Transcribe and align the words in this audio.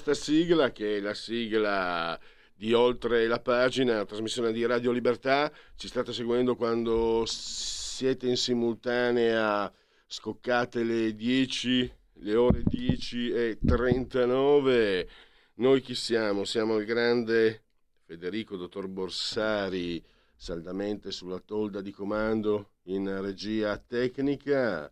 Questa 0.00 0.14
sigla 0.14 0.70
che 0.70 0.98
è 0.98 1.00
la 1.00 1.12
sigla 1.12 2.16
di 2.54 2.72
Oltre 2.72 3.26
la 3.26 3.40
pagina, 3.40 4.04
trasmissione 4.04 4.52
di 4.52 4.64
Radio 4.64 4.92
Libertà. 4.92 5.52
Ci 5.74 5.88
state 5.88 6.12
seguendo 6.12 6.54
quando 6.54 7.24
siete 7.26 8.28
in 8.28 8.36
simultanea, 8.36 9.72
scoccate 10.06 10.84
le 10.84 11.16
10, 11.16 11.92
le 12.12 12.34
ore 12.36 12.62
10 12.64 13.30
e 13.30 13.58
39. 13.58 15.08
Noi 15.54 15.80
chi 15.80 15.96
siamo? 15.96 16.44
Siamo 16.44 16.76
il 16.76 16.86
grande 16.86 17.64
Federico 18.04 18.56
Dottor 18.56 18.86
Borsari, 18.86 20.00
saldamente 20.36 21.10
sulla 21.10 21.40
tolda 21.40 21.80
di 21.80 21.90
comando 21.90 22.74
in 22.84 23.20
regia 23.20 23.76
tecnica, 23.78 24.88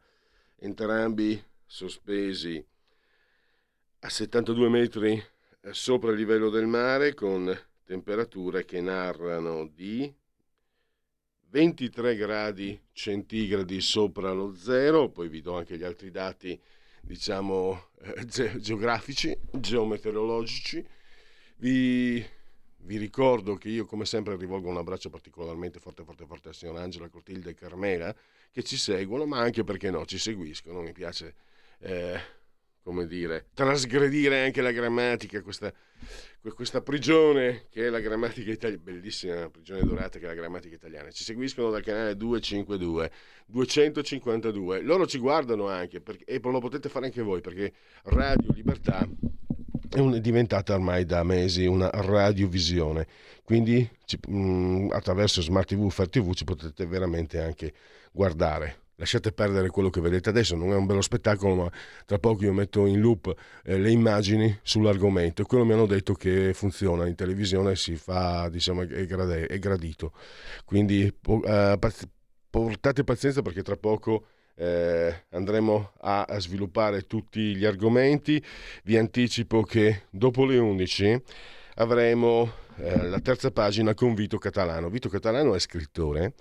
entrambi 0.56 1.40
sospesi 1.64 2.64
a 4.00 4.08
72 4.08 4.68
metri 4.68 5.12
eh, 5.12 5.72
sopra 5.72 6.10
il 6.10 6.16
livello 6.16 6.50
del 6.50 6.66
mare 6.66 7.14
con 7.14 7.56
temperature 7.84 8.64
che 8.64 8.80
narrano 8.80 9.66
di 9.66 10.12
23 11.48 12.16
gradi 12.16 12.78
centigradi 12.92 13.80
sopra 13.80 14.32
lo 14.32 14.54
zero, 14.54 15.08
poi 15.08 15.28
vi 15.28 15.40
do 15.40 15.56
anche 15.56 15.78
gli 15.78 15.84
altri 15.84 16.10
dati 16.10 16.60
diciamo 17.00 17.90
eh, 18.02 18.24
ge- 18.26 18.58
geografici, 18.58 19.36
geometeorologici. 19.50 20.84
Vi, 21.58 22.24
vi, 22.78 22.96
ricordo 22.98 23.54
che 23.54 23.70
io 23.70 23.86
come 23.86 24.04
sempre 24.04 24.36
rivolgo 24.36 24.68
un 24.68 24.76
abbraccio 24.76 25.08
particolarmente 25.08 25.80
forte 25.80 26.04
forte 26.04 26.26
forte 26.26 26.50
a 26.50 26.52
signor 26.52 26.76
Angela 26.76 27.08
Cortilde 27.08 27.50
e 27.50 27.54
Carmela 27.54 28.14
che 28.50 28.62
ci 28.62 28.76
seguono, 28.76 29.24
ma 29.24 29.38
anche 29.38 29.64
perché 29.64 29.90
no, 29.90 30.04
ci 30.04 30.18
seguiscono, 30.18 30.82
mi 30.82 30.92
piace 30.92 31.34
eh, 31.78 32.20
come 32.86 33.08
dire, 33.08 33.46
trasgredire 33.52 34.44
anche 34.44 34.60
la 34.60 34.70
grammatica, 34.70 35.42
questa, 35.42 35.72
questa 36.54 36.82
prigione 36.82 37.64
che 37.68 37.86
è 37.86 37.88
la 37.88 37.98
grammatica 37.98 38.52
italiana, 38.52 38.80
bellissima 38.80 39.50
prigione 39.50 39.80
dorata 39.80 40.20
che 40.20 40.24
è 40.24 40.28
la 40.28 40.34
grammatica 40.34 40.76
italiana. 40.76 41.10
Ci 41.10 41.24
seguiscono 41.24 41.70
dal 41.70 41.82
canale 41.82 42.16
252, 42.16 43.10
252. 43.46 44.82
Loro 44.82 45.04
ci 45.04 45.18
guardano 45.18 45.66
anche 45.66 46.00
perché, 46.00 46.22
e 46.26 46.38
lo 46.40 46.60
potete 46.60 46.88
fare 46.88 47.06
anche 47.06 47.22
voi 47.22 47.40
perché 47.40 47.72
Radio 48.04 48.52
Libertà 48.52 49.04
è, 49.90 49.98
un, 49.98 50.14
è 50.14 50.20
diventata 50.20 50.72
ormai 50.74 51.04
da 51.04 51.24
mesi 51.24 51.66
una 51.66 51.90
radiovisione. 51.92 53.08
Quindi 53.42 53.90
ci, 54.04 54.16
mh, 54.28 54.36
mm, 54.36 54.90
attraverso 54.92 55.42
Smart 55.42 55.66
TV, 55.66 55.90
Fair 55.90 56.08
TV 56.08 56.32
ci 56.34 56.44
potete 56.44 56.86
veramente 56.86 57.40
anche 57.40 57.72
guardare 58.12 58.84
lasciate 58.96 59.32
perdere 59.32 59.68
quello 59.68 59.90
che 59.90 60.00
vedete 60.00 60.28
adesso, 60.28 60.56
non 60.56 60.72
è 60.72 60.74
un 60.74 60.86
bello 60.86 61.02
spettacolo, 61.02 61.54
ma 61.54 61.70
tra 62.04 62.18
poco 62.18 62.44
io 62.44 62.52
metto 62.52 62.86
in 62.86 63.00
loop 63.00 63.34
eh, 63.64 63.78
le 63.78 63.90
immagini 63.90 64.58
sull'argomento 64.62 65.42
e 65.42 65.44
quello 65.44 65.64
mi 65.64 65.72
hanno 65.72 65.86
detto 65.86 66.14
che 66.14 66.52
funziona 66.54 67.06
in 67.06 67.14
televisione, 67.14 67.76
si 67.76 67.96
fa, 67.96 68.48
diciamo, 68.48 68.82
è, 68.82 69.06
grade, 69.06 69.46
è 69.46 69.58
gradito. 69.58 70.12
Quindi 70.64 71.04
eh, 71.04 71.78
portate 72.50 73.04
pazienza 73.04 73.42
perché 73.42 73.62
tra 73.62 73.76
poco 73.76 74.26
eh, 74.56 75.24
andremo 75.30 75.92
a, 76.00 76.22
a, 76.22 76.40
sviluppare 76.40 77.02
tutti 77.02 77.54
gli 77.54 77.64
argomenti. 77.64 78.42
Vi 78.84 78.96
anticipo 78.96 79.62
che 79.62 80.04
dopo 80.10 80.44
le 80.46 80.56
11 80.56 81.22
avremo 81.74 82.50
eh, 82.76 83.08
la 83.08 83.20
terza 83.20 83.50
pagina 83.50 83.92
con 83.94 84.14
Vito 84.14 84.38
Catalano. 84.38 84.88
Vito 84.88 85.10
Catalano 85.10 85.54
è 85.54 85.58
scrittore 85.58 86.32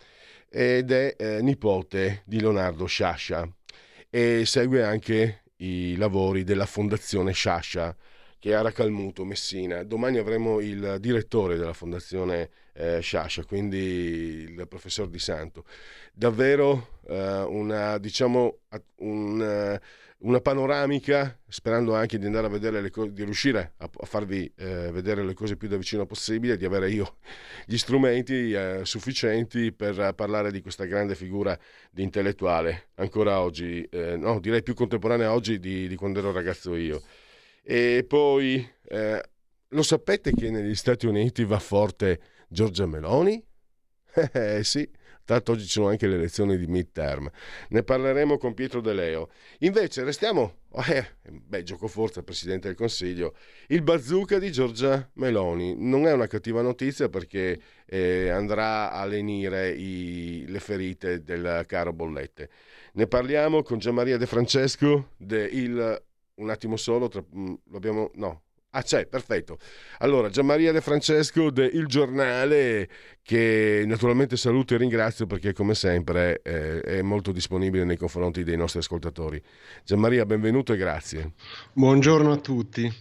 ed 0.57 0.89
è 0.89 1.15
eh, 1.17 1.41
nipote 1.41 2.21
di 2.23 2.39
Leonardo 2.39 2.85
Sciascia 2.85 3.45
e 4.09 4.45
segue 4.45 4.85
anche 4.85 5.41
i 5.57 5.97
lavori 5.97 6.45
della 6.45 6.65
Fondazione 6.65 7.33
Sciascia 7.33 7.93
che 8.39 8.51
è 8.51 8.53
a 8.53 8.61
Racalmuto, 8.61 9.25
Messina. 9.25 9.83
Domani 9.83 10.17
avremo 10.17 10.61
il 10.61 10.95
direttore 11.01 11.57
della 11.57 11.73
Fondazione 11.73 12.51
eh, 12.71 13.01
Sciascia, 13.01 13.43
quindi 13.43 13.77
il 13.77 14.65
professor 14.69 15.09
Di 15.09 15.19
Santo. 15.19 15.65
Davvero 16.13 16.99
eh, 17.07 17.41
una, 17.41 17.97
diciamo, 17.97 18.59
un, 18.99 19.77
una 20.19 20.39
panoramica, 20.39 21.39
sperando 21.47 21.93
anche 21.93 22.17
di 22.17 22.25
andare 22.25 22.47
a 22.47 22.49
vedere 22.49 22.81
le 22.81 22.89
cose, 22.89 23.11
di 23.11 23.23
riuscire 23.23 23.73
a, 23.77 23.89
a 23.91 24.05
farvi 24.05 24.51
eh, 24.55 24.89
vedere 24.91 25.23
le 25.23 25.33
cose 25.33 25.57
più 25.57 25.67
da 25.67 25.77
vicino 25.77 26.05
possibile, 26.05 26.57
di 26.57 26.65
avere 26.65 26.89
io 26.89 27.17
gli 27.65 27.77
strumenti 27.77 28.51
eh, 28.51 28.81
sufficienti 28.83 29.71
per 29.71 30.13
parlare 30.15 30.51
di 30.51 30.61
questa 30.61 30.85
grande 30.85 31.15
figura 31.15 31.57
di 31.91 32.03
intellettuale, 32.03 32.89
ancora 32.95 33.41
oggi, 33.41 33.83
eh, 33.91 34.15
no, 34.15 34.39
direi 34.39 34.63
più 34.63 34.73
contemporanea 34.73 35.33
oggi 35.33 35.59
di, 35.59 35.87
di, 35.87 35.95
quando 35.95 36.19
ero 36.19 36.31
ragazzo 36.31 36.75
io. 36.75 37.01
E 37.61 38.05
poi, 38.07 38.67
eh, 38.87 39.23
lo 39.69 39.83
sapete 39.83 40.33
che 40.33 40.49
negli 40.49 40.75
Stati 40.75 41.07
Uniti 41.07 41.43
va 41.43 41.59
forte 41.59 42.19
Giorgia 42.47 42.85
Meloni? 42.85 43.43
Eh 44.31 44.63
sì 44.63 44.89
Tanto 45.25 45.53
oggi 45.53 45.63
ci 45.63 45.69
sono 45.69 45.87
anche 45.87 46.07
le 46.07 46.15
elezioni 46.15 46.55
di 46.55 46.67
midterm. 46.67 47.27
Ne 47.69 47.81
parleremo 47.83 48.37
con 48.37 48.53
Pietro 48.53 48.79
De 48.79 48.93
Leo. 48.93 49.29
Invece 49.59 50.03
restiamo, 50.03 50.59
eh, 50.87 51.15
beh, 51.27 51.63
gioco 51.63 51.87
forza 51.87 52.21
Presidente 52.21 52.67
del 52.67 52.77
Consiglio, 52.77 53.35
il 53.69 53.81
bazooka 53.81 54.37
di 54.37 54.51
Giorgia 54.51 55.09
Meloni. 55.13 55.75
Non 55.77 56.05
è 56.05 56.13
una 56.13 56.27
cattiva 56.27 56.61
notizia 56.61 57.09
perché 57.09 57.59
eh, 57.87 58.29
andrà 58.29 58.91
a 58.91 59.03
lenire 59.05 59.71
i, 59.71 60.45
le 60.47 60.59
ferite 60.59 61.23
del 61.23 61.63
caro 61.65 61.91
Bollette. 61.91 62.49
Ne 62.93 63.07
parliamo 63.07 63.63
con 63.63 63.79
Gianmaria 63.79 64.17
De 64.17 64.27
Francesco, 64.27 65.13
de 65.17 65.43
il, 65.43 66.03
un 66.35 66.49
attimo 66.51 66.77
solo, 66.77 67.07
tra, 67.07 67.23
mm, 67.35 67.53
abbiamo, 67.73 68.11
no, 68.13 68.43
Ah, 68.77 68.81
c'è, 68.81 69.05
perfetto. 69.05 69.57
Allora, 69.99 70.27
Gianmaria 70.27 70.73
De 70.73 70.81
Francesco 70.81 71.49
de 71.49 71.63
Il 71.65 71.85
Giornale, 71.85 72.89
che 73.23 73.85
naturalmente 73.87 74.35
saluto 74.35 74.73
e 74.73 74.77
ringrazio 74.77 75.25
perché 75.27 75.53
come 75.53 75.73
sempre 75.75 76.41
eh, 76.43 76.81
è 76.81 77.01
molto 77.01 77.31
disponibile 77.31 77.85
nei 77.85 77.95
confronti 77.95 78.43
dei 78.43 78.57
nostri 78.57 78.79
ascoltatori. 78.79 79.41
Gianmaria, 79.85 80.25
benvenuto 80.25 80.73
e 80.73 80.77
grazie. 80.77 81.31
Buongiorno 81.71 82.33
a 82.33 82.35
tutti. 82.35 82.93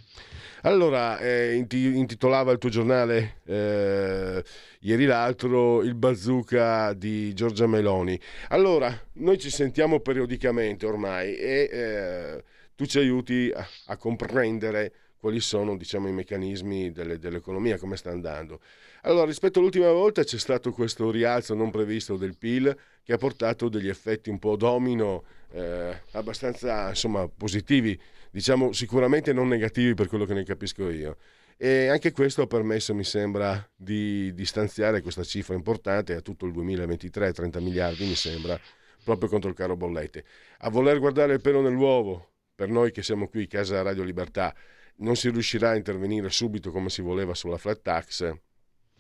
Allora, 0.63 1.19
eh, 1.19 1.55
intitolava 1.57 2.53
il 2.53 2.59
tuo 2.59 2.71
giornale 2.71 3.41
eh, 3.45 4.45
ieri 4.79 5.07
l'altro 5.07 5.83
Il 5.83 5.97
bazooka 5.97 6.93
di 6.93 7.35
Giorgia 7.35 7.67
Meloni. 7.67 8.17
Allora, 8.51 8.97
noi 9.15 9.39
ci 9.39 9.51
sentiamo 9.51 9.99
periodicamente 9.99 10.87
ormai 10.87 11.35
e 11.35 11.69
eh, 11.73 12.45
tu 12.77 12.87
ci 12.87 12.99
aiuti 12.99 13.51
a, 13.53 13.67
a 13.87 13.97
comprendere 13.97 14.93
quali 15.25 15.41
sono 15.41 15.75
diciamo, 15.79 16.07
i 16.07 16.13
meccanismi 16.13 16.93
delle, 16.93 17.19
dell'economia, 17.19 17.79
come 17.79 17.97
sta 17.97 18.11
andando. 18.11 18.61
Allora, 19.05 19.25
rispetto 19.25 19.59
all'ultima 19.59 19.91
volta 19.91 20.23
c'è 20.23 20.37
stato 20.37 20.71
questo 20.71 21.11
rialzo 21.11 21.55
non 21.55 21.71
previsto 21.71 22.19
del 22.19 22.37
PIL 22.37 22.77
che 23.03 23.15
ha 23.15 23.17
portato 23.17 23.71
degli 23.71 23.89
effetti 23.89 24.29
un 24.29 24.39
po' 24.39 24.57
domino 24.57 25.25
eh, 25.53 25.99
abbastanza 26.11 26.91
insomma, 26.91 27.27
positivi, 27.27 27.99
diciamo 28.31 28.73
sicuramente 28.73 29.33
non 29.33 29.49
negativi 29.49 29.95
per 29.95 30.09
quello 30.09 30.27
che 30.27 30.35
ne 30.35 30.45
capisco 30.45 30.91
io. 30.91 31.17
E 31.57 31.87
anche 31.87 32.13
questo 32.13 32.43
ha 32.43 32.47
permesso, 32.47 32.95
mi 32.95 33.05
sembra, 33.05 33.67
di, 33.75 34.35
di 34.35 34.45
stanziare 34.45 35.01
questa 35.01 35.25
cifra 35.25 35.55
importante 35.55 36.13
a 36.13 36.21
tutto 36.21 36.45
il 36.45 36.53
2023, 36.53 37.33
30 37.33 37.61
miliardi 37.61 38.05
mi 38.05 38.15
sembra, 38.15 38.61
proprio 39.03 39.31
contro 39.31 39.49
il 39.49 39.57
caro 39.57 39.75
bollette. 39.75 40.23
A 40.59 40.69
voler 40.69 40.99
guardare 40.99 41.33
il 41.33 41.41
pelo 41.41 41.63
nell'uovo, 41.63 42.33
per 42.55 42.69
noi 42.69 42.93
che 42.93 43.03
siamo 43.03 43.27
qui, 43.27 43.47
Casa 43.47 43.81
Radio 43.81 44.03
Libertà, 44.03 44.55
non 44.97 45.17
si 45.17 45.31
riuscirà 45.31 45.71
a 45.71 45.77
intervenire 45.77 46.31
subito 46.31 46.71
come 46.71 46.89
si 46.89 47.03
voleva 47.03 47.35
sulla 47.35 47.59
flat 47.59 47.83
tax, 47.83 48.33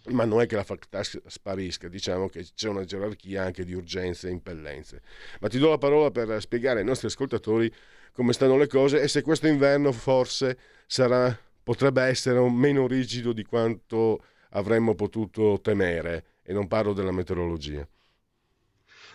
ma 0.06 0.24
non 0.24 0.40
è 0.40 0.46
che 0.46 0.56
la 0.56 0.64
flat 0.64 0.86
tax 0.88 1.20
sparisca, 1.26 1.88
diciamo 1.88 2.28
che 2.28 2.46
c'è 2.54 2.68
una 2.68 2.84
gerarchia 2.84 3.42
anche 3.42 3.64
di 3.64 3.72
urgenze 3.72 4.28
e 4.28 4.32
impellenze. 4.32 5.02
Ma 5.40 5.48
ti 5.48 5.58
do 5.58 5.70
la 5.70 5.78
parola 5.78 6.10
per 6.10 6.40
spiegare 6.40 6.80
ai 6.80 6.84
nostri 6.84 7.06
ascoltatori 7.06 7.72
come 8.12 8.32
stanno 8.32 8.56
le 8.56 8.66
cose 8.66 9.00
e 9.00 9.08
se 9.08 9.22
questo 9.22 9.46
inverno 9.46 9.92
forse 9.92 10.58
sarà 10.86 11.36
potrebbe 11.62 12.02
essere 12.02 12.38
meno 12.50 12.86
rigido 12.86 13.32
di 13.32 13.44
quanto 13.44 14.22
avremmo 14.50 14.94
potuto 14.94 15.60
temere 15.60 16.24
e 16.42 16.52
non 16.52 16.68
parlo 16.68 16.92
della 16.92 17.10
meteorologia. 17.10 17.86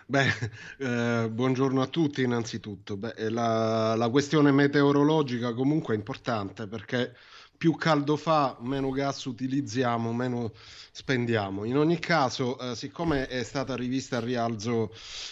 Beh, 0.10 0.26
eh, 0.80 1.30
buongiorno 1.30 1.84
a 1.84 1.86
tutti 1.86 2.24
innanzitutto. 2.24 2.98
Beh, 2.98 3.14
eh, 3.16 3.30
la, 3.30 3.94
la, 3.94 4.10
questione 4.10 4.52
meteorologica 4.52 5.54
comunque 5.54 5.94
è 5.94 5.98
importante 5.98 6.66
perché 6.66 7.16
più 7.56 7.76
caldo 7.76 8.16
fa, 8.16 8.58
meno 8.62 8.90
gas 8.90 9.26
utilizziamo, 9.26 10.12
meno 10.12 10.52
spendiamo. 10.92 11.64
In 11.64 11.78
ogni 11.78 12.00
caso, 12.00 12.58
eh, 12.58 12.76
siccome 12.76 13.28
è 13.28 13.44
stata 13.44 13.76
rivista 13.76 14.18
a 14.18 14.22
rialzo 14.22 14.92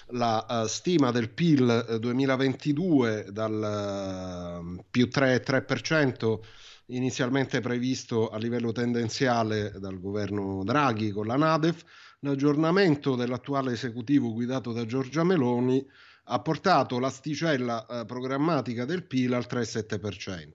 la 0.09 0.45
uh, 0.47 0.67
stima 0.67 1.09
del 1.09 1.31
PIL 1.31 1.97
2022 1.99 3.25
eh, 3.25 3.31
dal 3.31 4.61
uh, 4.63 4.85
più 4.91 5.09
3,3%, 5.11 6.39
inizialmente 6.87 7.61
previsto 7.61 8.29
a 8.29 8.37
livello 8.37 8.71
tendenziale 8.71 9.73
dal 9.79 9.99
governo 9.99 10.63
Draghi 10.63 11.09
con 11.09 11.25
la 11.25 11.35
Nadef, 11.35 11.83
l'aggiornamento 12.21 13.15
dell'attuale 13.15 13.73
esecutivo 13.73 14.33
guidato 14.33 14.71
da 14.71 14.85
Giorgia 14.85 15.23
Meloni 15.23 15.85
ha 16.29 16.39
portato 16.39 16.99
l'asticella 16.99 17.85
eh, 17.85 18.05
programmatica 18.05 18.83
del 18.85 19.03
PIL 19.03 19.33
al 19.33 19.45
3,7%. 19.49 20.49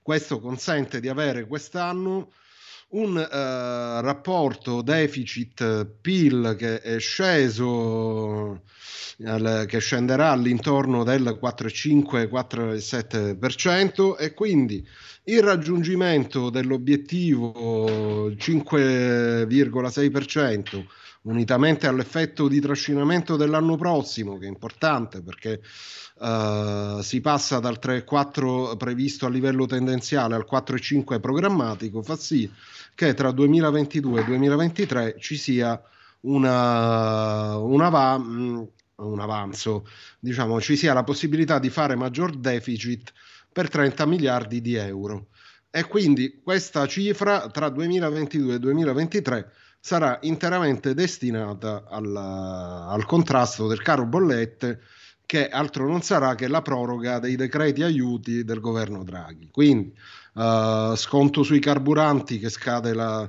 Questo 0.00 0.38
consente 0.40 1.00
di 1.00 1.08
avere 1.08 1.46
quest'anno 1.46 2.32
un 2.88 3.16
eh, 3.16 4.00
rapporto 4.00 4.82
deficit-PIL 4.82 6.56
che 6.58 6.80
è 6.80 6.98
sceso, 6.98 8.62
eh, 9.18 9.64
che 9.66 9.78
scenderà 9.78 10.32
all'intorno 10.32 11.04
del 11.04 11.38
4,5-4,7% 11.40 14.18
e 14.18 14.34
quindi 14.34 14.84
il 15.24 15.42
raggiungimento 15.42 16.50
dell'obiettivo 16.50 18.28
5,6% 18.30 20.84
unitamente 21.22 21.86
all'effetto 21.86 22.48
di 22.48 22.60
trascinamento 22.60 23.36
dell'anno 23.36 23.76
prossimo, 23.76 24.38
che 24.38 24.46
è 24.46 24.48
importante 24.48 25.22
perché 25.22 25.60
uh, 26.18 27.00
si 27.00 27.20
passa 27.20 27.58
dal 27.60 27.78
3,4 27.80 28.76
previsto 28.76 29.26
a 29.26 29.30
livello 29.30 29.66
tendenziale 29.66 30.34
al 30.34 30.46
4,5 30.50 31.20
programmatico, 31.20 32.02
fa 32.02 32.16
sì 32.16 32.50
che 32.94 33.14
tra 33.14 33.30
2022 33.30 34.20
e 34.20 34.24
2023 34.24 35.16
ci 35.18 35.36
sia 35.36 35.80
una, 36.22 37.56
una, 37.56 38.18
mm, 38.18 38.62
un 38.96 39.20
avanzo, 39.20 39.86
diciamo, 40.18 40.60
ci 40.60 40.76
sia 40.76 40.92
la 40.92 41.04
possibilità 41.04 41.58
di 41.58 41.70
fare 41.70 41.96
maggior 41.96 42.36
deficit 42.36 43.12
per 43.52 43.68
30 43.68 44.06
miliardi 44.06 44.60
di 44.60 44.74
euro. 44.74 45.28
E 45.70 45.84
quindi 45.84 46.40
questa 46.42 46.86
cifra 46.86 47.48
tra 47.48 47.70
2022 47.70 48.54
e 48.54 48.58
2023 48.58 49.52
sarà 49.84 50.20
interamente 50.22 50.94
destinata 50.94 51.86
alla, 51.88 52.86
al 52.88 53.04
contrasto 53.04 53.66
del 53.66 53.82
caro 53.82 54.06
bollette 54.06 54.80
che 55.26 55.48
altro 55.48 55.88
non 55.88 56.02
sarà 56.02 56.36
che 56.36 56.46
la 56.46 56.62
proroga 56.62 57.18
dei 57.18 57.34
decreti 57.34 57.82
aiuti 57.82 58.44
del 58.44 58.60
governo 58.60 59.02
Draghi. 59.02 59.48
Quindi 59.50 59.92
uh, 60.34 60.94
sconto 60.94 61.42
sui 61.42 61.58
carburanti 61.58 62.38
che 62.38 62.48
scade 62.48 62.94
la, 62.94 63.28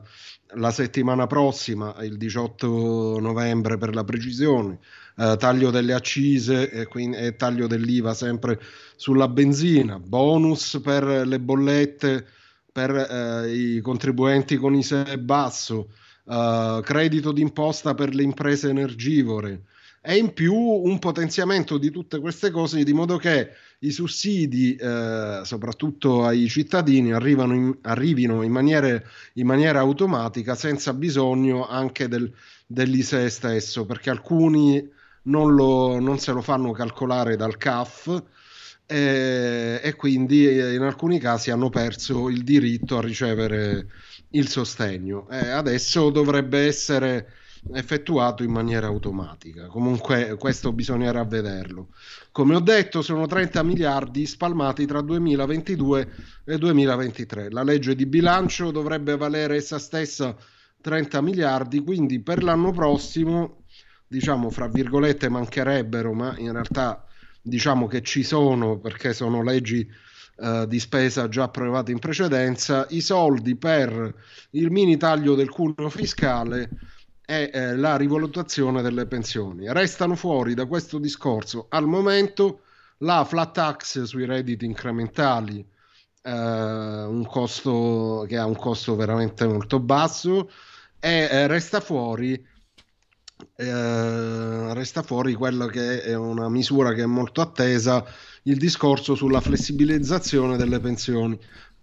la, 0.54 0.70
settimana 0.70 1.26
prossima, 1.26 1.96
il 2.02 2.18
18 2.18 3.18
novembre 3.20 3.78
per 3.78 3.96
la 3.96 4.04
precisione, 4.04 4.78
uh, 5.16 5.36
taglio 5.36 5.72
delle 5.72 5.94
accise 5.94 6.70
e, 6.70 6.86
quindi, 6.86 7.18
e 7.18 7.36
taglio 7.36 7.66
dell'IVA 7.66 8.14
sempre 8.14 8.62
sulla 8.96 9.28
benzina, 9.28 9.98
bonus 9.98 10.80
per 10.84 11.26
le 11.26 11.40
bollette 11.40 12.28
per 12.72 12.92
uh, 12.92 13.48
i 13.48 13.82
contribuenti 13.82 14.58
con 14.58 14.76
ISE 14.76 15.18
basso, 15.18 15.90
uh, 16.26 16.82
credito 16.82 17.32
d'imposta 17.32 17.94
per 17.94 18.14
le 18.14 18.24
imprese 18.24 18.70
energivore. 18.70 19.64
E 20.06 20.18
in 20.18 20.34
più 20.34 20.54
un 20.54 21.00
potenziamento 21.00 21.78
di 21.78 21.90
tutte 21.90 22.20
queste 22.20 22.52
cose 22.52 22.84
di 22.84 22.92
modo 22.92 23.16
che 23.16 23.52
i 23.80 23.92
sussidi, 23.92 24.76
eh, 24.76 25.42
soprattutto 25.44 26.26
ai 26.26 26.50
cittadini, 26.50 27.10
in, 27.10 27.78
arrivino 27.84 28.44
in, 28.44 28.52
maniere, 28.52 29.08
in, 29.34 29.46
maniera 29.46 29.80
automatica 29.80 30.56
senza 30.56 30.94
bisogno 30.94 31.66
anche 31.68 32.10
del, 32.10 32.30
dell'ISE 32.68 33.30
stesso, 33.30 33.86
perché 33.86 34.10
alcuni 34.10 34.86
non, 35.24 35.54
lo, 35.56 36.00
non 36.00 36.20
se 36.20 36.34
lo 36.34 36.42
fanno 36.42 36.72
calcolare 36.72 37.38
dal 37.38 37.56
CAF 37.58 38.24
e, 38.86 39.80
e 39.82 39.96
quindi 39.96 40.44
in 40.44 40.82
alcuni 40.82 41.20
casi 41.20 41.52
hanno 41.52 41.70
perso 41.70 42.30
il 42.30 42.44
diritto 42.44 42.98
a 42.98 43.02
ricevere 43.02 43.88
il 44.34 44.48
sostegno. 44.48 45.28
Eh, 45.30 45.50
adesso 45.50 46.10
dovrebbe 46.10 46.66
essere 46.66 47.34
effettuato 47.72 48.44
in 48.44 48.52
maniera 48.52 48.88
automatica. 48.88 49.68
Comunque 49.68 50.36
questo 50.38 50.74
bisognerà 50.74 51.24
vederlo. 51.24 51.90
Come 52.32 52.56
ho 52.56 52.60
detto, 52.60 53.02
sono 53.02 53.26
30 53.26 53.64
miliardi 53.64 54.26
spalmati 54.26 54.86
tra 54.86 55.02
2022 55.02 56.14
e 56.44 56.58
2023. 56.58 57.50
La 57.52 57.64
legge 57.64 57.96
di 57.96 58.06
bilancio 58.06 58.72
dovrebbe 58.72 59.16
valere 59.16 59.56
essa 59.56 59.80
stessa 59.80 60.36
30 60.82 61.22
miliardi, 61.22 61.80
quindi 61.80 62.20
per 62.22 62.44
l'anno 62.44 62.72
prossimo, 62.72 63.64
diciamo 64.08 64.50
fra 64.50 64.68
virgolette 64.68 65.30
mancherebbero, 65.30 66.14
ma 66.14 66.38
in 66.38 66.52
realtà 66.52 67.06
diciamo 67.42 67.88
che 67.88 68.02
ci 68.02 68.24
sono 68.24 68.78
perché 68.80 69.14
sono 69.14 69.42
leggi 69.42 69.90
eh, 70.36 70.66
di 70.68 70.80
spesa 70.80 71.30
già 71.30 71.44
approvate 71.44 71.92
in 71.92 72.00
precedenza, 72.00 72.86
i 72.90 73.02
soldi 73.02 73.56
per 73.56 74.14
il 74.52 74.72
mini 74.72 74.98
taglio 74.98 75.36
del 75.36 75.50
cuneo 75.50 75.90
fiscale 75.90 76.70
e 77.26 77.50
eh, 77.54 77.76
la 77.76 77.96
rivalutazione 77.96 78.82
delle 78.82 79.06
pensioni. 79.06 79.72
Restano 79.72 80.16
fuori 80.16 80.54
da 80.54 80.66
questo 80.66 80.98
discorso 80.98 81.68
al 81.70 81.86
momento 81.86 82.62
la 83.00 83.24
flat 83.26 83.54
tax 83.54 84.04
sui 84.04 84.26
redditi 84.26 84.66
incrementali, 84.66 85.66
eh, 86.22 86.32
un 86.32 87.26
costo 87.26 88.26
che 88.28 88.38
ha 88.38 88.46
un 88.46 88.56
costo 88.56 88.96
veramente 88.96 89.46
molto 89.46 89.80
basso, 89.80 90.50
e 91.00 91.28
eh, 91.30 91.48
resta 91.48 91.82
fuori 91.82 92.42
eh, 93.56 94.74
resta 94.74 95.02
fuori 95.02 95.34
quella 95.34 95.68
che 95.68 96.02
è 96.02 96.16
una 96.16 96.50
misura 96.50 96.94
che 96.94 97.04
è 97.04 97.06
molto 97.06 97.42
attesa, 97.42 98.06
il 98.44 98.58
discorso 98.58 99.16
sulla 99.16 99.42
flessibilizzazione 99.42 100.58
delle 100.58 100.80
pensioni. 100.80 101.38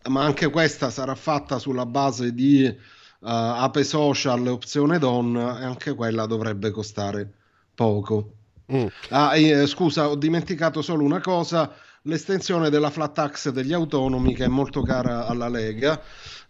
Ma 0.09 0.25
anche 0.25 0.49
questa 0.49 0.91
sarà 0.91 1.15
fatta 1.15 1.59
sulla 1.59 1.85
base 1.85 2.33
di 2.33 2.65
uh, 2.65 2.75
Ape 3.21 3.85
Social 3.85 4.47
opzione 4.47 4.99
donna 4.99 5.61
e 5.61 5.65
anche 5.65 5.95
quella 5.95 6.27
dovrebbe 6.27 6.71
costare 6.71 7.31
poco. 7.75 8.33
Mm. 8.73 8.87
Ah, 9.11 9.37
eh, 9.37 9.67
scusa, 9.67 10.09
ho 10.09 10.17
dimenticato 10.17 10.81
solo 10.81 11.05
una 11.05 11.21
cosa, 11.21 11.75
l'estensione 12.03 12.71
della 12.71 12.91
flat 12.91 13.13
tax 13.13 13.51
degli 13.51 13.73
autonomi 13.73 14.35
che 14.35 14.45
è 14.45 14.49
molto 14.49 14.83
cara 14.83 15.27
alla 15.27 15.49
Lega. 15.49 16.01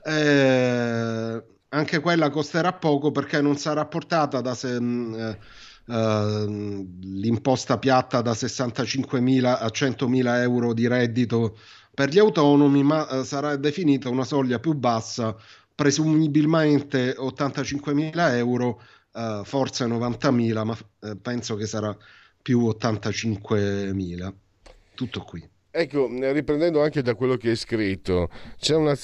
Eh, 0.05 1.43
anche 1.71 2.01
quella 2.01 2.31
costerà 2.31 2.73
poco 2.73 3.11
perché 3.11 3.41
non 3.41 3.57
sarà 3.57 3.85
portata 3.87 4.41
da 4.41 4.55
se, 4.55 4.81
mm, 4.81 5.15
eh, 5.15 5.39
eh, 5.87 6.45
l'imposta 7.03 7.79
piatta 7.79 8.23
da 8.23 8.33
65.000 8.33 9.45
a 9.59 9.71
100.000 9.71 10.41
euro 10.41 10.73
di 10.73 10.87
reddito 10.87 11.59
per 11.95 12.09
gli 12.09 12.19
autonomi, 12.19 12.83
ma 12.83 13.09
eh, 13.09 13.25
sarà 13.25 13.57
definita 13.57 14.09
una 14.09 14.25
soglia 14.25 14.59
più 14.59 14.75
bassa, 14.75 15.37
presumibilmente 15.75 17.15
85.000 17.17 18.35
euro, 18.37 18.83
eh, 19.15 19.43
forse 19.45 19.87
90.000, 19.87 20.65
ma 20.65 20.77
penso 21.21 21.57
che 21.57 21.67
sarà 21.67 21.97
più 22.43 22.67
85.000. 22.67 24.33
Tutto 24.95 25.21
qui. 25.21 25.49
Ecco, 25.71 26.09
riprendendo 26.33 26.83
anche 26.83 27.01
da 27.01 27.15
quello 27.15 27.37
che 27.37 27.51
hai 27.51 27.57
scritto, 27.57 28.29
c'è 28.59 28.75
una... 28.75 28.95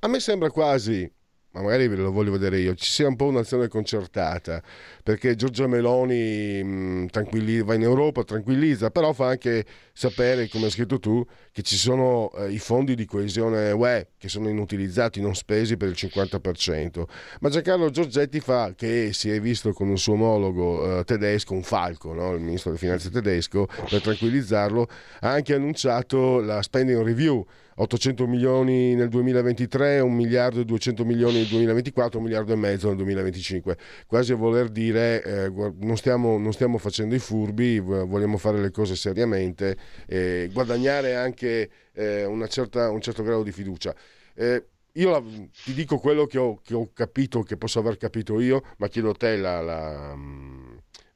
a 0.00 0.08
me 0.08 0.20
sembra 0.20 0.50
quasi 0.50 1.10
ma 1.52 1.62
magari 1.62 1.88
lo 1.88 2.12
voglio 2.12 2.30
vedere 2.30 2.60
io, 2.60 2.74
ci 2.74 2.90
sia 2.90 3.08
un 3.08 3.16
po' 3.16 3.26
un'azione 3.26 3.66
concertata, 3.66 4.62
perché 5.02 5.34
Giorgia 5.34 5.66
Meloni 5.66 6.62
mh, 6.62 7.08
mm, 7.12 7.62
va 7.64 7.74
in 7.74 7.82
Europa, 7.82 8.22
tranquillizza, 8.22 8.90
però 8.90 9.12
fa 9.12 9.28
anche 9.28 9.64
sapere, 9.92 10.48
come 10.48 10.66
hai 10.66 10.70
scritto 10.70 11.00
tu, 11.00 11.24
che 11.50 11.62
ci 11.62 11.76
sono 11.76 12.30
eh, 12.36 12.52
i 12.52 12.58
fondi 12.58 12.94
di 12.94 13.04
coesione 13.04 13.72
UE 13.72 14.08
che 14.16 14.28
sono 14.28 14.48
inutilizzati, 14.48 15.20
non 15.20 15.34
spesi 15.34 15.76
per 15.76 15.88
il 15.88 15.96
50%. 15.96 17.02
Ma 17.40 17.48
Giancarlo 17.48 17.90
Giorgetti 17.90 18.38
fa, 18.38 18.72
che 18.76 19.10
si 19.12 19.30
è 19.30 19.40
visto 19.40 19.72
con 19.72 19.90
il 19.90 19.98
suo 19.98 20.12
omologo 20.12 21.00
eh, 21.00 21.04
tedesco, 21.04 21.54
un 21.54 21.62
falco, 21.62 22.12
no? 22.14 22.32
il 22.32 22.40
ministro 22.40 22.70
delle 22.70 22.82
finanze 22.82 23.10
tedesco, 23.10 23.66
per 23.88 24.00
tranquillizzarlo, 24.00 24.86
ha 25.20 25.30
anche 25.30 25.54
annunciato 25.54 26.40
la 26.40 26.62
spending 26.62 27.02
review 27.02 27.44
800 27.80 28.26
milioni 28.26 28.94
nel 28.94 29.08
2023, 29.08 30.00
1 30.00 30.14
miliardo 30.14 30.60
e 30.60 30.64
200 30.66 31.04
milioni 31.04 31.38
nel 31.38 31.46
2024, 31.46 32.18
1 32.18 32.26
miliardo 32.26 32.52
e 32.52 32.56
mezzo 32.56 32.88
nel 32.88 32.96
2025. 32.96 33.76
Quasi 34.06 34.32
a 34.32 34.36
voler 34.36 34.68
dire 34.68 35.22
eh, 35.22 35.50
non, 35.78 35.96
stiamo, 35.96 36.36
non, 36.36 36.52
stiamo, 36.52 36.76
facendo 36.76 37.14
i 37.14 37.18
furbi, 37.18 37.78
vogliamo 37.78 38.36
fare 38.36 38.60
le 38.60 38.70
cose 38.70 38.96
seriamente 38.96 39.76
e 40.06 40.50
guadagnare 40.52 41.14
anche 41.14 41.70
eh, 41.94 42.46
certa, 42.48 42.90
un 42.90 43.00
certo 43.00 43.22
grado 43.22 43.42
di 43.42 43.52
fiducia. 43.52 43.94
Eh, 44.34 44.64
io 44.94 45.10
la, 45.10 45.22
ti 45.64 45.72
dico 45.72 45.98
quello 45.98 46.26
che 46.26 46.36
ho, 46.38 46.60
che 46.62 46.74
ho, 46.74 46.90
capito, 46.92 47.42
che 47.42 47.56
posso 47.56 47.78
aver 47.78 47.96
capito 47.96 48.40
io, 48.40 48.62
ma 48.76 48.88
chiedo 48.88 49.10
a 49.10 49.14
te 49.14 49.36
la, 49.36 49.60
la, 49.62 50.14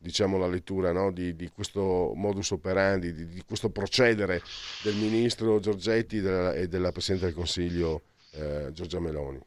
diciamo, 0.05 0.37
la 0.37 0.47
lettura 0.47 0.93
no? 0.93 1.11
di, 1.11 1.35
di, 1.35 1.49
questo 1.49 2.13
modus 2.15 2.51
operandi, 2.51 3.15
di, 3.15 3.27
di, 3.27 3.43
questo 3.47 3.71
procedere 3.71 4.43
del 4.83 4.97
ministro 4.97 5.59
Giorgetti 5.61 6.19
e 6.19 6.69
della 6.69 6.93
Presidente 6.93 7.25
del 7.25 7.35
Consiglio 7.35 8.03
eh, 8.33 8.69
Giorgia 8.73 9.01
Meloni. 9.01 9.41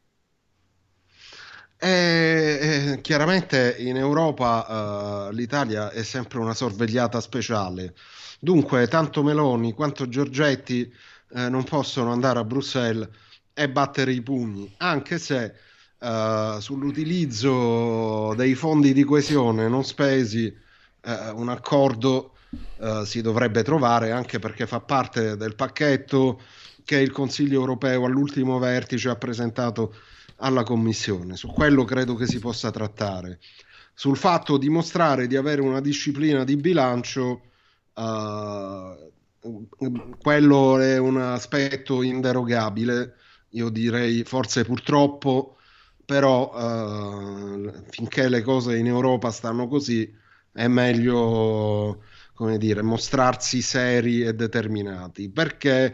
Eh, 1.79 2.89
eh, 2.95 3.01
chiaramente 3.01 3.75
in 3.77 3.97
Europa 3.97 5.27
eh, 5.29 5.33
l'Italia 5.35 5.91
è 5.91 6.01
sempre 6.01 6.39
una 6.39 6.55
sorvegliata 6.55 7.21
speciale. 7.21 7.93
Dunque, 8.39 8.87
tanto 8.87 9.21
Meloni 9.21 9.73
quanto 9.73 10.09
Giorgetti 10.09 10.91
eh, 11.35 11.49
non 11.49 11.63
possono 11.65 12.11
andare 12.11 12.39
a 12.39 12.43
Bruxelles 12.43 13.07
e 13.53 13.69
battere 13.69 14.11
i 14.11 14.23
pugni, 14.23 14.73
anche 14.77 15.19
se 15.19 15.53
uh, 15.99 16.59
sull'utilizzo 16.59 18.33
dei 18.35 18.55
fondi 18.55 18.93
di 18.93 19.03
coesione 19.03 19.67
non 19.67 19.83
spesi 19.83 20.45
uh, 21.03 21.39
un 21.39 21.49
accordo 21.49 22.33
uh, 22.77 23.03
si 23.03 23.21
dovrebbe 23.21 23.63
trovare, 23.63 24.11
anche 24.11 24.39
perché 24.39 24.67
fa 24.67 24.79
parte 24.79 25.37
del 25.37 25.55
pacchetto 25.55 26.41
che 26.83 26.97
il 26.97 27.11
Consiglio 27.11 27.59
europeo 27.59 28.05
all'ultimo 28.05 28.59
vertice 28.59 29.09
ha 29.09 29.15
presentato 29.15 29.95
alla 30.37 30.63
Commissione. 30.63 31.35
Su 31.35 31.47
quello 31.47 31.83
credo 31.83 32.15
che 32.15 32.27
si 32.27 32.39
possa 32.39 32.71
trattare. 32.71 33.39
Sul 33.93 34.15
fatto 34.15 34.57
di 34.57 34.69
mostrare 34.69 35.27
di 35.27 35.35
avere 35.35 35.61
una 35.61 35.81
disciplina 35.81 36.43
di 36.43 36.55
bilancio, 36.55 37.41
quello 40.21 40.79
è 40.79 40.97
un 40.99 41.17
aspetto 41.17 42.03
inderogabile 42.03 43.15
io 43.51 43.69
direi 43.69 44.23
forse 44.23 44.65
purtroppo, 44.65 45.56
però 46.07 46.53
eh, 46.55 47.83
finché 47.89 48.29
le 48.29 48.41
cose 48.41 48.77
in 48.77 48.87
Europa 48.87 49.29
stanno 49.29 49.67
così 49.67 50.09
è 50.53 50.67
meglio 50.67 52.01
come 52.33 52.57
dire, 52.57 52.81
mostrarsi 52.81 53.61
seri 53.61 54.21
e 54.21 54.33
determinati, 54.33 55.29
perché 55.29 55.93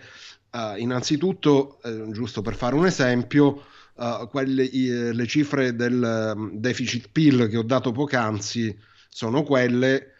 eh, 0.51 0.73
innanzitutto, 0.77 1.81
eh, 1.81 2.11
giusto 2.11 2.41
per 2.43 2.55
fare 2.55 2.75
un 2.75 2.85
esempio, 2.85 3.65
Uh, 3.95 4.27
quelle, 4.27 4.63
i, 4.63 5.13
le 5.13 5.27
cifre 5.27 5.75
del 5.75 6.33
um, 6.35 6.57
deficit 6.57 7.09
PIL 7.11 7.47
che 7.47 7.57
ho 7.57 7.61
dato 7.61 7.91
poc'anzi 7.91 8.75
sono 9.07 9.43
quelle 9.43 10.13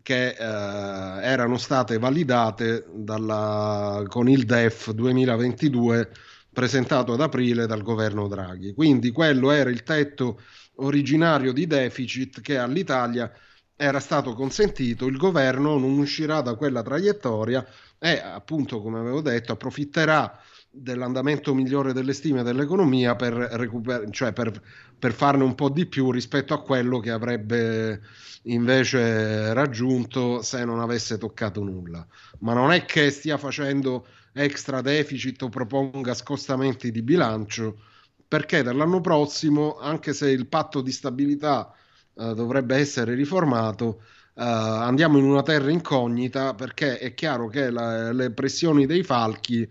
che 0.00 0.36
uh, 0.38 0.42
erano 0.42 1.56
state 1.58 1.98
validate 1.98 2.86
dalla, 2.94 4.04
con 4.06 4.28
il 4.28 4.44
DEF 4.44 4.92
2022 4.92 6.10
presentato 6.56 7.12
ad 7.12 7.20
aprile 7.20 7.66
dal 7.66 7.82
governo 7.82 8.28
Draghi. 8.28 8.72
Quindi 8.72 9.10
quello 9.10 9.50
era 9.50 9.68
il 9.68 9.82
tetto 9.82 10.40
originario 10.76 11.52
di 11.52 11.66
deficit 11.66 12.40
che 12.40 12.56
all'Italia 12.56 13.30
era 13.76 14.00
stato 14.00 14.32
consentito, 14.32 15.04
il 15.04 15.18
governo 15.18 15.76
non 15.76 15.98
uscirà 15.98 16.40
da 16.40 16.54
quella 16.54 16.82
traiettoria 16.82 17.62
e 17.98 18.18
appunto, 18.18 18.80
come 18.80 18.98
avevo 18.98 19.20
detto, 19.20 19.52
approfitterà 19.52 20.40
dell'andamento 20.70 21.52
migliore 21.52 21.92
delle 21.92 22.14
stime 22.14 22.42
dell'economia 22.42 23.16
per, 23.16 23.34
recuper- 23.34 24.08
cioè 24.08 24.32
per, 24.32 24.58
per 24.98 25.12
farne 25.12 25.44
un 25.44 25.54
po' 25.54 25.68
di 25.68 25.84
più 25.84 26.10
rispetto 26.10 26.54
a 26.54 26.62
quello 26.62 27.00
che 27.00 27.10
avrebbe 27.10 28.00
invece 28.44 29.52
raggiunto 29.52 30.40
se 30.40 30.64
non 30.64 30.80
avesse 30.80 31.18
toccato 31.18 31.62
nulla. 31.62 32.06
Ma 32.38 32.54
non 32.54 32.72
è 32.72 32.86
che 32.86 33.10
stia 33.10 33.36
facendo 33.36 34.06
extra 34.36 34.82
deficit 34.82 35.40
o 35.42 35.48
proponga 35.48 36.12
scostamenti 36.14 36.90
di 36.90 37.02
bilancio, 37.02 37.80
perché 38.28 38.62
dall'anno 38.62 39.00
prossimo, 39.00 39.78
anche 39.78 40.12
se 40.12 40.30
il 40.30 40.46
patto 40.46 40.82
di 40.82 40.92
stabilità 40.92 41.72
eh, 42.14 42.34
dovrebbe 42.34 42.76
essere 42.76 43.14
riformato, 43.14 44.02
eh, 44.34 44.42
andiamo 44.42 45.16
in 45.18 45.24
una 45.24 45.42
terra 45.42 45.70
incognita 45.70 46.54
perché 46.54 46.98
è 46.98 47.14
chiaro 47.14 47.48
che 47.48 47.70
la, 47.70 48.12
le 48.12 48.30
pressioni 48.32 48.84
dei 48.84 49.02
falchi 49.02 49.66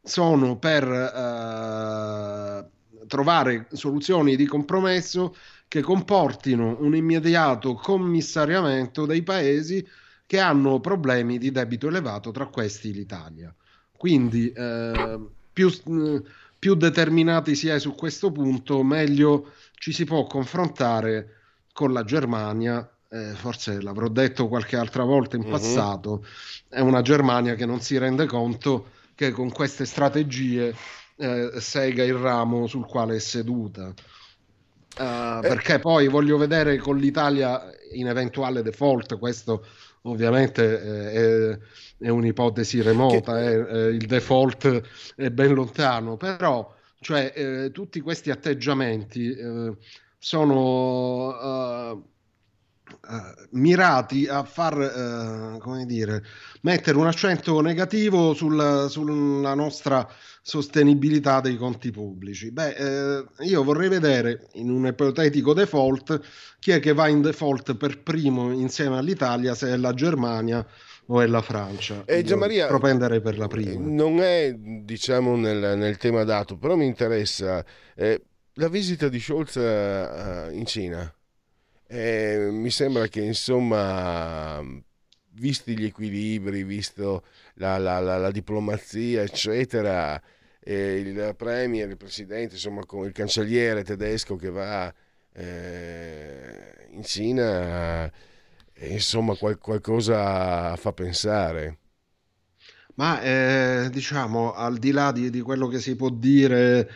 sono 0.00 0.58
per 0.58 0.84
eh, 0.84 2.70
trovare 3.06 3.66
soluzioni 3.72 4.36
di 4.36 4.46
compromesso 4.46 5.34
che 5.66 5.80
comportino 5.80 6.76
un 6.80 6.94
immediato 6.94 7.74
commissariamento 7.74 9.06
dei 9.06 9.22
paesi 9.24 9.84
che 10.26 10.38
hanno 10.38 10.78
problemi 10.80 11.38
di 11.38 11.50
debito 11.50 11.88
elevato, 11.88 12.30
tra 12.30 12.46
questi 12.46 12.92
l'Italia. 12.92 13.54
Quindi 14.04 14.52
eh, 14.52 15.18
più, 15.50 15.72
più, 16.58 16.74
determinati 16.74 17.54
si 17.54 17.68
è 17.68 17.78
su 17.78 17.94
questo 17.94 18.30
punto, 18.30 18.82
meglio 18.82 19.52
ci 19.76 19.92
si 19.92 20.04
può 20.04 20.26
confrontare 20.26 21.36
con 21.72 21.90
la 21.94 22.04
Germania. 22.04 22.86
Eh, 23.08 23.32
forse 23.32 23.80
l'avrò 23.80 24.08
detto 24.08 24.46
qualche 24.46 24.76
altra 24.76 25.04
volta 25.04 25.36
in 25.36 25.44
uh-huh. 25.44 25.50
passato, 25.50 26.26
è 26.68 26.80
una 26.80 27.00
Germania 27.00 27.54
che 27.54 27.64
non 27.64 27.80
si 27.80 27.96
rende 27.96 28.26
conto 28.26 28.88
che 29.14 29.30
con 29.30 29.50
queste 29.50 29.86
strategie 29.86 30.74
eh, 31.16 31.52
sega 31.56 32.04
il 32.04 32.12
ramo 32.12 32.66
sul 32.66 32.84
quale 32.84 33.16
è 33.16 33.20
seduta. 33.20 33.86
Uh, 33.86 35.40
perché 35.40 35.78
poi 35.78 36.08
voglio 36.08 36.36
vedere 36.36 36.76
con 36.76 36.98
l'Italia 36.98 37.70
in 37.92 38.06
eventuale 38.06 38.62
default, 38.62 39.18
questo 39.18 39.64
ovviamente 40.06 40.80
eh, 40.80 41.10
è, 41.12 41.58
è 42.06 42.08
un'ipotesi 42.08 42.82
remota, 42.82 43.34
che... 43.34 43.52
eh, 43.52 43.78
eh 43.78 43.88
il 43.88 44.06
default 44.06 45.14
è 45.16 45.30
ben 45.30 45.54
lontano, 45.54 46.16
però 46.16 46.72
cioè, 47.00 47.32
eh, 47.34 47.70
tutti 47.70 48.00
questi 48.00 48.30
atteggiamenti 48.30 49.30
eh, 49.30 49.76
sono 50.18 51.92
Uh, 51.94 52.13
mirati 53.50 54.26
a 54.26 54.44
far, 54.44 54.76
uh, 54.76 55.58
come 55.58 55.86
dire, 55.86 56.22
mettere 56.62 56.96
un 56.96 57.06
accento 57.06 57.60
negativo 57.60 58.34
sul, 58.34 58.86
sulla 58.88 59.54
nostra 59.54 60.08
sostenibilità 60.42 61.40
dei 61.40 61.56
conti 61.56 61.90
pubblici. 61.90 62.50
Beh, 62.50 62.74
eh, 62.74 63.24
io 63.40 63.64
vorrei 63.64 63.88
vedere 63.88 64.48
in 64.54 64.70
un 64.70 64.86
ipotetico 64.86 65.54
default 65.54 66.20
chi 66.58 66.72
è 66.72 66.80
che 66.80 66.92
va 66.92 67.08
in 67.08 67.22
default 67.22 67.76
per 67.76 68.02
primo 68.02 68.52
insieme 68.52 68.98
all'Italia, 68.98 69.54
se 69.54 69.68
è 69.68 69.76
la 69.76 69.94
Germania 69.94 70.66
o 71.06 71.20
è 71.20 71.26
la 71.26 71.42
Francia. 71.42 72.04
E 72.04 72.24
eh, 72.26 72.34
Maria, 72.34 72.66
propenderei 72.66 73.20
per 73.20 73.38
la 73.38 73.46
prima. 73.46 73.80
Non 73.86 74.20
è, 74.20 74.54
diciamo, 74.54 75.36
nel, 75.36 75.78
nel 75.78 75.96
tema 75.96 76.24
dato, 76.24 76.56
però 76.56 76.76
mi 76.76 76.86
interessa 76.86 77.64
eh, 77.94 78.22
la 78.54 78.68
visita 78.68 79.08
di 79.08 79.20
Scholz 79.20 79.54
uh, 79.56 80.54
in 80.54 80.64
Cina. 80.66 81.12
Eh, 81.96 82.48
mi 82.50 82.70
sembra 82.70 83.06
che, 83.06 83.20
insomma, 83.20 84.60
visti 85.34 85.78
gli 85.78 85.84
equilibri, 85.84 86.64
visto 86.64 87.24
la, 87.54 87.78
la, 87.78 88.00
la, 88.00 88.16
la 88.16 88.32
diplomazia, 88.32 89.22
eccetera, 89.22 90.20
eh, 90.58 90.96
il 90.98 91.34
premier, 91.36 91.88
il 91.88 91.96
presidente, 91.96 92.54
insomma, 92.54 92.84
con 92.84 93.06
il 93.06 93.12
cancelliere 93.12 93.84
tedesco 93.84 94.34
che 94.34 94.50
va 94.50 94.92
eh, 95.34 96.88
in 96.90 97.04
Cina, 97.04 98.10
eh, 98.72 98.88
insomma, 98.92 99.36
qual- 99.36 99.58
qualcosa 99.58 100.74
fa 100.76 100.92
pensare. 100.92 101.78
Ma 102.96 103.20
eh, 103.22 103.88
diciamo, 103.90 104.52
al 104.52 104.78
di 104.78 104.92
là 104.92 105.10
di, 105.10 105.28
di, 105.30 105.40
quello 105.40 105.66
che 105.66 105.80
si 105.80 105.96
può 105.96 106.10
dire 106.10 106.88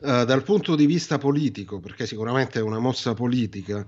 eh, 0.00 0.24
dal 0.24 0.42
punto 0.44 0.76
di 0.76 0.86
vista 0.86 1.18
politico, 1.18 1.80
perché 1.80 2.06
sicuramente 2.06 2.60
è 2.60 2.62
una 2.62 2.78
mossa 2.78 3.14
politica, 3.14 3.84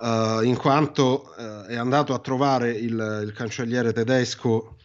eh, 0.00 0.40
in 0.44 0.56
quanto 0.56 1.34
eh, 1.36 1.66
è 1.66 1.76
andato 1.76 2.14
a 2.14 2.18
trovare 2.18 2.70
il, 2.72 3.22
il 3.24 3.32
cancelliere 3.32 3.92
tedesco 3.92 4.76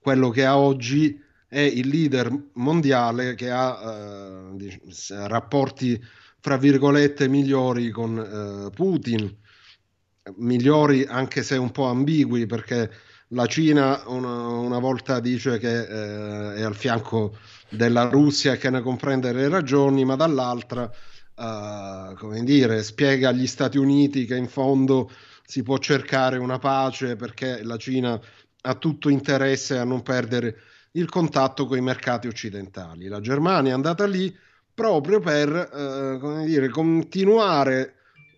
quello 0.00 0.30
che 0.30 0.44
ha 0.44 0.56
oggi 0.56 1.20
è 1.46 1.60
il 1.60 1.88
leader 1.88 2.32
mondiale 2.54 3.34
che 3.34 3.50
ha 3.50 4.56
eh, 4.58 5.26
rapporti 5.26 6.02
fra 6.38 6.56
virgolette 6.56 7.28
migliori 7.28 7.90
con 7.90 8.70
Putin, 8.74 9.36
migliori 10.36 11.04
anche 11.04 11.42
se 11.42 11.56
un 11.56 11.70
po' 11.70 11.84
ambigui 11.84 12.46
perché 12.46 12.90
la 13.32 13.46
Cina 13.46 14.02
una, 14.06 14.46
una 14.46 14.78
volta 14.78 15.20
dice 15.20 15.58
che 15.58 15.80
eh, 15.80 16.54
è 16.54 16.62
al 16.62 16.74
fianco 16.74 17.36
della 17.68 18.04
Russia 18.04 18.52
e 18.52 18.58
che 18.58 18.70
ne 18.70 18.80
comprende 18.80 19.32
le 19.32 19.48
ragioni, 19.48 20.04
ma 20.04 20.16
dall'altra 20.16 20.90
uh, 21.40 22.14
come 22.14 22.44
dire, 22.44 22.82
spiega 22.82 23.30
agli 23.30 23.46
Stati 23.46 23.78
Uniti 23.78 24.26
che 24.26 24.36
in 24.36 24.48
fondo 24.48 25.10
si 25.46 25.62
può 25.62 25.78
cercare 25.78 26.38
una 26.38 26.58
pace 26.58 27.16
perché 27.16 27.62
la 27.62 27.76
Cina 27.76 28.20
ha 28.62 28.74
tutto 28.74 29.08
interesse 29.08 29.78
a 29.78 29.84
non 29.84 30.02
perdere 30.02 30.56
il 30.92 31.08
contatto 31.08 31.66
con 31.66 31.78
i 31.78 31.82
mercati 31.82 32.28
occidentali. 32.28 33.08
La 33.08 33.20
Germania 33.20 33.70
è 33.70 33.74
andata 33.74 34.06
lì 34.06 34.36
proprio 34.74 35.20
per 35.20 36.18
come 36.20 36.44
dire, 36.44 36.68
continuare, 36.68 37.94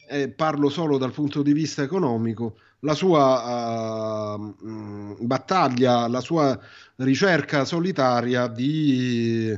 e 0.09 0.29
parlo 0.29 0.69
solo 0.69 0.99
dal 0.99 1.13
punto 1.13 1.43
di 1.43 1.53
vista 1.53 1.83
economico, 1.83 2.57
la 2.81 2.95
sua 2.95 4.35
uh, 4.35 5.17
battaglia, 5.21 6.09
la 6.09 6.21
sua 6.21 6.59
ricerca 6.97 7.65
solitaria 7.65 8.47
di, 8.49 9.57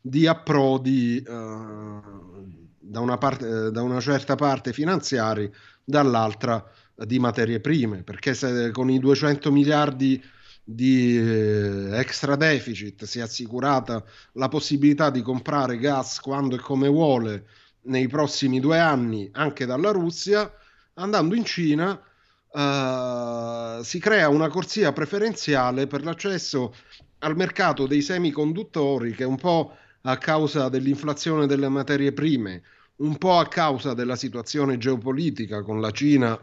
di 0.00 0.26
approdi 0.26 1.24
uh, 1.26 2.63
da, 2.86 3.00
una 3.00 3.18
parte, 3.18 3.70
da 3.70 3.82
una 3.82 4.00
certa 4.00 4.34
parte 4.34 4.72
finanziari, 4.72 5.52
dall'altra 5.82 6.64
di 6.94 7.18
materie 7.18 7.60
prime, 7.60 8.02
perché 8.02 8.34
se 8.34 8.70
con 8.70 8.90
i 8.90 8.98
200 8.98 9.50
miliardi 9.50 10.22
di 10.62 11.18
eh, 11.18 11.90
extra 11.98 12.36
deficit 12.36 13.04
si 13.04 13.18
è 13.18 13.22
assicurata 13.22 14.02
la 14.32 14.48
possibilità 14.48 15.10
di 15.10 15.20
comprare 15.20 15.78
gas 15.78 16.20
quando 16.20 16.54
e 16.54 16.60
come 16.60 16.88
vuole 16.88 17.46
nei 17.82 18.06
prossimi 18.08 18.60
due 18.60 18.78
anni 18.78 19.28
anche 19.32 19.66
dalla 19.66 19.90
Russia, 19.90 20.50
andando 20.94 21.34
in 21.34 21.44
Cina 21.44 21.90
uh, 21.90 23.82
si 23.82 23.98
crea 23.98 24.28
una 24.30 24.48
corsia 24.48 24.92
preferenziale 24.92 25.86
per 25.86 26.02
l'accesso 26.02 26.74
al 27.18 27.36
mercato 27.36 27.86
dei 27.86 28.00
semiconduttori 28.00 29.12
che 29.12 29.24
un 29.24 29.36
po' 29.36 29.76
a 30.06 30.18
causa 30.18 30.68
dell'inflazione 30.68 31.46
delle 31.46 31.68
materie 31.68 32.12
prime, 32.12 32.62
un 32.96 33.16
po' 33.16 33.38
a 33.38 33.48
causa 33.48 33.94
della 33.94 34.16
situazione 34.16 34.76
geopolitica 34.76 35.62
con 35.62 35.80
la 35.80 35.90
Cina 35.90 36.38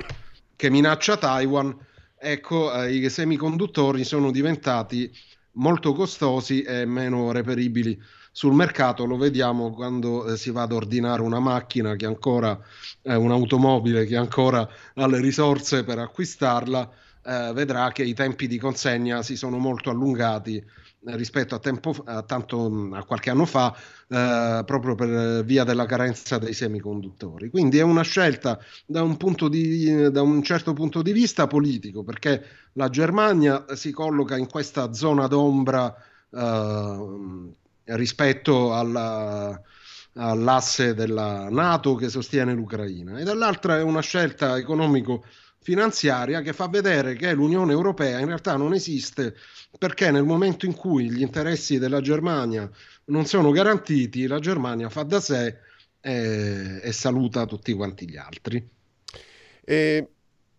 che 0.55 0.69
minaccia 0.69 1.17
Taiwan, 1.17 1.75
ecco, 2.17 2.73
eh, 2.73 2.93
i 2.93 3.09
semiconduttori 3.09 4.03
sono 4.03 4.31
diventati 4.31 5.11
molto 5.53 5.93
costosi 5.93 6.61
e 6.61 6.85
meno 6.85 7.31
reperibili 7.31 7.99
sul 8.31 8.53
mercato. 8.53 9.05
Lo 9.05 9.17
vediamo 9.17 9.71
quando 9.71 10.25
eh, 10.25 10.37
si 10.37 10.51
va 10.51 10.63
ad 10.63 10.71
ordinare 10.71 11.21
una 11.21 11.39
macchina 11.39 11.95
che 11.95 12.05
ancora 12.05 12.59
eh, 13.03 13.15
un'automobile 13.15 14.05
che 14.05 14.15
ancora 14.15 14.67
ha 14.95 15.07
le 15.07 15.19
risorse 15.19 15.83
per 15.83 15.99
acquistarla. 15.99 16.91
Eh, 17.23 17.51
vedrà 17.53 17.91
che 17.91 18.03
i 18.03 18.13
tempi 18.13 18.47
di 18.47 18.57
consegna 18.57 19.21
si 19.21 19.35
sono 19.35 19.57
molto 19.57 19.91
allungati 19.91 20.63
rispetto 21.05 21.55
a, 21.55 21.59
tempo, 21.59 21.95
a, 22.05 22.21
tanto, 22.21 22.89
a 22.93 23.03
qualche 23.03 23.31
anno 23.31 23.45
fa, 23.45 23.75
eh, 24.07 24.63
proprio 24.65 24.95
per 24.95 25.43
via 25.43 25.63
della 25.63 25.85
carenza 25.85 26.37
dei 26.37 26.53
semiconduttori. 26.53 27.49
Quindi 27.49 27.79
è 27.79 27.81
una 27.81 28.03
scelta 28.03 28.59
da 28.85 29.01
un, 29.01 29.17
di, 29.49 30.11
da 30.11 30.21
un 30.21 30.43
certo 30.43 30.73
punto 30.73 31.01
di 31.01 31.11
vista 31.11 31.47
politico, 31.47 32.03
perché 32.03 32.43
la 32.73 32.89
Germania 32.89 33.65
si 33.75 33.91
colloca 33.91 34.37
in 34.37 34.47
questa 34.47 34.93
zona 34.93 35.27
d'ombra 35.27 35.95
eh, 36.29 37.53
rispetto 37.85 38.75
alla, 38.75 39.59
all'asse 40.13 40.93
della 40.93 41.49
Nato 41.49 41.95
che 41.95 42.09
sostiene 42.09 42.53
l'Ucraina, 42.53 43.17
e 43.17 43.23
dall'altra 43.23 43.77
è 43.77 43.81
una 43.81 44.01
scelta 44.01 44.57
economico 44.57 45.25
finanziaria 45.61 46.41
che 46.41 46.53
fa 46.53 46.67
vedere 46.67 47.15
che 47.15 47.33
l'Unione 47.33 47.71
Europea 47.71 48.19
in 48.19 48.25
realtà 48.25 48.55
non 48.55 48.73
esiste 48.73 49.35
perché 49.77 50.11
nel 50.11 50.23
momento 50.23 50.65
in 50.65 50.75
cui 50.75 51.09
gli 51.09 51.21
interessi 51.21 51.77
della 51.77 52.01
Germania 52.01 52.69
non 53.05 53.25
sono 53.25 53.51
garantiti, 53.51 54.27
la 54.27 54.39
Germania 54.39 54.89
fa 54.89 55.03
da 55.03 55.19
sé 55.19 55.57
e, 56.01 56.79
e 56.81 56.91
saluta 56.91 57.45
tutti 57.45 57.73
quanti 57.73 58.09
gli 58.09 58.17
altri. 58.17 58.67
E 59.63 60.07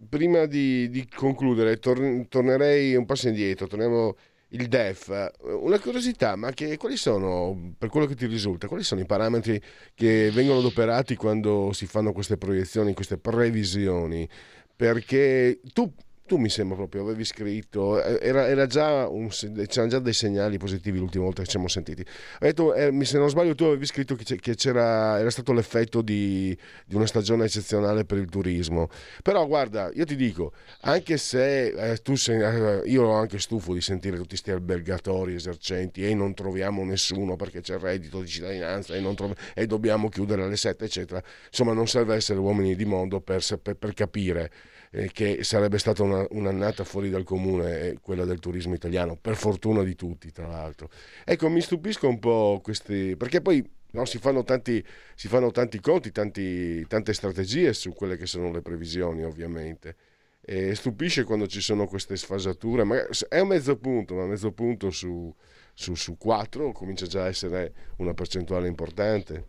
prima 0.09 0.47
di, 0.47 0.89
di 0.89 1.09
concludere, 1.09 1.79
tor- 1.79 2.27
tornerei 2.29 2.95
un 2.95 3.05
passo 3.05 3.29
indietro, 3.29 3.67
torniamo 3.67 4.17
il 4.49 4.69
DEF. 4.69 5.33
Una 5.61 5.79
curiosità, 5.79 6.37
ma 6.37 6.53
che, 6.53 6.77
quali 6.77 6.97
sono, 6.97 7.75
per 7.77 7.89
quello 7.89 8.07
che 8.07 8.15
ti 8.15 8.27
risulta, 8.27 8.69
quali 8.69 8.83
sono 8.83 9.01
i 9.01 9.07
parametri 9.07 9.61
che 9.95 10.31
vengono 10.33 10.61
adoperati 10.61 11.17
quando 11.17 11.73
si 11.73 11.87
fanno 11.87 12.13
queste 12.13 12.37
proiezioni, 12.37 12.95
queste 12.95 13.19
previsioni? 13.19 14.29
Perché 14.77 15.61
tu 15.73 15.93
tu 16.33 16.39
mi 16.39 16.49
sembra 16.49 16.77
proprio, 16.77 17.03
avevi 17.03 17.25
scritto, 17.25 18.03
eh, 18.03 18.19
era, 18.23 18.49
era 18.49 18.67
già 18.67 19.07
un, 19.07 19.29
c'erano 19.29 19.89
già 19.89 19.99
dei 19.99 20.15
segnali 20.15 20.57
positivi 20.57 20.99
l'ultima 20.99 21.25
volta 21.25 21.41
che 21.41 21.45
ci 21.45 21.51
siamo 21.51 21.69
sentiti. 21.69 22.03
Detto, 22.39 22.73
eh, 22.73 22.91
se 23.05 23.19
non 23.19 23.29
sbaglio 23.29 23.55
tu 23.55 23.65
avevi 23.65 23.85
scritto 23.85 24.15
che, 24.15 24.55
c'era, 24.55 25.19
era 25.19 25.29
stato 25.29 25.53
l'effetto 25.53 26.01
di, 26.01 26.57
di, 26.87 26.95
una 26.95 27.07
stagione 27.07 27.45
eccezionale 27.45 28.07
per 28.07 28.17
il 28.17 28.31
turismo. 28.31 28.89
Però 29.23 29.47
guarda, 29.47 29.91
io 29.93 30.07
ti 30.07 30.17
dico, 30.17 30.53
anche 30.83 31.19
se 31.19 31.67
eh, 31.67 31.97
tu 31.99 32.15
sei, 32.15 32.41
eh, 32.41 32.89
io 32.89 33.03
ho 33.03 33.13
anche 33.13 33.39
stufo 33.39 33.75
di 33.75 33.83
sentire 33.83 34.17
tutti 34.17 34.29
questi 34.29 34.53
albergatori 34.53 35.35
esercenti 35.35 36.07
e 36.07 36.15
non 36.15 36.33
troviamo 36.33 36.83
nessuno 36.83 37.37
perché 37.37 37.61
c'è 37.61 37.75
il 37.75 37.81
reddito 37.81 38.23
di 38.23 38.29
cittadinanza 38.29 38.95
e, 38.95 39.15
trovi, 39.15 39.35
e 39.55 39.67
dobbiamo 39.67 40.09
chiudere 40.09 40.45
alle 40.45 40.57
7 40.57 40.83
eccetera. 40.83 41.23
Insomma 41.49 41.75
non 41.75 41.87
serve 41.89 42.15
essere 42.15 42.39
uomini 42.39 42.75
di 42.75 42.87
mondo 42.87 43.21
per, 43.21 43.45
per, 43.61 43.77
per 43.77 43.93
capire 43.93 44.51
eh, 44.95 45.11
che 45.11 45.43
sarebbe 45.43 45.79
stata 45.79 46.03
una, 46.03 46.27
un'annata 46.31 46.85
fuori 46.85 47.09
dal 47.09 47.25
comune, 47.25 47.81
eh, 47.81 47.99
quella 48.01 48.25
del 48.25 48.39
turismo 48.39 48.75
italiano, 48.75 49.17
per 49.17 49.37
fortuna 49.37 49.83
di 49.83 49.95
tutti, 49.95 50.31
tra 50.31 50.47
l'altro. 50.47 50.91
Ecco, 51.25 51.49
mi 51.49 51.63
stupisco 51.63 52.07
un 52.07 52.19
po' 52.19 52.61
questi, 52.63 53.17
perché 53.17 53.41
poi 53.41 53.67
no, 53.93 54.05
si, 54.05 54.19
fanno 54.19 54.45
tanti, 54.45 54.85
si, 55.15 55.29
fanno 55.29 55.51
tanti, 55.51 55.81
conti, 55.81 56.13
tanti, 56.13 56.87
tante 56.87 57.15
strategie 57.15 57.73
su 57.73 57.93
quelle 57.95 58.17
che 58.17 58.27
sono 58.27 58.53
le 58.53 58.61
previsioni, 58.61 59.25
ovviamente. 59.25 59.97
E 60.45 60.75
stupisce 60.75 61.25
quando 61.25 61.47
ci 61.47 61.61
sono 61.61 61.87
queste 61.87 62.17
sfasature, 62.17 62.85
ma 62.85 62.97
è 63.29 63.41
un 63.41 63.49
mezzo 63.49 63.77
punto, 63.77 64.15
ma 64.15 64.27
mezzo 64.27 64.53
punto 64.53 64.91
su, 64.91 65.35
su, 65.73 65.95
su 65.95 66.19
4 66.19 66.73
comincia 66.73 67.07
già 67.07 67.23
a 67.23 67.29
essere 67.29 67.73
una 67.99 68.13
percentuale 68.13 68.69
importante. 68.69 69.47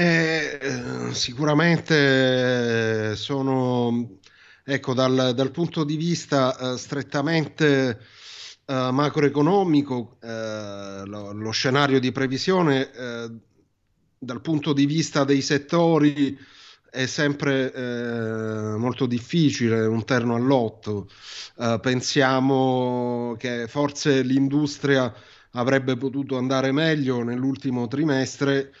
Eh, 0.00 1.12
sicuramente 1.12 3.16
sono, 3.16 4.18
ecco, 4.62 4.94
dal, 4.94 5.32
dal, 5.34 5.50
punto 5.50 5.82
di 5.82 5.96
vista 5.96 6.56
eh, 6.56 6.78
strettamente 6.78 7.98
eh, 8.64 8.90
macroeconomico, 8.92 10.18
eh, 10.22 11.02
lo, 11.04 11.32
lo, 11.32 11.50
scenario 11.50 11.98
di 11.98 12.12
previsione 12.12 12.92
eh, 12.92 13.28
dal 14.16 14.40
punto 14.40 14.72
di 14.72 14.86
vista 14.86 15.24
dei 15.24 15.42
settori 15.42 16.38
è 16.88 17.06
sempre 17.06 17.72
eh, 17.72 18.76
molto 18.76 19.06
difficile, 19.06 19.84
un 19.84 20.04
terno 20.04 20.36
all'otto. 20.36 21.08
pensiamo 21.80 23.34
che 23.36 23.66
forse 23.66 24.22
l'industria 24.22 25.12
avrebbe 25.54 25.96
potuto 25.96 26.38
andare 26.38 26.70
meglio 26.70 27.24
nell'ultimo 27.24 27.88
trimestre 27.88 28.72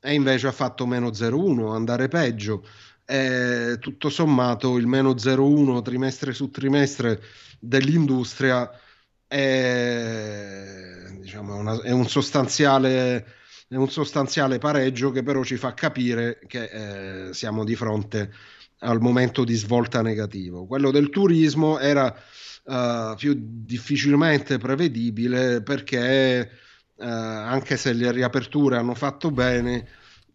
e 0.00 0.14
invece 0.14 0.46
ha 0.46 0.52
fatto 0.52 0.86
meno 0.86 1.08
0,1, 1.10 1.72
andare 1.74 2.08
peggio. 2.08 2.66
E 3.04 3.76
tutto 3.80 4.08
sommato 4.10 4.76
il 4.78 4.86
meno 4.86 5.12
0,1 5.12 5.82
trimestre 5.82 6.32
su 6.32 6.50
trimestre 6.50 7.20
dell'industria 7.60 8.68
è, 9.26 11.06
diciamo, 11.18 11.56
una, 11.56 11.80
è, 11.82 11.90
un, 11.90 12.08
sostanziale, 12.08 13.26
è 13.68 13.74
un 13.76 13.88
sostanziale 13.88 14.58
pareggio 14.58 15.10
che 15.10 15.22
però 15.22 15.42
ci 15.44 15.56
fa 15.56 15.74
capire 15.74 16.40
che 16.46 17.28
eh, 17.28 17.34
siamo 17.34 17.64
di 17.64 17.74
fronte 17.76 18.32
al 18.80 19.00
momento 19.00 19.44
di 19.44 19.54
svolta 19.54 20.02
negativo. 20.02 20.66
Quello 20.66 20.90
del 20.90 21.08
turismo 21.10 21.78
era 21.78 22.14
uh, 22.64 23.14
più 23.16 23.34
difficilmente 23.38 24.58
prevedibile 24.58 25.62
perché 25.62 26.50
eh, 26.98 27.04
anche 27.06 27.76
se 27.76 27.92
le 27.92 28.10
riaperture 28.12 28.76
hanno 28.76 28.94
fatto 28.94 29.30
bene, 29.30 29.88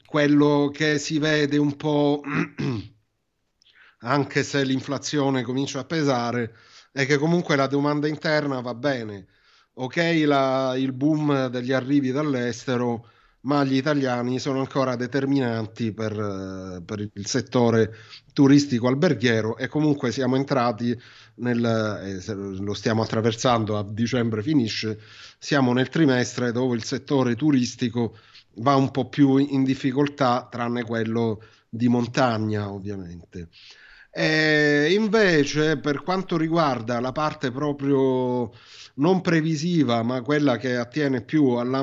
quello 0.05 0.69
che 0.73 0.99
si 0.99 1.19
vede 1.19 1.57
un 1.57 1.75
po', 1.75 2.21
anche 3.99 4.43
se 4.43 4.63
l'inflazione 4.63 5.43
comincia 5.43 5.79
a 5.79 5.85
pesare, 5.85 6.55
è 6.91 7.05
che 7.05 7.17
comunque 7.17 7.55
la 7.55 7.67
domanda 7.67 8.07
interna 8.07 8.59
va 8.61 8.73
bene. 8.75 9.27
Ok, 9.75 10.23
la, 10.25 10.73
il 10.77 10.91
boom 10.93 11.47
degli 11.47 11.71
arrivi 11.71 12.11
dall'estero, 12.11 13.07
ma 13.41 13.63
gli 13.63 13.75
italiani 13.75 14.37
sono 14.37 14.59
ancora 14.59 14.95
determinanti 14.95 15.93
per, 15.93 16.83
per 16.85 16.99
il 16.99 17.25
settore 17.25 17.95
turistico 18.33 18.87
alberghiero 18.87 19.57
e 19.57 19.67
comunque 19.67 20.11
siamo 20.11 20.35
entrati 20.35 20.99
nel, 21.41 22.21
eh, 22.25 22.33
lo 22.33 22.73
stiamo 22.73 23.01
attraversando 23.03 23.77
a 23.77 23.83
dicembre 23.83 24.41
finisce, 24.41 24.99
siamo 25.37 25.73
nel 25.73 25.89
trimestre 25.89 26.51
dove 26.51 26.75
il 26.75 26.83
settore 26.83 27.35
turistico 27.35 28.17
va 28.55 28.75
un 28.75 28.91
po' 28.91 29.09
più 29.09 29.37
in 29.37 29.63
difficoltà, 29.63 30.47
tranne 30.49 30.83
quello 30.83 31.41
di 31.69 31.87
montagna 31.87 32.71
ovviamente. 32.71 33.49
E 34.13 34.93
invece 34.93 35.77
per 35.77 36.03
quanto 36.03 36.37
riguarda 36.37 36.99
la 36.99 37.13
parte 37.13 37.49
proprio 37.51 38.51
non 38.95 39.21
previsiva, 39.21 40.03
ma 40.03 40.21
quella 40.21 40.57
che 40.57 40.75
attiene 40.75 41.21
più 41.21 41.51
alla, 41.51 41.79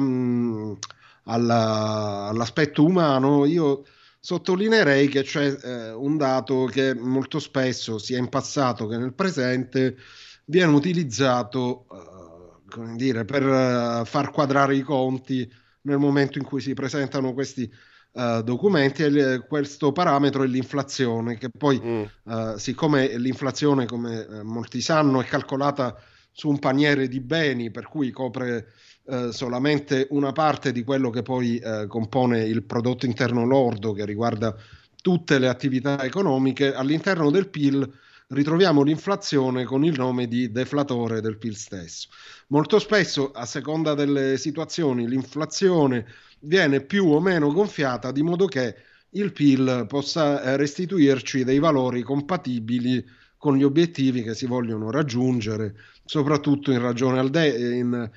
alla, 1.25 2.27
all'aspetto 2.29 2.85
umano, 2.85 3.47
io 3.47 3.85
sottolineerei 4.21 5.09
che 5.09 5.23
c'è 5.23 5.57
eh, 5.63 5.93
un 5.93 6.17
dato 6.17 6.65
che 6.67 6.95
molto 6.95 7.39
spesso, 7.39 7.99
sia 7.99 8.19
in 8.19 8.29
passato 8.29 8.87
che 8.87 8.97
nel 8.97 9.15
presente, 9.15 9.97
viene 10.45 10.73
utilizzato 10.73 11.87
eh, 11.91 12.29
come 12.69 12.97
dire, 12.97 13.25
per 13.25 13.45
uh, 13.45 14.05
far 14.05 14.31
quadrare 14.31 14.77
i 14.77 14.83
conti 14.83 15.51
nel 15.83 15.99
momento 15.99 16.39
in 16.39 16.45
cui 16.45 16.61
si 16.61 16.75
presentano 16.75 17.33
questi 17.33 17.71
uh, 18.13 18.43
documenti. 18.43 19.03
E 19.03 19.45
questo 19.47 19.93
parametro 19.93 20.43
è 20.43 20.47
l'inflazione, 20.47 21.37
che 21.37 21.51
poi, 21.51 21.81
mm. 21.83 22.03
uh, 22.25 22.57
siccome 22.57 23.17
l'inflazione, 23.19 23.87
come 23.87 24.43
molti 24.43 24.81
sanno, 24.81 25.21
è 25.21 25.25
calcolata 25.25 25.97
su 26.31 26.49
un 26.49 26.59
paniere 26.59 27.09
di 27.09 27.21
beni, 27.21 27.71
per 27.71 27.89
cui 27.89 28.11
copre 28.11 28.73
eh, 29.11 29.33
solamente 29.33 30.07
una 30.11 30.33
parte 30.33 30.71
di 30.71 30.85
quello 30.85 31.09
che 31.09 31.23
poi 31.23 31.59
eh, 31.59 31.87
compone 31.89 32.43
il 32.43 32.63
prodotto 32.63 33.07
interno 33.07 33.47
lordo, 33.47 33.93
che 33.93 34.05
riguarda 34.05 34.55
tutte 35.01 35.39
le 35.39 35.49
attività 35.49 36.03
economiche, 36.03 36.75
all'interno 36.75 37.31
del 37.31 37.49
PIL 37.49 37.91
ritroviamo 38.29 38.83
l'inflazione 38.83 39.65
con 39.65 39.85
il 39.85 39.97
nome 39.97 40.29
di 40.29 40.53
deflatore 40.53 41.23
del 41.23 41.39
PIL 41.39 41.57
stesso. 41.57 42.09
Molto 42.49 42.79
spesso, 42.79 43.31
a 43.31 43.47
seconda 43.47 43.95
delle 43.95 44.37
situazioni, 44.37 45.09
l'inflazione 45.09 46.05
viene 46.41 46.83
più 46.83 47.07
o 47.07 47.21
meno 47.21 47.51
gonfiata 47.51 48.13
di 48.13 48.23
modo 48.23 48.45
che 48.45 48.75
il 49.13 49.33
PIL 49.33 49.87
possa 49.89 50.43
eh, 50.43 50.57
restituirci 50.57 51.45
dei 51.45 51.59
valori 51.59 52.03
compatibili 52.03 53.03
con 53.39 53.57
gli 53.57 53.63
obiettivi 53.63 54.23
che 54.23 54.35
si 54.35 54.45
vogliono 54.45 54.91
raggiungere, 54.91 55.77
soprattutto 56.05 56.73
in 56.73 56.81
ragione 56.81 57.31
de- 57.31 57.77
in, 57.77 58.11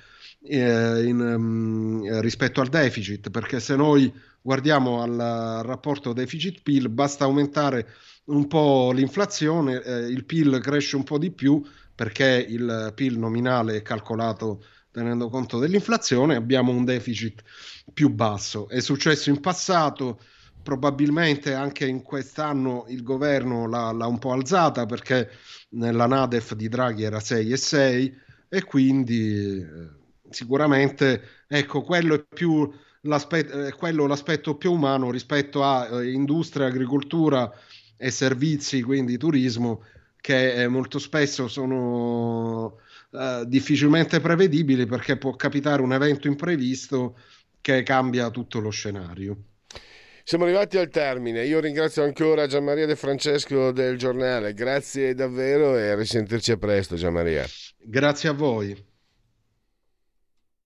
eh, 0.44 1.04
in, 1.04 1.20
um, 1.20 2.20
rispetto 2.20 2.62
al 2.62 2.68
deficit, 2.68 3.30
perché 3.30 3.60
se 3.60 3.76
noi 3.76 4.12
guardiamo 4.42 5.02
al 5.02 5.62
rapporto 5.64 6.14
deficit-PIL 6.14 6.90
basta 6.90 7.26
aumentare 7.26 7.88
un 8.26 8.48
po' 8.48 8.92
l'inflazione, 8.92 9.82
eh, 9.82 10.06
il 10.08 10.26
PIL 10.26 10.60
cresce 10.60 10.96
un 10.96 11.04
po' 11.04 11.18
di 11.18 11.32
più 11.32 11.64
perché 11.94 12.46
il 12.48 12.92
PIL 12.96 13.18
nominale 13.18 13.78
è 13.78 13.82
calcolato 13.82 14.64
tenendo 14.92 15.30
conto 15.30 15.58
dell'inflazione, 15.60 16.36
abbiamo 16.36 16.72
un 16.72 16.84
deficit 16.84 17.44
più 17.94 18.10
basso. 18.10 18.68
È 18.68 18.80
successo 18.82 19.30
in 19.30 19.40
passato, 19.40 20.20
probabilmente 20.62 21.54
anche 21.54 21.88
in 21.88 22.02
quest'anno 22.02 22.86
il 22.90 23.04
governo 23.04 23.68
l'ha, 23.68 23.92
l'ha 23.92 24.08
un 24.08 24.20
po' 24.20 24.34
alzata 24.34 24.86
perché 24.86 25.30
nella 25.70 26.08
Nadef 26.08 26.54
di 26.56 26.68
Draghi 26.68 27.04
era 27.04 27.20
6,6 27.20 28.14
e 28.50 28.64
quindi 28.64 29.60
eh, 29.60 30.01
sicuramente 30.32 31.22
ecco 31.48 31.82
quello 31.82 32.16
è 32.16 32.26
più 32.28 32.72
l'aspetto, 33.02 33.64
è 33.66 33.74
quello 33.74 34.08
l'aspetto 34.08 34.56
più 34.56 34.74
umano 34.74 35.12
rispetto 35.12 35.64
a 35.64 36.02
eh, 36.02 36.12
industria, 36.12 36.68
agricoltura 36.68 37.52
e 37.98 38.12
servizi, 38.12 38.82
quindi 38.82 39.18
turismo, 39.18 39.84
che 40.20 40.54
eh, 40.54 40.68
molto 40.68 41.00
spesso 41.00 41.48
sono 41.48 42.80
eh, 43.12 43.44
difficilmente 43.48 44.20
prevedibili 44.20 44.86
perché 44.86 45.18
può 45.18 45.36
capitare 45.36 45.82
un 45.82 45.94
evento 45.94 46.28
imprevisto 46.28 47.18
che 47.62 47.84
cambia 47.84 48.30
tutto 48.30 48.60
lo 48.60 48.70
scenario. 48.70 49.38
Siamo 50.24 50.46
arrivati 50.46 50.78
al 50.78 50.90
termine. 50.90 51.46
Io 51.46 51.60
ringrazio 51.60 52.04
ancora 52.04 52.48
Gianmaria 52.48 52.86
De 52.86 52.96
Francesco 52.96 53.72
del 53.72 53.98
giornale. 53.98 54.54
Grazie 54.54 55.14
davvero 55.14 55.78
e 55.78 55.90
a 55.90 55.96
risentirci 55.96 56.52
a 56.52 56.58
presto, 56.58 56.96
Gianmaria. 56.96 57.46
Grazie 57.84 58.30
a 58.30 58.34
voi. 58.34 58.90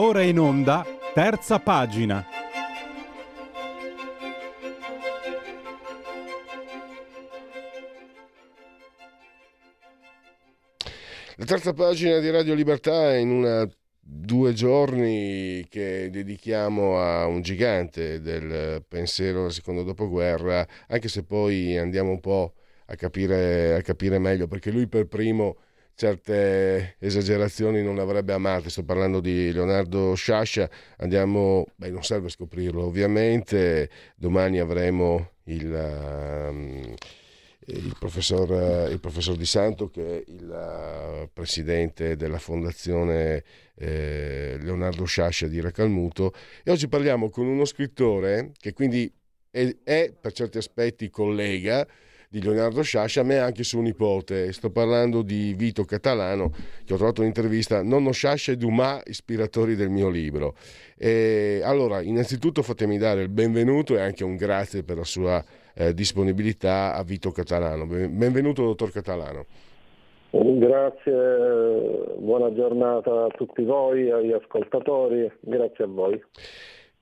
Ora 0.00 0.22
in 0.22 0.38
onda, 0.38 0.86
terza 1.12 1.58
pagina. 1.58 2.24
La 11.34 11.44
terza 11.44 11.72
pagina 11.72 12.20
di 12.20 12.30
Radio 12.30 12.54
Libertà 12.54 13.10
è 13.10 13.16
in 13.16 13.30
una 13.30 13.68
due 13.98 14.52
giorni 14.52 15.66
che 15.68 16.10
dedichiamo 16.12 17.00
a 17.00 17.26
un 17.26 17.42
gigante 17.42 18.20
del 18.20 18.84
pensiero 18.86 19.42
del 19.42 19.52
secondo 19.52 19.82
dopoguerra, 19.82 20.64
anche 20.86 21.08
se 21.08 21.24
poi 21.24 21.76
andiamo 21.76 22.10
un 22.10 22.20
po' 22.20 22.54
a 22.86 22.94
capire, 22.94 23.74
a 23.74 23.82
capire 23.82 24.20
meglio, 24.20 24.46
perché 24.46 24.70
lui 24.70 24.86
per 24.86 25.08
primo 25.08 25.56
certe 25.98 26.94
esagerazioni 27.00 27.82
non 27.82 27.98
avrebbe 27.98 28.32
amate. 28.32 28.70
Sto 28.70 28.84
parlando 28.84 29.18
di 29.18 29.50
Leonardo 29.50 30.14
Sciascia. 30.14 30.70
Andiamo, 30.98 31.66
beh, 31.74 31.90
non 31.90 32.04
serve 32.04 32.28
scoprirlo, 32.28 32.84
ovviamente. 32.84 33.90
Domani 34.14 34.60
avremo 34.60 35.32
il, 35.46 35.66
um, 35.66 36.94
il, 37.66 37.96
professor, 37.98 38.88
il, 38.88 39.00
professor, 39.00 39.36
Di 39.36 39.44
Santo, 39.44 39.90
che 39.90 40.18
è 40.18 40.24
il 40.28 40.48
uh, 41.24 41.30
presidente 41.32 42.14
della 42.14 42.38
fondazione 42.38 43.42
eh, 43.74 44.56
Leonardo 44.60 45.04
Sciascia 45.04 45.48
di 45.48 45.60
Racalmuto. 45.60 46.32
E 46.62 46.70
oggi 46.70 46.86
parliamo 46.86 47.28
con 47.28 47.44
uno 47.44 47.64
scrittore 47.64 48.52
che 48.56 48.72
quindi 48.72 49.12
è, 49.50 49.74
è 49.82 50.12
per 50.12 50.30
certi 50.30 50.58
aspetti 50.58 51.10
collega 51.10 51.84
di 52.30 52.42
Leonardo 52.42 52.82
Sciascia, 52.82 53.22
ma 53.22 53.42
anche 53.42 53.64
suo 53.64 53.80
nipote. 53.80 54.52
Sto 54.52 54.70
parlando 54.70 55.22
di 55.22 55.54
Vito 55.54 55.84
Catalano, 55.84 56.50
che 56.84 56.92
ho 56.92 56.96
trovato 56.96 57.22
un'intervista, 57.22 57.82
Nonno 57.82 58.12
Sciascia 58.12 58.52
e 58.52 58.56
Dumas, 58.56 59.02
ispiratori 59.06 59.74
del 59.74 59.88
mio 59.88 60.10
libro. 60.10 60.54
E 60.96 61.60
allora, 61.64 62.02
innanzitutto 62.02 62.62
fatemi 62.62 62.98
dare 62.98 63.22
il 63.22 63.30
benvenuto 63.30 63.96
e 63.96 64.00
anche 64.00 64.24
un 64.24 64.36
grazie 64.36 64.82
per 64.82 64.98
la 64.98 65.04
sua 65.04 65.42
eh, 65.74 65.94
disponibilità 65.94 66.94
a 66.94 67.02
Vito 67.02 67.30
Catalano. 67.30 67.86
Benvenuto, 67.86 68.62
dottor 68.62 68.92
Catalano. 68.92 69.46
Grazie, 70.30 72.16
buona 72.18 72.52
giornata 72.52 73.24
a 73.24 73.28
tutti 73.28 73.62
voi, 73.62 74.10
agli 74.10 74.32
ascoltatori, 74.32 75.30
grazie 75.40 75.84
a 75.84 75.86
voi. 75.86 76.22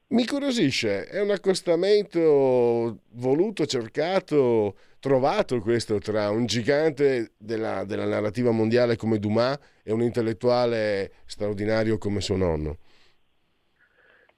Mi 0.09 0.25
curiosisce, 0.25 1.07
è 1.07 1.21
un 1.21 1.31
accostamento 1.31 2.99
voluto, 3.15 3.67
cercato, 3.67 4.77
trovato 5.07 5.61
questo 5.61 5.99
tra 5.99 6.31
un 6.31 6.47
gigante 6.47 7.35
della, 7.39 7.85
della 7.85 8.07
narrativa 8.07 8.51
mondiale 8.51 8.97
come 8.97 9.21
Dumas 9.21 9.57
e 9.85 9.93
un 9.93 10.03
intellettuale 10.03 11.13
straordinario 11.27 11.97
come 11.97 12.21
suo 12.21 12.37
nonno? 12.37 12.79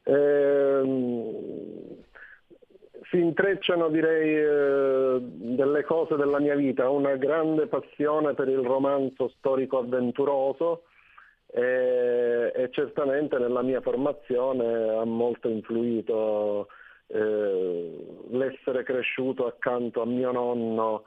Eh, 0.02 0.82
si 3.08 3.18
intrecciano 3.18 3.88
direi 3.88 4.36
eh, 4.36 5.18
delle 5.22 5.84
cose 5.84 6.16
della 6.16 6.38
mia 6.38 6.54
vita, 6.54 6.90
una 6.90 7.16
grande 7.16 7.66
passione 7.66 8.34
per 8.34 8.48
il 8.48 8.60
romanzo 8.60 9.32
storico 9.38 9.78
avventuroso 9.78 10.82
e, 11.46 12.52
e, 12.54 12.68
certamente 12.72 13.38
nella 13.38 13.62
mia 13.62 13.80
formazione 13.80 14.98
ha 14.98 15.04
molto 15.06 15.48
influito 15.48 16.68
eh, 17.08 18.06
l'essere 18.30 18.82
cresciuto 18.84 19.46
accanto 19.46 20.02
a 20.02 20.06
mio 20.06 20.30
nonno 20.30 21.04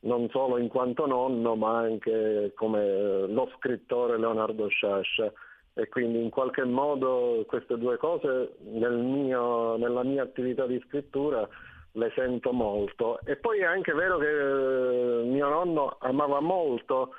non 0.00 0.28
solo 0.30 0.58
in 0.58 0.68
quanto 0.68 1.06
nonno 1.06 1.54
ma 1.54 1.78
anche 1.78 2.52
come 2.54 3.26
lo 3.28 3.50
scrittore 3.56 4.18
Leonardo 4.18 4.68
Sciascia. 4.68 5.32
E 5.74 5.88
quindi 5.88 6.22
in 6.22 6.28
qualche 6.28 6.64
modo 6.64 7.44
queste 7.46 7.78
due 7.78 7.96
cose 7.96 8.56
nel 8.64 8.98
mio, 8.98 9.76
nella 9.76 10.02
mia 10.02 10.22
attività 10.22 10.66
di 10.66 10.82
scrittura 10.86 11.48
le 11.92 12.12
sento 12.14 12.52
molto. 12.52 13.18
E 13.24 13.36
poi 13.36 13.60
è 13.60 13.64
anche 13.64 13.94
vero 13.94 14.18
che 14.18 14.28
eh, 14.28 15.24
mio 15.24 15.48
nonno 15.48 15.96
amava 16.00 16.40
molto 16.40 17.14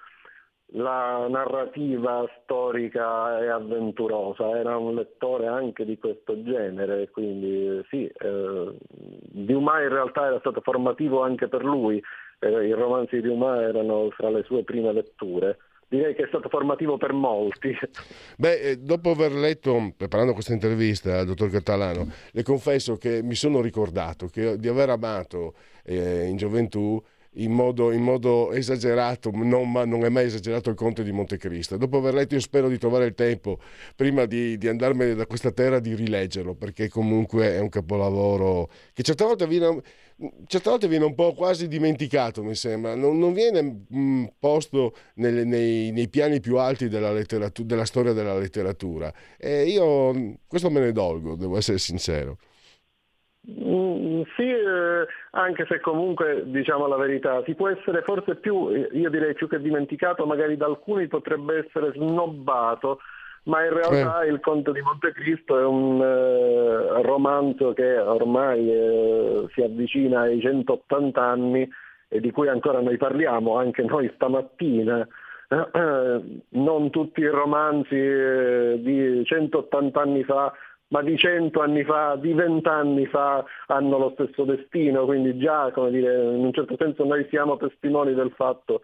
la 0.75 1.27
narrativa 1.29 2.25
storica 2.41 3.39
e 3.39 3.49
avventurosa, 3.49 4.57
era 4.57 4.77
un 4.77 4.95
lettore 4.95 5.47
anche 5.47 5.85
di 5.85 5.97
questo 5.97 6.41
genere, 6.43 7.09
quindi 7.11 7.81
sì, 7.89 8.05
eh, 8.05 8.75
Dumas 8.81 9.83
in 9.83 9.89
realtà 9.89 10.25
era 10.27 10.39
stato 10.39 10.61
formativo 10.61 11.21
anche 11.21 11.47
per 11.47 11.63
lui, 11.63 12.01
eh, 12.39 12.67
i 12.67 12.71
romanzi 12.71 13.15
di 13.17 13.27
Dumas 13.27 13.59
erano 13.59 14.09
fra 14.11 14.29
le 14.29 14.43
sue 14.43 14.63
prime 14.63 14.91
letture. 14.91 15.57
Direi 15.87 16.15
che 16.15 16.23
è 16.23 16.27
stato 16.27 16.49
formativo 16.49 16.97
per 16.97 17.13
molti. 17.13 17.77
Beh, 18.35 18.61
eh, 18.61 18.77
dopo 18.77 19.11
aver 19.11 19.31
letto, 19.31 19.93
preparando 19.95 20.33
questa 20.33 20.53
intervista 20.53 21.23
dottor 21.23 21.51
Catalano, 21.51 22.07
le 22.31 22.41
confesso 22.41 22.97
che 22.97 23.21
mi 23.21 23.35
sono 23.35 23.61
ricordato 23.61 24.25
che, 24.25 24.57
di 24.57 24.67
aver 24.67 24.89
amato 24.89 25.53
eh, 25.83 26.25
in 26.25 26.35
gioventù 26.35 26.99
in 27.35 27.51
modo, 27.51 27.91
in 27.91 28.01
modo 28.01 28.51
esagerato, 28.51 29.31
non, 29.33 29.71
ma 29.71 29.85
non 29.85 30.05
è 30.05 30.09
mai 30.09 30.25
esagerato 30.25 30.69
il 30.69 30.75
Conte 30.75 31.03
di 31.03 31.11
Montecristo. 31.11 31.77
Dopo 31.77 31.97
aver 31.97 32.13
letto 32.13 32.35
io 32.35 32.39
spero 32.39 32.67
di 32.67 32.77
trovare 32.77 33.05
il 33.05 33.15
tempo, 33.15 33.59
prima 33.95 34.25
di, 34.25 34.57
di 34.57 34.67
andarmene 34.67 35.15
da 35.15 35.25
questa 35.25 35.51
terra, 35.51 35.79
di 35.79 35.95
rileggerlo, 35.95 36.53
perché 36.55 36.89
comunque 36.89 37.53
è 37.53 37.59
un 37.59 37.69
capolavoro 37.69 38.69
che 38.93 39.03
certe 39.03 39.23
volte 39.23 39.47
viene, 39.47 39.81
certe 40.47 40.69
volte 40.69 40.87
viene 40.87 41.05
un 41.05 41.15
po' 41.15 41.33
quasi 41.33 41.67
dimenticato, 41.67 42.43
mi 42.43 42.55
sembra, 42.55 42.95
non, 42.95 43.17
non 43.17 43.33
viene 43.33 43.61
mh, 43.61 43.97
mm, 43.97 44.25
posto 44.39 44.95
nelle, 45.15 45.43
nei, 45.43 45.91
nei, 45.91 46.07
piani 46.09 46.39
più 46.39 46.57
alti 46.57 46.87
della, 46.87 47.13
della 47.13 47.85
storia 47.85 48.13
della 48.13 48.37
letteratura. 48.37 49.11
E 49.37 49.63
io 49.63 50.37
questo 50.47 50.69
me 50.69 50.79
ne 50.81 50.91
dolgo, 50.91 51.35
devo 51.35 51.57
essere 51.57 51.79
sincero. 51.79 52.37
Mm, 53.45 54.21
sì, 54.37 54.49
eh, 54.49 55.05
anche 55.31 55.65
se 55.67 55.81
comunque 55.81 56.43
diciamo 56.45 56.87
la 56.87 56.95
verità, 56.95 57.43
si 57.43 57.55
può 57.55 57.67
essere 57.67 58.01
forse 58.01 58.35
più, 58.35 58.69
io 58.69 59.09
direi 59.09 59.33
più 59.33 59.49
che 59.49 59.59
dimenticato, 59.59 60.25
magari 60.25 60.55
da 60.55 60.65
alcuni 60.65 61.07
potrebbe 61.07 61.65
essere 61.65 61.91
snobbato, 61.91 62.99
ma 63.43 63.65
in 63.65 63.73
realtà 63.73 64.21
eh. 64.21 64.29
il 64.29 64.39
Conte 64.39 64.71
di 64.71 64.79
Montecristo 64.79 65.59
è 65.59 65.65
un 65.65 66.01
eh, 66.01 67.01
romanzo 67.01 67.73
che 67.73 67.97
ormai 67.97 68.71
eh, 68.71 69.45
si 69.53 69.61
avvicina 69.61 70.21
ai 70.21 70.39
180 70.39 71.21
anni 71.21 71.69
e 72.07 72.19
di 72.21 72.31
cui 72.31 72.47
ancora 72.47 72.79
noi 72.79 72.95
parliamo, 72.95 73.57
anche 73.57 73.83
noi 73.83 74.09
stamattina. 74.15 75.05
non 75.53 76.89
tutti 76.89 77.19
i 77.19 77.27
romanzi 77.27 77.95
eh, 77.95 78.79
di 78.79 79.23
180 79.23 80.01
anni 80.01 80.23
fa 80.23 80.51
ma 80.93 81.01
di 81.01 81.17
cento 81.17 81.61
anni 81.61 81.83
fa, 81.83 82.15
di 82.17 82.33
vent'anni 82.33 83.07
fa 83.07 83.43
hanno 83.65 83.97
lo 83.97 84.11
stesso 84.13 84.43
destino, 84.43 85.05
quindi 85.05 85.39
già 85.39 85.71
come 85.71 85.89
dire, 85.89 86.13
in 86.13 86.45
un 86.45 86.53
certo 86.53 86.75
senso 86.77 87.03
noi 87.03 87.25
siamo 87.29 87.57
testimoni 87.57 88.13
del 88.13 88.31
fatto 88.35 88.81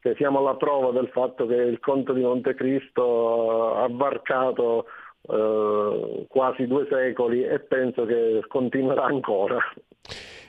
che 0.00 0.14
siamo 0.16 0.40
la 0.40 0.56
prova 0.56 0.92
del 0.92 1.08
fatto 1.12 1.46
che 1.46 1.54
il 1.54 1.78
conte 1.78 2.14
di 2.14 2.22
Montecristo 2.22 3.74
ha 3.76 3.86
varcato 3.90 4.86
eh, 5.28 6.24
quasi 6.26 6.66
due 6.66 6.86
secoli 6.88 7.44
e 7.44 7.60
penso 7.60 8.06
che 8.06 8.42
continuerà 8.48 9.04
ancora. 9.04 9.58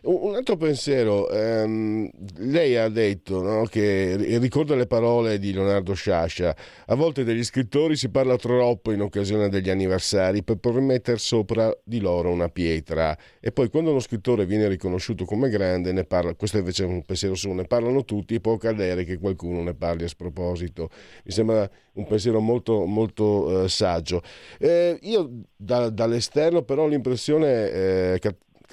Un 0.06 0.36
altro 0.36 0.58
pensiero, 0.58 1.30
ehm, 1.30 2.10
lei 2.40 2.76
ha 2.76 2.90
detto 2.90 3.42
no, 3.42 3.64
che 3.64 4.18
ricorda 4.38 4.76
le 4.76 4.86
parole 4.86 5.40
di 5.40 5.54
Leonardo 5.54 5.94
Sciascia, 5.94 6.54
a 6.88 6.96
volte 6.96 7.24
degli 7.24 7.42
scrittori 7.42 7.96
si 7.96 8.10
parla 8.10 8.36
troppo 8.36 8.92
in 8.92 9.00
occasione 9.00 9.48
degli 9.48 9.70
anniversari 9.70 10.44
per 10.44 10.58
poi 10.58 10.82
mettere 10.82 11.18
sopra 11.20 11.74
di 11.86 12.02
loro 12.02 12.32
una 12.32 12.50
pietra 12.50 13.18
e 13.40 13.54
poi 13.54 13.70
quando 13.70 13.92
uno 13.92 14.02
scrittore 14.02 14.46
viene 14.46 14.68
riconosciuto 14.68 15.24
come 15.24 15.48
grande, 15.48 15.94
ne 15.94 16.04
parla, 16.04 16.36
questo 16.36 16.58
invece 16.58 16.84
è 16.84 16.88
un 16.88 17.02
pensiero 17.04 17.36
suo, 17.36 17.54
ne 17.54 17.64
parlano 17.64 18.04
tutti 18.04 18.36
e 18.36 18.42
può 18.42 18.56
accadere 18.56 19.06
che 19.06 19.18
qualcuno 19.18 19.64
ne 19.64 19.74
parli 19.74 20.04
a 20.04 20.10
sproposito. 20.10 20.90
Mi 21.24 21.32
sembra 21.32 21.70
un 21.94 22.06
pensiero 22.06 22.42
molto, 22.42 22.84
molto 22.84 23.64
eh, 23.64 23.70
saggio. 23.70 24.22
Eh, 24.60 25.00
io 25.04 25.30
da, 25.56 25.90
dall'esterno 25.90 26.64
però 26.64 26.84
ho 26.84 26.88
l'impressione 26.88 27.72
eh, 27.72 28.20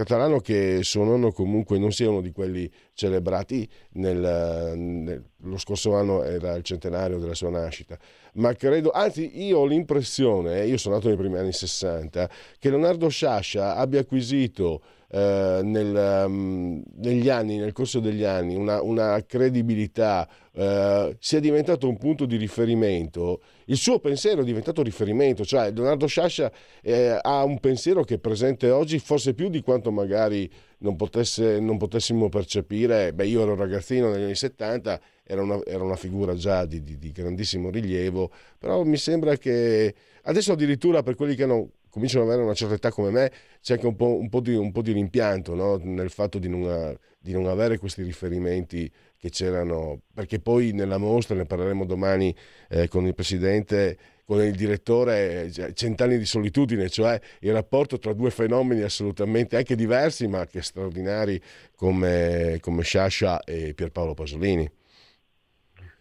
catalano 0.00 0.40
che 0.40 0.80
suo 0.82 1.04
nonno 1.04 1.30
comunque 1.30 1.78
non 1.78 1.92
sia 1.92 2.08
uno 2.08 2.22
di 2.22 2.32
quelli 2.32 2.70
celebrati 2.94 3.68
nel, 3.92 4.72
nel, 4.74 5.22
lo 5.42 5.58
scorso 5.58 5.94
anno 5.94 6.22
era 6.22 6.54
il 6.54 6.62
centenario 6.62 7.18
della 7.18 7.34
sua 7.34 7.50
nascita. 7.50 7.98
Ma 8.34 8.54
credo 8.54 8.92
anzi 8.92 9.44
io 9.44 9.58
ho 9.58 9.66
l'impressione 9.66 10.64
io 10.64 10.78
sono 10.78 10.94
nato 10.94 11.08
nei 11.08 11.18
primi 11.18 11.36
anni 11.36 11.52
60 11.52 12.30
che 12.58 12.70
Leonardo 12.70 13.08
Sciascia 13.08 13.76
abbia 13.76 14.00
acquisito 14.00 14.80
eh, 15.12 15.60
nel, 15.64 16.24
um, 16.26 16.80
negli 16.98 17.28
anni, 17.28 17.56
nel 17.56 17.72
corso 17.72 17.98
degli 17.98 18.22
anni, 18.22 18.54
una, 18.54 18.80
una 18.80 19.20
credibilità, 19.26 20.28
eh, 20.52 21.16
sia 21.18 21.40
diventato 21.40 21.88
un 21.88 21.96
punto 21.96 22.26
di 22.26 22.36
riferimento, 22.36 23.40
il 23.64 23.76
suo 23.76 23.98
pensiero 23.98 24.42
è 24.42 24.44
diventato 24.44 24.82
riferimento, 24.82 25.44
cioè 25.44 25.72
Leonardo 25.72 26.06
Sciascia 26.06 26.52
eh, 26.80 27.18
ha 27.20 27.42
un 27.42 27.58
pensiero 27.58 28.04
che 28.04 28.14
è 28.14 28.18
presente 28.18 28.70
oggi 28.70 29.00
forse 29.00 29.34
più 29.34 29.48
di 29.48 29.62
quanto 29.62 29.90
magari 29.90 30.48
non, 30.78 30.94
potesse, 30.94 31.58
non 31.58 31.76
potessimo 31.76 32.28
percepire, 32.28 33.12
beh 33.12 33.26
io 33.26 33.42
ero 33.42 33.56
ragazzino 33.56 34.10
negli 34.10 34.22
anni 34.22 34.36
70, 34.36 35.00
era 35.24 35.42
una, 35.42 35.60
era 35.64 35.82
una 35.82 35.96
figura 35.96 36.34
già 36.34 36.64
di, 36.66 36.82
di, 36.82 36.98
di 36.98 37.10
grandissimo 37.10 37.70
rilievo, 37.70 38.30
però 38.58 38.84
mi 38.84 38.96
sembra 38.96 39.36
che 39.36 39.92
adesso 40.22 40.52
addirittura 40.52 41.02
per 41.02 41.16
quelli 41.16 41.34
che 41.34 41.42
hanno 41.42 41.70
cominciano 41.90 42.24
ad 42.24 42.30
avere 42.30 42.44
una 42.44 42.54
certa 42.54 42.74
età 42.74 42.90
come 42.90 43.10
me, 43.10 43.30
c'è 43.60 43.74
anche 43.74 43.86
un 43.86 43.96
po', 43.96 44.16
un 44.16 44.28
po 44.28 44.40
di, 44.40 44.54
un 44.54 44.72
po 44.72 44.82
di, 44.82 44.92
rimpianto 44.92 45.54
no? 45.54 45.76
nel 45.82 46.10
fatto 46.10 46.38
di 46.38 46.48
non, 46.48 46.96
di 47.18 47.32
non, 47.32 47.46
avere 47.46 47.78
questi 47.78 48.02
riferimenti 48.02 48.90
che 49.18 49.28
c'erano, 49.30 50.00
perché 50.14 50.40
poi 50.40 50.72
nella 50.72 50.96
mostra, 50.98 51.36
ne 51.36 51.44
parleremo 51.44 51.84
domani 51.84 52.34
eh, 52.68 52.88
con 52.88 53.06
il 53.06 53.14
presidente, 53.14 53.98
con 54.24 54.40
il 54.40 54.54
direttore, 54.54 55.50
cioè, 55.50 55.72
cent'anni 55.72 56.16
di 56.16 56.24
solitudine, 56.24 56.88
cioè 56.88 57.20
il 57.40 57.52
rapporto 57.52 57.98
tra 57.98 58.12
due 58.12 58.30
fenomeni 58.30 58.82
assolutamente 58.82 59.56
anche 59.56 59.74
diversi 59.74 60.26
ma 60.28 60.38
anche 60.38 60.62
straordinari 60.62 61.40
come, 61.74 62.58
come 62.60 62.82
Sciascia 62.82 63.40
e 63.40 63.74
Pierpaolo 63.74 64.14
Pasolini. 64.14 64.70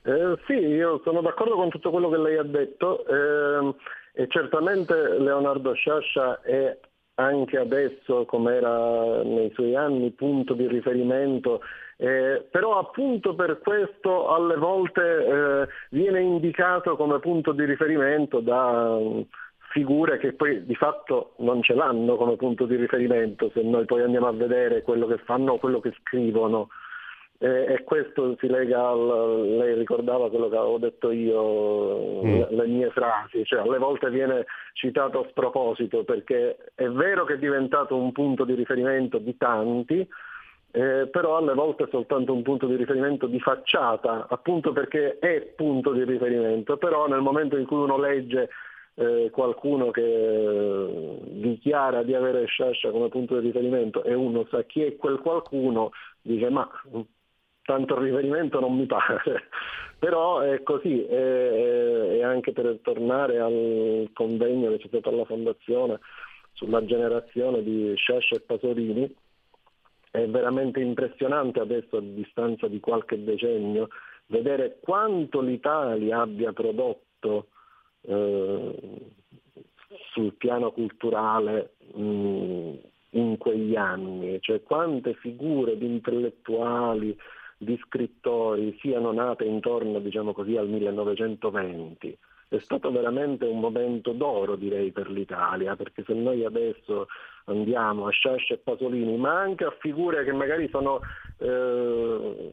Eh, 0.03 0.37
sì, 0.47 0.53
io 0.53 1.01
sono 1.03 1.21
d'accordo 1.21 1.55
con 1.55 1.69
tutto 1.69 1.91
quello 1.91 2.09
che 2.09 2.17
lei 2.17 2.37
ha 2.37 2.43
detto. 2.43 3.05
Eh, 3.05 3.75
e 4.13 4.27
certamente 4.27 5.17
Leonardo 5.17 5.73
Sciascia 5.73 6.41
è 6.41 6.77
anche 7.15 7.57
adesso, 7.57 8.25
come 8.25 8.55
era 8.55 9.23
nei 9.23 9.51
suoi 9.53 9.75
anni, 9.75 10.11
punto 10.11 10.53
di 10.53 10.67
riferimento, 10.67 11.61
eh, 11.97 12.47
però 12.49 12.79
appunto 12.79 13.35
per 13.35 13.59
questo 13.59 14.29
alle 14.29 14.55
volte 14.55 15.01
eh, 15.01 15.67
viene 15.89 16.21
indicato 16.21 16.95
come 16.95 17.19
punto 17.19 17.51
di 17.51 17.65
riferimento 17.65 18.39
da 18.39 18.95
um, 18.95 19.25
figure 19.71 20.17
che 20.17 20.31
poi 20.31 20.65
di 20.65 20.75
fatto 20.75 21.33
non 21.39 21.61
ce 21.61 21.73
l'hanno 21.73 22.15
come 22.15 22.37
punto 22.37 22.65
di 22.65 22.77
riferimento, 22.77 23.51
se 23.53 23.61
noi 23.63 23.83
poi 23.83 24.01
andiamo 24.01 24.27
a 24.27 24.31
vedere 24.31 24.81
quello 24.81 25.07
che 25.07 25.17
fanno 25.17 25.53
o 25.53 25.59
quello 25.59 25.81
che 25.81 25.93
scrivono. 25.99 26.69
Eh, 27.41 27.73
e 27.73 27.83
questo 27.85 28.35
si 28.37 28.47
lega 28.47 28.85
al, 28.85 29.55
lei 29.55 29.73
ricordava 29.73 30.29
quello 30.29 30.49
che 30.49 30.57
avevo 30.57 30.77
detto 30.77 31.09
io, 31.09 32.21
mm. 32.21 32.33
le, 32.33 32.47
le, 32.49 32.67
mie 32.67 32.89
frasi, 32.89 33.45
cioè 33.45 33.61
alle 33.61 33.77
volte 33.77 34.09
viene 34.09 34.45
citato 34.73 35.21
a 35.21 35.27
sproposito 35.29 36.03
perché 36.03 36.57
è 36.75 36.89
vero 36.89 37.23
che 37.23 37.35
è 37.35 37.39
diventato 37.39 37.95
un 37.95 38.11
punto 38.11 38.43
di 38.43 38.55
riferimento 38.55 39.19
di 39.19 39.37
tanti, 39.37 40.05
eh, 40.71 41.07
però 41.09 41.37
alle 41.37 41.53
volte 41.53 41.85
è 41.85 41.87
soltanto 41.89 42.33
un 42.33 42.41
punto 42.41 42.67
di 42.67 42.75
riferimento 42.75 43.25
di 43.25 43.39
facciata, 43.39 44.27
appunto 44.29 44.73
perché 44.73 45.17
è 45.19 45.39
punto 45.55 45.93
di 45.93 46.03
riferimento, 46.03 46.75
però 46.75 47.07
nel 47.07 47.21
momento 47.21 47.55
in 47.55 47.65
cui 47.65 47.77
uno 47.77 47.97
legge 47.97 48.49
eh, 48.95 49.29
qualcuno 49.31 49.91
che 49.91 51.19
dichiara 51.23 52.03
di 52.03 52.13
avere 52.13 52.45
Sciascia 52.47 52.91
come 52.91 53.07
punto 53.07 53.39
di 53.39 53.47
riferimento 53.47 54.03
e 54.03 54.13
uno 54.13 54.45
sa 54.49 54.63
chi 54.63 54.83
è 54.83 54.97
quel 54.97 55.19
qualcuno, 55.19 55.91
dice 56.21 56.49
ma 56.49 56.69
tanto 57.69 57.99
riferimento 57.99 58.59
non 58.59 58.75
mi 58.75 58.87
pare, 58.87 59.49
però 59.99 60.39
è 60.39 60.63
così 60.63 61.05
e, 61.05 62.19
anche 62.23 62.51
per 62.51 62.79
tornare 62.81 63.39
al 63.39 64.09
convegno 64.11 64.71
che 64.71 64.79
c'è 64.79 64.87
stato 64.87 65.09
alla 65.09 65.25
Fondazione 65.25 65.99
sulla 66.53 66.83
generazione 66.83 67.61
di 67.61 67.93
Sciascia 67.95 68.37
e 68.37 68.39
Pasolini, 68.39 69.15
è 70.09 70.25
veramente 70.25 70.79
impressionante 70.79 71.59
adesso 71.59 71.97
a 71.97 72.01
distanza 72.01 72.67
di 72.67 72.79
qualche 72.79 73.23
decennio 73.23 73.89
vedere 74.25 74.79
quanto 74.81 75.39
l'Italia 75.39 76.21
abbia 76.21 76.51
prodotto 76.51 77.49
eh, 78.01 78.73
sul 80.11 80.33
piano 80.33 80.71
culturale 80.71 81.73
mh, 81.93 82.73
in 83.11 83.37
quegli 83.37 83.75
anni, 83.75 84.41
cioè 84.41 84.63
quante 84.63 85.13
figure 85.13 85.77
di 85.77 85.85
intellettuali, 85.85 87.15
di 87.61 87.77
scrittori 87.85 88.77
siano 88.79 89.11
nate 89.11 89.43
intorno 89.43 89.99
diciamo 89.99 90.31
così, 90.31 90.55
al 90.55 90.69
1920. 90.69 92.17
È 92.47 92.57
stato 92.59 92.89
veramente 92.89 93.45
un 93.45 93.59
momento 93.59 94.13
d'oro 94.13 94.55
direi 94.55 94.91
per 94.91 95.11
l'Italia, 95.11 95.75
perché 95.75 96.03
se 96.07 96.13
noi 96.13 96.45
adesso 96.45 97.07
andiamo 97.45 98.07
a 98.07 98.11
Sciascia 98.11 98.53
e 98.53 98.57
Pasolini, 98.57 99.17
ma 99.17 99.37
anche 99.37 99.65
a 99.65 99.75
figure 99.79 100.23
che 100.23 100.31
magari 100.31 100.69
sono 100.69 101.01
eh, 101.37 102.51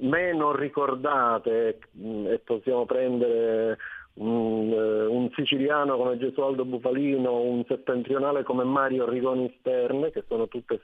meno 0.00 0.56
ricordate 0.56 1.78
e 2.26 2.40
possiamo 2.42 2.86
prendere 2.86 3.76
un, 4.14 4.72
eh, 4.72 5.06
un, 5.06 5.30
siciliano 5.34 5.96
come 5.96 6.18
Gesualdo 6.18 6.64
Bufalino, 6.64 7.40
un 7.40 7.64
settentrionale 7.66 8.42
come 8.42 8.64
Mario 8.64 9.08
Rigoni 9.08 9.54
Stern, 9.58 10.10
che 10.10 10.24
sono 10.26 10.48
tutte 10.48 10.80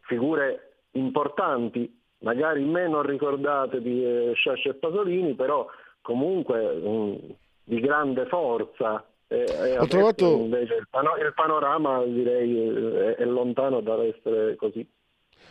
figure 0.00 0.72
importanti, 0.92 2.01
magari 2.22 2.64
meno 2.64 3.02
ricordate 3.02 3.80
di 3.80 4.04
eh, 4.04 4.32
Sciascia 4.34 4.70
e 4.70 4.74
Pasolini, 4.74 5.34
però 5.34 5.66
comunque 6.00 6.58
um, 6.82 7.18
di 7.64 7.80
grande 7.80 8.26
forza. 8.26 9.04
E, 9.28 9.78
Ho 9.78 9.86
trovato... 9.86 10.36
Invece 10.36 10.74
il, 10.74 10.88
pano- 10.90 11.16
il 11.16 11.32
panorama 11.34 12.04
direi 12.04 12.58
è, 12.58 13.14
è 13.16 13.24
lontano 13.24 13.80
dall'essere 13.80 14.56
così. 14.56 14.86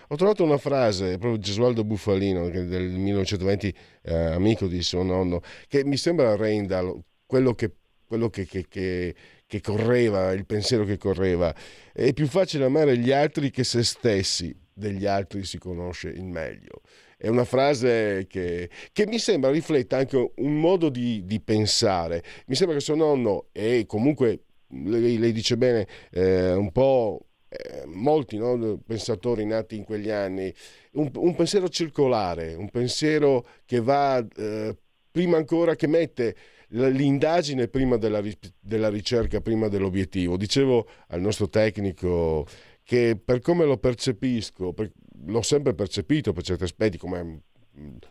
Ho 0.10 0.16
trovato 0.16 0.44
una 0.44 0.58
frase, 0.58 1.18
proprio 1.18 1.40
Gesualdo 1.40 1.84
Buffalino, 1.86 2.50
del 2.50 2.90
1920, 2.90 3.74
eh, 4.04 4.14
amico 4.14 4.68
di 4.68 4.82
suo 4.82 5.04
nonno, 5.04 5.40
che 5.68 5.86
mi 5.86 5.96
sembra 5.96 6.36
renda 6.36 6.82
quello 7.26 7.54
che, 7.54 7.72
quello 8.06 8.30
che, 8.30 8.46
che, 8.46 9.16
che 9.46 9.62
correva, 9.62 10.34
il 10.34 10.46
pensiero 10.46 10.84
che 10.84 10.98
correva. 10.98 11.54
È 11.94 12.12
più 12.12 12.28
facile 12.28 12.66
amare 12.66 12.98
gli 12.98 13.12
altri 13.12 13.52
che 13.52 13.64
se 13.64 13.84
stessi, 13.84 14.54
degli 14.74 15.06
altri 15.06 15.44
si 15.44 15.58
conosce 15.58 16.10
il 16.10 16.26
meglio. 16.26 16.82
È 17.18 17.28
una 17.28 17.46
frase 17.46 18.26
che, 18.28 18.70
che 18.92 19.06
mi 19.06 19.20
sembra 19.20 19.52
rifletta 19.52 19.98
anche 19.98 20.32
un 20.36 20.60
modo 20.60 20.90
di, 20.90 21.24
di, 21.26 21.40
pensare. 21.40 22.24
Mi 22.48 22.56
sembra 22.56 22.76
che 22.76 22.82
suo 22.82 22.96
nonno, 22.96 23.48
e 23.52 23.86
comunque 23.86 24.46
lei, 24.68 25.18
lei 25.18 25.32
dice 25.32 25.58
bene, 25.58 25.88
eh, 26.12 26.54
un 26.54 26.72
po' 26.72 27.26
Eh, 27.54 27.86
molti 27.86 28.38
no, 28.38 28.80
pensatori 28.88 29.46
nati 29.46 29.76
in 29.76 29.84
quegli 29.84 30.10
anni, 30.10 30.54
un, 30.94 31.12
un, 31.16 31.36
pensiero 31.36 31.68
circolare, 31.68 32.54
un 32.54 32.70
pensiero 32.70 33.46
che 33.66 33.82
va 33.82 34.26
eh, 34.38 34.74
prima 35.12 35.36
ancora, 35.36 35.76
che 35.76 35.88
mette 35.88 36.34
l'indagine 36.70 37.68
prima 37.68 37.98
della, 37.98 38.22
della 38.58 38.88
ricerca, 38.88 39.42
prima 39.42 39.68
dell'obiettivo. 39.68 40.38
Dicevo 40.38 40.88
al 41.08 41.20
nostro 41.20 41.50
tecnico 41.50 42.48
che 42.92 43.18
per 43.24 43.40
come 43.40 43.64
lo 43.64 43.78
percepisco, 43.78 44.74
per, 44.74 44.92
l'ho 45.28 45.42
sempre 45.42 45.74
percepito 45.74 46.34
per 46.34 46.44
certi 46.44 46.64
aspetti, 46.64 46.98
come 46.98 47.44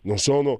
non 0.01 0.17
sono 0.17 0.59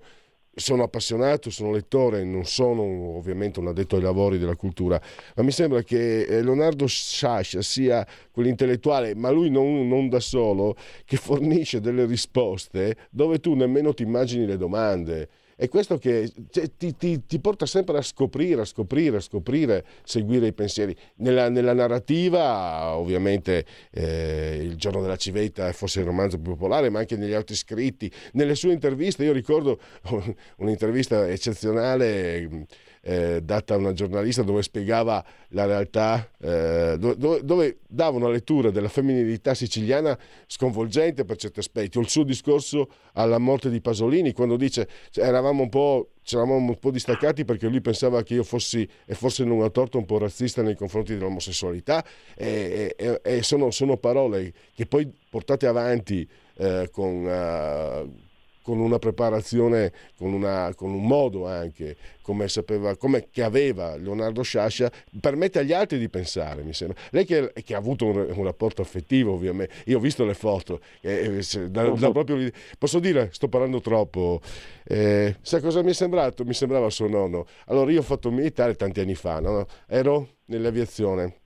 sono 0.53 0.83
appassionato, 0.83 1.49
sono 1.49 1.71
lettore, 1.71 2.23
non 2.23 2.45
sono 2.45 2.83
ovviamente 3.17 3.61
un 3.61 3.69
addetto 3.69 3.97
ai 3.97 4.03
lavori 4.03 4.37
della 4.37 4.57
cultura, 4.57 5.01
ma 5.37 5.43
mi 5.43 5.53
sembra 5.53 5.83
che 5.83 6.25
eh, 6.25 6.43
Leonardo 6.43 6.87
Sciascia 6.87 7.63
sia 7.63 8.07
quell'intellettuale, 8.31 9.15
ma 9.15 9.31
lui 9.31 9.49
non, 9.49 9.89
non, 9.89 10.11
da 10.11 10.21
solo, 10.21 10.77
che 11.07 11.17
fornisce 11.17 11.81
delle 11.81 12.05
risposte 12.05 12.97
dove 13.11 13.39
tu 13.39 13.55
nemmeno 13.55 13.95
ti 13.95 14.03
immagini 14.03 14.45
le 14.45 14.59
domande. 14.59 15.29
È 15.61 15.69
questo 15.69 15.99
che 15.99 16.33
cioè, 16.49 16.71
ti, 16.75 16.97
ti, 16.97 17.27
ti, 17.27 17.39
porta 17.39 17.67
sempre 17.67 17.99
a 17.99 18.01
scoprire, 18.01 18.63
a 18.63 18.65
scoprire, 18.65 19.19
a 19.19 19.21
scoprire, 19.21 19.85
seguire 20.05 20.47
i 20.47 20.55
pensieri. 20.55 20.97
Nella, 21.17 21.51
nella 21.51 21.75
narrativa, 21.75 22.97
ovviamente, 22.97 23.67
eh, 23.91 24.61
Il 24.63 24.77
giorno 24.77 25.03
della 25.03 25.17
civetta 25.17 25.69
è 25.69 25.73
forse 25.73 26.01
il 26.01 26.07
romanzo 26.07 26.39
più 26.39 26.53
popolare, 26.53 26.89
ma 26.89 27.01
anche 27.01 27.17
negli 27.17 27.35
altri 27.35 27.57
scritti. 27.57 28.11
Nelle 28.33 28.55
sue 28.55 28.73
interviste, 28.73 29.23
io 29.23 29.35
ricordo 29.35 29.79
un'intervista 30.57 31.29
eccezionale 31.29 32.67
eh, 33.03 33.41
data 33.43 33.75
a 33.75 33.77
una 33.77 33.93
giornalista 33.93 34.43
dove 34.43 34.63
spiegava 34.63 35.25
la 35.49 35.65
realtà, 35.65 36.31
eh, 36.41 36.97
dove, 36.99 37.41
dove, 37.43 37.79
dava 37.89 38.17
una 38.17 38.29
lettura 38.29 38.71
della 38.71 38.89
femminilità 38.89 39.55
siciliana 39.55 40.19
sconvolgente 40.47 41.25
per 41.25 41.37
certi 41.37 41.61
aspetti, 41.61 41.99
o 41.99 42.01
il 42.01 42.09
suo 42.09 42.25
discorso 42.25 42.89
alla 43.15 43.39
morte 43.39 43.71
di 43.71 43.81
Pasolini, 43.81 44.33
quando 44.33 44.57
dice 44.57 44.89
cioè, 45.11 45.25
eravamo 45.27 45.63
un 45.63 45.69
po' 45.69 46.11
ci 46.23 46.37
eravamo 46.37 46.59
un 46.59 46.79
po' 46.79 46.91
distaccati 46.91 47.45
perché 47.45 47.67
lui 47.67 47.81
pensava 47.81 48.23
che 48.23 48.35
io 48.35 48.45
fossi, 48.45 48.89
e 49.05 49.15
forse 49.15 49.43
non 49.43 49.57
una 49.59 49.71
torta, 49.71 49.99
un 49.99 50.05
po' 50.05 50.19
razzista 50.19 50.63
nei 50.63 50.77
confronti 50.77 51.15
dell'omosessualità 51.15 52.05
e, 52.37 52.95
e, 52.97 53.21
e 53.23 53.43
sono, 53.43 53.71
sono, 53.71 53.97
parole 53.97 54.53
che 54.75 54.87
poi 54.87 55.11
portate 55.29 55.67
avanti 55.67 56.29
eh, 56.57 56.89
con... 56.93 57.25
Uh, 57.25 58.29
con 58.63 58.79
una 58.79 58.99
preparazione, 58.99 59.93
con, 60.17 60.33
una, 60.33 60.73
con, 60.75 60.91
un 60.91 61.07
modo 61.07 61.47
anche, 61.47 61.97
come, 62.23 62.49
sapeva, 62.49 62.97
come 62.97 63.29
che 63.31 63.43
aveva 63.43 63.97
Leonardo 63.97 64.43
Sciascia, 64.43 64.91
permette 65.21 65.61
agli 65.61 65.73
altri 65.73 65.99
di 65.99 66.09
pensare, 66.09 66.63
mi 66.63 66.73
sembra. 66.73 67.01
Lei 67.11 67.25
che, 67.25 67.53
che 67.65 67.75
ha 67.75 67.79
avuto 67.79 68.07
un, 68.07 68.33
un, 68.35 68.45
rapporto 68.45 68.83
affettivo, 68.83 69.33
ovviamente, 69.33 69.75
io 69.87 69.99
ho 69.99 70.01
visto 70.01 70.25
le 70.25 70.35
foto, 70.35 70.81
eh, 71.01 71.43
da, 71.69 71.89
da 71.91 72.11
proprio, 72.11 72.51
posso 72.79 72.99
dire, 72.99 73.31
sto 73.33 73.49
parlando 73.49 73.81
troppo, 73.81 74.41
eh, 74.85 75.37
sa 75.41 75.61
cosa 75.61 75.83
mi 75.83 75.91
è 75.91 75.95
sembrato? 75.95 76.45
Mi 76.45 76.55
sembrava 76.55 76.91
suo 76.91 77.09
nonno. 77.09 77.47
Allora 77.67 77.91
io 77.91 78.01
ho 78.01 78.05
fatto 78.05 78.31
militare 78.31 78.75
tanti 78.75 79.01
anni 79.01 79.15
fa, 79.15 79.41
no? 79.41 79.67
ero 79.87 80.37
nell'aviazione 80.47 81.41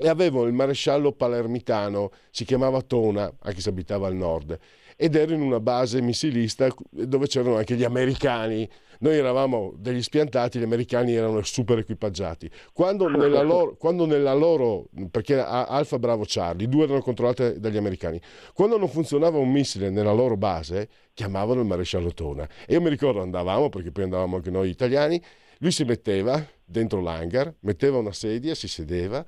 e 0.00 0.08
avevo 0.08 0.46
il 0.46 0.52
maresciallo 0.52 1.12
palermitano, 1.12 2.12
si 2.30 2.44
chiamava 2.44 2.80
Tona, 2.82 3.30
anche 3.40 3.60
se 3.60 3.68
abitava 3.68 4.06
al 4.06 4.14
nord, 4.14 4.56
ed 5.00 5.14
ero 5.14 5.32
in 5.32 5.42
una 5.42 5.60
base 5.60 6.00
missilista 6.02 6.66
dove 6.90 7.28
c'erano 7.28 7.56
anche 7.56 7.76
gli 7.76 7.84
americani. 7.84 8.68
Noi 8.98 9.16
eravamo 9.16 9.72
degli 9.76 10.02
spiantati, 10.02 10.58
gli 10.58 10.64
americani 10.64 11.14
erano 11.14 11.40
super 11.42 11.78
equipaggiati. 11.78 12.50
Quando 12.72 13.06
nella 13.08 13.42
loro, 13.42 13.76
quando 13.76 14.06
nella 14.06 14.34
loro 14.34 14.88
perché 15.12 15.38
Alfa 15.38 16.00
Bravo 16.00 16.24
Charlie, 16.26 16.68
due 16.68 16.82
erano 16.82 17.00
controllate 17.00 17.60
dagli 17.60 17.76
americani, 17.76 18.20
quando 18.52 18.76
non 18.76 18.88
funzionava 18.88 19.38
un 19.38 19.52
missile 19.52 19.88
nella 19.88 20.10
loro 20.10 20.36
base, 20.36 20.88
chiamavano 21.14 21.60
il 21.60 21.66
maresciallo 21.66 22.12
Tona. 22.12 22.48
E 22.66 22.74
io 22.74 22.80
mi 22.80 22.88
ricordo 22.88 23.20
andavamo, 23.20 23.68
perché 23.68 23.92
poi 23.92 24.02
andavamo 24.02 24.34
anche 24.34 24.50
noi 24.50 24.68
italiani, 24.68 25.22
lui 25.58 25.70
si 25.70 25.84
metteva 25.84 26.44
dentro 26.64 27.00
l'hangar, 27.00 27.54
metteva 27.60 27.98
una 27.98 28.12
sedia, 28.12 28.56
si 28.56 28.66
sedeva, 28.66 29.24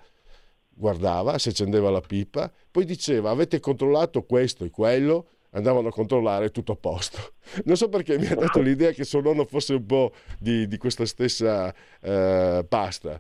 guardava, 0.67 1.39
si 1.39 1.51
accendeva 1.51 1.91
la 1.91 2.01
pipa, 2.01 2.53
poi 2.73 2.85
diceva 2.85 3.31
avete 3.31 3.61
controllato 3.61 4.25
questo 4.25 4.65
e 4.65 4.71
quello, 4.71 5.29
andavano 5.53 5.89
a 5.89 5.93
controllare 5.93 6.51
tutto 6.51 6.73
a 6.73 6.77
posto. 6.77 7.19
Non 7.65 7.77
so 7.77 7.89
perché 7.89 8.17
mi 8.17 8.27
ha 8.27 8.37
dato 8.37 8.61
l'idea 8.61 8.93
che 8.93 9.03
suo 9.05 9.21
nonno 9.21 9.45
fosse 9.45 9.75
un 9.75 9.85
po' 9.85 10.13
di, 10.39 10.69
di 10.69 10.77
questa 10.77 11.05
stessa 11.05 11.75
eh, 12.01 12.65
pasta. 12.69 13.19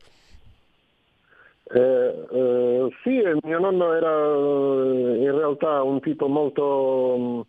Eh, 1.72 2.26
eh, 2.33 2.89
sì, 3.03 3.22
mio 3.43 3.59
nonno 3.59 3.93
era 3.93 4.12
eh, 4.12 5.22
in 5.22 5.37
realtà 5.37 5.83
un 5.83 6.01
tipo 6.01 6.28
molto 6.28 7.47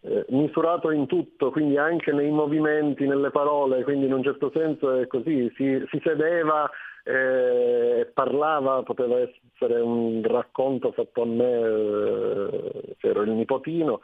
eh, 0.00 0.24
misurato 0.28 0.90
in 0.90 1.06
tutto, 1.06 1.50
quindi 1.50 1.76
anche 1.76 2.12
nei 2.12 2.30
movimenti, 2.30 3.06
nelle 3.06 3.30
parole, 3.30 3.84
quindi 3.84 4.06
in 4.06 4.12
un 4.12 4.22
certo 4.22 4.50
senso 4.52 4.94
è 4.96 5.06
così, 5.06 5.52
si, 5.56 5.80
si 5.90 6.00
sedeva 6.02 6.68
e 7.04 8.10
parlava, 8.12 8.82
poteva 8.82 9.18
essere 9.18 9.80
un 9.80 10.22
racconto 10.22 10.92
fatto 10.92 11.22
a 11.22 11.26
me, 11.26 11.50
eh, 11.50 12.96
ero 13.00 13.22
il 13.22 13.30
nipotino, 13.30 14.00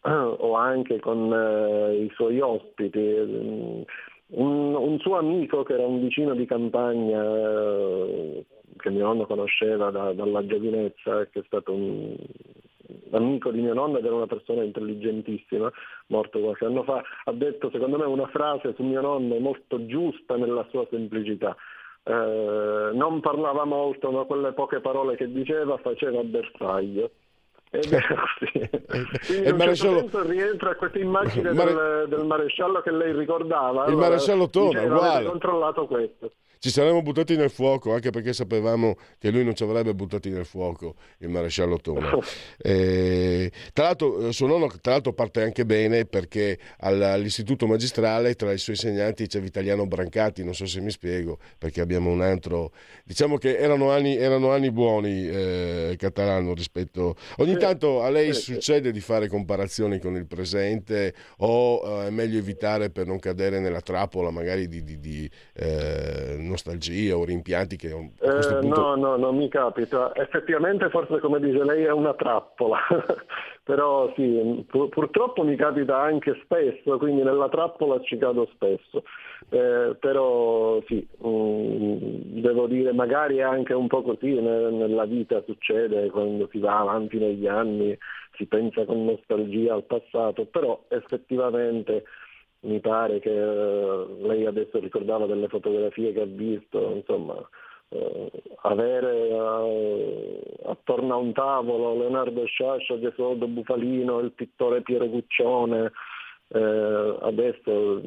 o 0.02 0.54
anche 0.54 1.00
con 1.00 1.32
eh, 1.32 2.04
i 2.04 2.10
suoi 2.14 2.40
ospiti. 2.40 3.86
Un, 4.30 4.74
un, 4.74 4.98
suo 4.98 5.16
amico 5.16 5.62
che 5.62 5.72
era 5.72 5.86
un 5.86 6.02
vicino 6.02 6.34
di 6.34 6.44
campagna 6.44 7.22
eh, 7.24 8.44
che 8.76 8.90
mio 8.90 9.06
nonno 9.06 9.24
conosceva 9.26 9.90
da, 9.90 10.12
dalla 10.12 10.44
giovinezza, 10.44 11.26
che 11.28 11.40
è 11.40 11.42
stato 11.46 11.72
un, 11.72 12.14
amico 13.12 13.50
di 13.50 13.60
mio 13.60 13.74
nonno 13.74 13.98
ed 13.98 14.04
era 14.04 14.14
una 14.14 14.26
persona 14.26 14.62
intelligentissima, 14.62 15.70
morto 16.08 16.40
qualche 16.40 16.64
anno 16.64 16.82
fa, 16.82 17.02
ha 17.24 17.32
detto 17.32 17.70
secondo 17.70 17.98
me 17.98 18.04
una 18.04 18.26
frase 18.26 18.74
su 18.74 18.82
mio 18.82 19.00
nonno 19.00 19.38
molto 19.38 19.86
giusta 19.86 20.36
nella 20.36 20.66
sua 20.70 20.86
semplicità. 20.90 21.56
Eh, 22.08 22.90
non 22.94 23.20
parlava 23.20 23.64
molto, 23.64 24.10
ma 24.10 24.24
quelle 24.24 24.52
poche 24.52 24.80
parole 24.80 25.14
che 25.14 25.30
diceva 25.30 25.76
faceva 25.76 26.22
bersaglio. 26.22 27.10
Ed 27.70 27.92
era 27.92 28.24
così. 28.38 29.44
In 29.44 29.60
un 29.60 29.74
certo 29.74 30.22
rientra 30.22 30.74
questa 30.76 30.98
immagine 30.98 31.52
Mare... 31.52 31.74
del, 31.74 32.06
del, 32.08 32.24
maresciallo 32.24 32.80
che 32.80 32.90
lei 32.92 33.12
ricordava. 33.12 33.84
Il 33.84 33.90
allora, 33.90 34.08
maresciallo 34.08 34.48
Tona, 34.48 34.82
uguale. 34.84 35.26
controllato 35.26 35.86
questo. 35.86 36.32
Ci 36.58 36.70
saremmo 36.70 37.02
buttati 37.02 37.36
nel 37.36 37.50
fuoco, 37.50 37.94
anche 37.94 38.10
perché 38.10 38.32
sapevamo 38.32 38.96
che 39.18 39.30
lui 39.30 39.44
non 39.44 39.54
ci 39.54 39.62
avrebbe 39.62 39.94
buttati 39.94 40.30
nel 40.30 40.44
fuoco, 40.44 40.94
il 41.18 41.28
maresciallo 41.28 41.78
Tona. 41.78 42.16
Eh, 42.60 43.50
tra, 43.72 43.84
l'altro, 43.84 44.28
eh, 44.28 44.32
suo 44.32 44.46
nonno 44.46 44.66
tra 44.80 44.92
l'altro 44.92 45.12
parte 45.12 45.42
anche 45.42 45.64
bene 45.64 46.04
perché 46.04 46.58
all'istituto 46.78 47.66
magistrale 47.66 48.34
tra 48.34 48.52
i 48.52 48.58
suoi 48.58 48.74
insegnanti 48.74 49.26
c'è 49.26 49.40
Vitaliano 49.40 49.86
Brancati, 49.86 50.44
non 50.44 50.54
so 50.54 50.66
se 50.66 50.80
mi 50.80 50.90
spiego, 50.90 51.38
perché 51.56 51.80
abbiamo 51.80 52.10
un 52.10 52.20
altro... 52.20 52.72
Diciamo 53.04 53.38
che 53.38 53.56
erano 53.56 53.90
anni, 53.90 54.16
erano 54.16 54.50
anni 54.50 54.70
buoni 54.70 55.28
eh, 55.28 55.94
Catalano 55.96 56.54
rispetto... 56.54 57.16
Ogni 57.36 57.56
tanto 57.56 58.02
a 58.02 58.10
lei 58.10 58.32
succede 58.34 58.90
di 58.90 59.00
fare 59.00 59.28
comparazioni 59.28 59.98
con 59.98 60.16
il 60.16 60.26
presente 60.26 61.14
o 61.38 62.02
eh, 62.02 62.06
è 62.08 62.10
meglio 62.10 62.38
evitare 62.38 62.90
per 62.90 63.06
non 63.06 63.18
cadere 63.18 63.60
nella 63.60 63.80
trappola 63.80 64.30
magari 64.30 64.68
di, 64.68 64.82
di, 64.82 64.98
di 64.98 65.30
eh, 65.54 66.36
nostalgia 66.48 67.16
o 67.16 67.24
rimpianti 67.24 67.76
che 67.76 67.92
a 67.92 68.32
questo 68.32 68.58
eh, 68.58 68.60
punto... 68.60 68.80
No, 68.80 68.94
no, 68.96 69.16
non 69.16 69.36
mi 69.36 69.48
capita. 69.48 70.12
Effettivamente 70.14 70.88
forse 70.90 71.20
come 71.20 71.38
dice 71.40 71.62
lei 71.64 71.84
è 71.84 71.92
una 71.92 72.14
trappola, 72.14 72.78
però 73.62 74.12
sì, 74.16 74.64
pur, 74.66 74.88
purtroppo 74.88 75.44
mi 75.44 75.56
capita 75.56 76.00
anche 76.00 76.40
spesso, 76.42 76.98
quindi 76.98 77.22
nella 77.22 77.48
trappola 77.48 78.00
ci 78.00 78.18
cado 78.18 78.48
spesso. 78.54 79.04
Eh, 79.50 79.96
però 79.98 80.82
sì, 80.86 81.06
mh, 81.18 81.28
mm, 81.28 82.40
devo 82.40 82.66
dire, 82.66 82.92
magari 82.92 83.36
è 83.36 83.42
anche 83.42 83.72
un 83.72 83.86
po' 83.86 84.02
così 84.02 84.32
nella 84.32 85.04
vita 85.04 85.42
succede 85.44 86.10
quando 86.10 86.48
si 86.50 86.58
va 86.58 86.80
avanti 86.80 87.18
negli 87.18 87.46
anni, 87.46 87.96
si 88.36 88.46
pensa 88.46 88.84
con 88.84 89.04
nostalgia 89.04 89.74
al 89.74 89.84
passato, 89.84 90.46
però 90.46 90.84
effettivamente 90.88 92.04
mi 92.60 92.80
pare 92.80 93.20
che 93.20 93.30
eh, 93.30 94.06
lei 94.20 94.46
adesso 94.46 94.78
ricordava 94.80 95.26
delle 95.26 95.48
fotografie 95.48 96.12
che 96.12 96.22
ha 96.22 96.26
visto, 96.26 96.92
insomma, 96.94 97.36
eh, 97.90 98.30
avere 98.62 99.28
eh, 99.28 100.42
attorno 100.64 101.14
a 101.14 101.16
un 101.18 101.32
tavolo 101.32 101.96
Leonardo 101.96 102.44
Sciascia, 102.46 102.98
Gesualdo 102.98 103.46
Bufalino, 103.46 104.18
il 104.18 104.32
pittore 104.32 104.82
Piero 104.82 105.08
Guccione, 105.08 105.92
eh, 106.48 107.18
adesso 107.22 108.00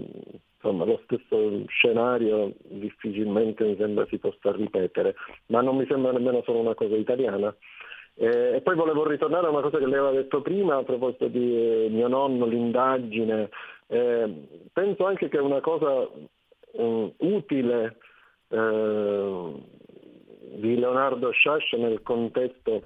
insomma, 0.55 0.85
lo 0.85 1.01
stesso 1.05 1.65
scenario 1.67 2.53
difficilmente 2.63 3.63
mi 3.63 3.75
sembra 3.77 4.05
si 4.07 4.17
possa 4.17 4.51
ripetere, 4.51 5.15
ma 5.47 5.61
non 5.61 5.77
mi 5.77 5.85
sembra 5.87 6.11
nemmeno 6.11 6.41
solo 6.43 6.59
una 6.59 6.75
cosa 6.75 6.95
italiana. 6.95 7.55
Eh, 8.15 8.55
e 8.55 8.61
poi 8.61 8.75
volevo 8.75 9.07
ritornare 9.07 9.47
a 9.47 9.49
una 9.49 9.61
cosa 9.61 9.77
che 9.77 9.85
lei 9.85 9.97
aveva 9.97 10.11
detto 10.11 10.41
prima 10.41 10.77
a 10.77 10.83
proposito 10.83 11.27
di 11.27 11.87
mio 11.89 12.07
nonno, 12.07 12.45
l'indagine. 12.45 13.49
Eh, 13.87 14.47
penso 14.71 15.05
anche 15.05 15.27
che 15.27 15.37
una 15.37 15.59
cosa 15.59 16.07
um, 16.73 17.11
utile 17.17 17.97
eh, 18.49 19.53
di 20.55 20.77
Leonardo 20.77 21.31
Sciascia 21.31 21.77
nel 21.77 22.01
contesto 22.03 22.83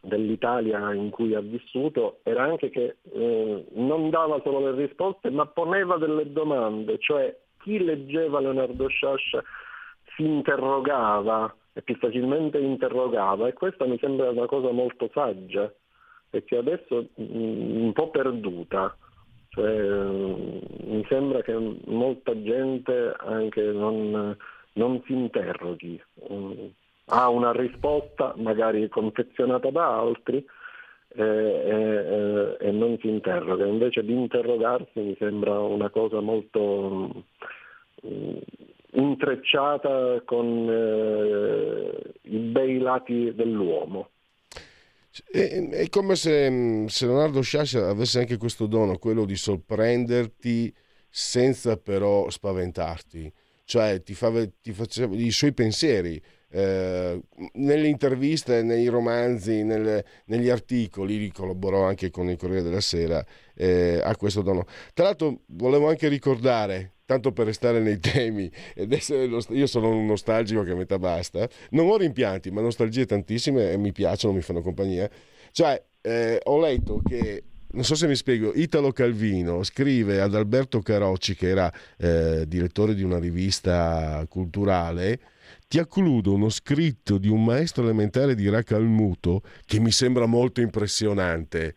dell'Italia 0.00 0.92
in 0.92 1.10
cui 1.10 1.34
ha 1.34 1.40
vissuto 1.40 2.20
era 2.22 2.44
anche 2.44 2.70
che 2.70 2.96
eh, 3.12 3.66
non 3.72 4.10
dava 4.10 4.40
solo 4.42 4.70
le 4.70 4.86
risposte 4.86 5.30
ma 5.30 5.46
poneva 5.46 5.96
delle 5.96 6.32
domande, 6.32 6.98
cioè 6.98 7.36
chi 7.58 7.82
leggeva 7.82 8.40
Leonardo 8.40 8.86
Sciascia 8.88 9.42
si 10.14 10.24
interrogava 10.24 11.52
più 11.82 11.96
facilmente 11.96 12.58
interrogava 12.58 13.48
e 13.48 13.52
questa 13.52 13.86
mi 13.86 13.98
sembra 13.98 14.30
una 14.30 14.46
cosa 14.46 14.70
molto 14.70 15.10
saggia 15.12 15.72
perché 16.30 16.56
adesso 16.56 17.08
mh, 17.14 17.22
mm, 17.22 17.84
un 17.84 17.92
po' 17.92 18.10
perduta. 18.10 18.96
Cioè, 19.50 19.80
mi 20.84 21.04
sembra 21.08 21.42
che 21.42 21.56
molta 21.86 22.40
gente 22.42 23.14
anche 23.18 23.62
non, 23.62 24.36
non 24.74 25.02
si 25.06 25.12
interroghi, 25.12 26.00
ha 27.06 27.28
una 27.30 27.52
risposta 27.52 28.34
magari 28.36 28.88
confezionata 28.88 29.70
da 29.70 29.98
altri 29.98 30.44
e, 31.08 31.22
e, 31.22 32.56
e, 32.60 32.70
non 32.70 32.98
si 33.00 33.08
interroga, 33.08 33.64
invece 33.64 34.04
di 34.04 34.12
interrogarsi 34.12 35.00
mi 35.00 35.16
sembra 35.18 35.58
una 35.58 35.88
cosa 35.88 36.20
molto 36.20 37.24
intrecciata 38.92 40.22
con 40.24 40.68
eh, 40.68 42.12
i 42.22 42.38
bei 42.38 42.78
lati 42.78 43.34
dell'uomo. 43.34 44.10
È, 45.30 45.68
è 45.70 45.88
come 45.88 46.14
se, 46.14 46.84
se, 46.88 47.06
Leonardo 47.06 47.40
Sciascia 47.40 47.88
avesse 47.88 48.20
anche 48.20 48.36
questo 48.36 48.66
dono, 48.66 48.98
quello 48.98 49.24
di 49.24 49.36
sorprenderti 49.36 50.72
senza 51.10 51.76
però 51.76 52.28
spaventarti, 52.30 53.32
cioè 53.64 54.02
ti, 54.02 54.14
fa, 54.14 54.30
ti 54.60 54.72
faceva 54.72 55.14
i 55.14 55.30
suoi 55.30 55.52
pensieri. 55.52 56.20
Eh, 56.50 57.20
nelle 57.54 57.88
interviste, 57.88 58.62
nei 58.62 58.86
romanzi, 58.86 59.64
nelle, 59.64 60.02
negli 60.26 60.48
articoli, 60.48 61.30
collaborò 61.30 61.84
anche 61.84 62.10
con 62.10 62.30
il 62.30 62.38
Corriere 62.38 62.62
della 62.62 62.80
Sera, 62.80 63.22
eh, 63.54 64.00
ha 64.02 64.16
questo 64.16 64.40
dono. 64.40 64.64
Tra 64.94 65.04
l'altro 65.04 65.40
volevo 65.46 65.88
anche 65.88 66.08
ricordare 66.08 66.97
tanto 67.08 67.32
per 67.32 67.46
restare 67.46 67.80
nei 67.80 67.98
temi 68.00 68.50
ed 68.74 68.92
essere 68.92 69.24
io 69.24 69.66
sono 69.66 69.88
un 69.88 70.04
nostalgico 70.04 70.62
che 70.62 70.72
a 70.72 70.74
metà 70.74 70.98
basta. 70.98 71.48
Non 71.70 71.88
ho 71.88 71.96
rimpianti 71.96 72.50
ma 72.50 72.60
nostalgie 72.60 73.06
tantissime 73.06 73.72
e 73.72 73.78
mi 73.78 73.92
piacciono 73.92 74.34
mi 74.34 74.42
fanno 74.42 74.60
compagnia. 74.60 75.08
Cioè 75.50 75.82
eh, 76.02 76.38
ho 76.44 76.60
letto 76.60 77.00
che 77.02 77.44
non 77.70 77.84
so 77.84 77.94
se 77.94 78.06
mi 78.06 78.14
spiego, 78.14 78.52
Italo 78.54 78.92
Calvino 78.92 79.62
scrive 79.62 80.20
ad 80.20 80.34
Alberto 80.34 80.80
Carocci, 80.80 81.34
che 81.34 81.48
era 81.48 81.72
eh, 81.96 82.44
direttore 82.46 82.94
di 82.94 83.02
una 83.02 83.18
rivista 83.18 84.24
culturale, 84.28 85.20
ti 85.66 85.78
accludo 85.78 86.34
uno 86.34 86.50
scritto 86.50 87.16
di 87.16 87.28
un 87.28 87.44
maestro 87.44 87.82
elementare 87.84 88.34
di 88.34 88.48
Racalmuto 88.48 89.42
che 89.64 89.80
mi 89.80 89.90
sembra 89.90 90.26
molto 90.26 90.60
impressionante 90.60 91.74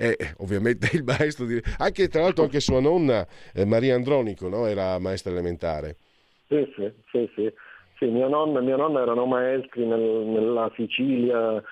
e 0.00 0.16
ovviamente 0.38 0.88
il 0.96 1.04
maestro 1.04 1.44
di... 1.44 1.60
anche 1.76 2.08
tra 2.08 2.22
l'altro 2.22 2.44
anche 2.44 2.60
sua 2.60 2.80
nonna 2.80 3.26
eh, 3.52 3.66
Maria 3.66 3.94
Andronico 3.94 4.48
no? 4.48 4.64
era 4.64 4.98
maestra 4.98 5.30
elementare 5.30 5.96
sì 6.48 6.66
sì 6.74 6.90
sì, 7.10 7.30
sì. 7.34 7.52
sì 7.98 8.06
mio 8.06 8.28
nonno 8.28 8.60
e 8.60 8.62
mia 8.62 8.76
nonna 8.76 9.02
erano 9.02 9.26
maestri 9.26 9.84
nel, 9.84 10.00
nella 10.00 10.72
Sicilia 10.74 11.62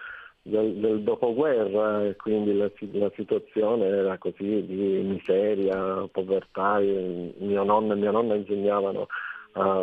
del, 0.43 0.74
del, 0.74 1.03
dopoguerra 1.03 2.05
e 2.05 2.16
quindi 2.16 2.55
la, 2.55 2.70
la, 2.93 3.11
situazione 3.14 3.87
era 3.87 4.16
così 4.16 4.64
di 4.64 5.03
miseria, 5.05 6.09
povertà. 6.11 6.79
Mio 6.79 7.64
nonno 7.64 7.93
e 7.93 7.97
mia 7.97 8.11
nonna 8.11 8.35
insegnavano 8.35 9.09
a 9.53 9.83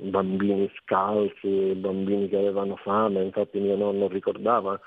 bambini 0.00 0.68
scalzi, 0.80 1.74
bambini 1.76 2.28
che 2.28 2.38
avevano 2.38 2.74
fame, 2.76 3.22
infatti 3.22 3.60
mio 3.60 3.76
nonno 3.76 4.08
ricordava 4.08 4.80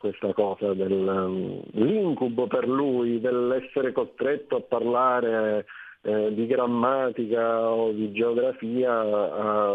questa 0.00 0.32
cosa 0.32 0.72
dell'incubo 0.72 2.42
um, 2.42 2.48
per 2.48 2.66
lui 2.66 3.20
dell'essere 3.20 3.92
costretto 3.92 4.56
a 4.56 4.60
parlare 4.62 5.66
eh, 6.00 6.32
di 6.32 6.46
grammatica 6.46 7.68
o 7.68 7.92
di 7.92 8.10
geografia 8.10 8.98
a 8.98 9.74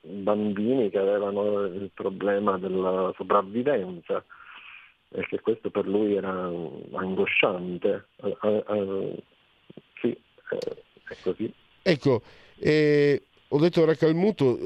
bambini 0.00 0.90
che 0.90 0.98
avevano 0.98 1.66
il 1.66 1.88
problema 1.94 2.58
della 2.58 3.12
sopravvivenza 3.14 4.24
e 5.10 5.24
che 5.28 5.38
questo 5.38 5.70
per 5.70 5.86
lui 5.86 6.16
era 6.16 6.50
angosciante. 6.92 8.06
Eh, 8.16 8.36
eh, 8.42 8.64
eh 8.66 9.22
sì, 10.00 10.08
eh, 10.08 10.82
è 11.08 11.16
così. 11.22 11.54
Ecco, 11.80 12.22
eh, 12.58 13.22
ho 13.46 13.58
detto 13.60 13.84
Racalmuto, 13.84 14.58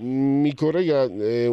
mi 0.00 0.54
corregga, 0.54 1.04
è 1.04 1.46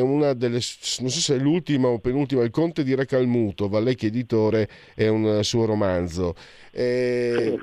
una 0.00 0.32
delle, 0.32 0.60
non 0.98 1.10
so 1.10 1.20
se 1.20 1.36
è 1.36 1.38
l'ultima 1.38 1.88
o 1.88 1.98
penultima, 1.98 2.42
Il 2.42 2.50
Conte 2.50 2.82
di 2.82 2.94
Recalmuto, 2.94 3.68
Vallecchi 3.68 4.06
editore, 4.06 4.68
è 4.94 5.06
un 5.08 5.40
suo 5.42 5.64
romanzo. 5.64 6.34
E 6.72 7.58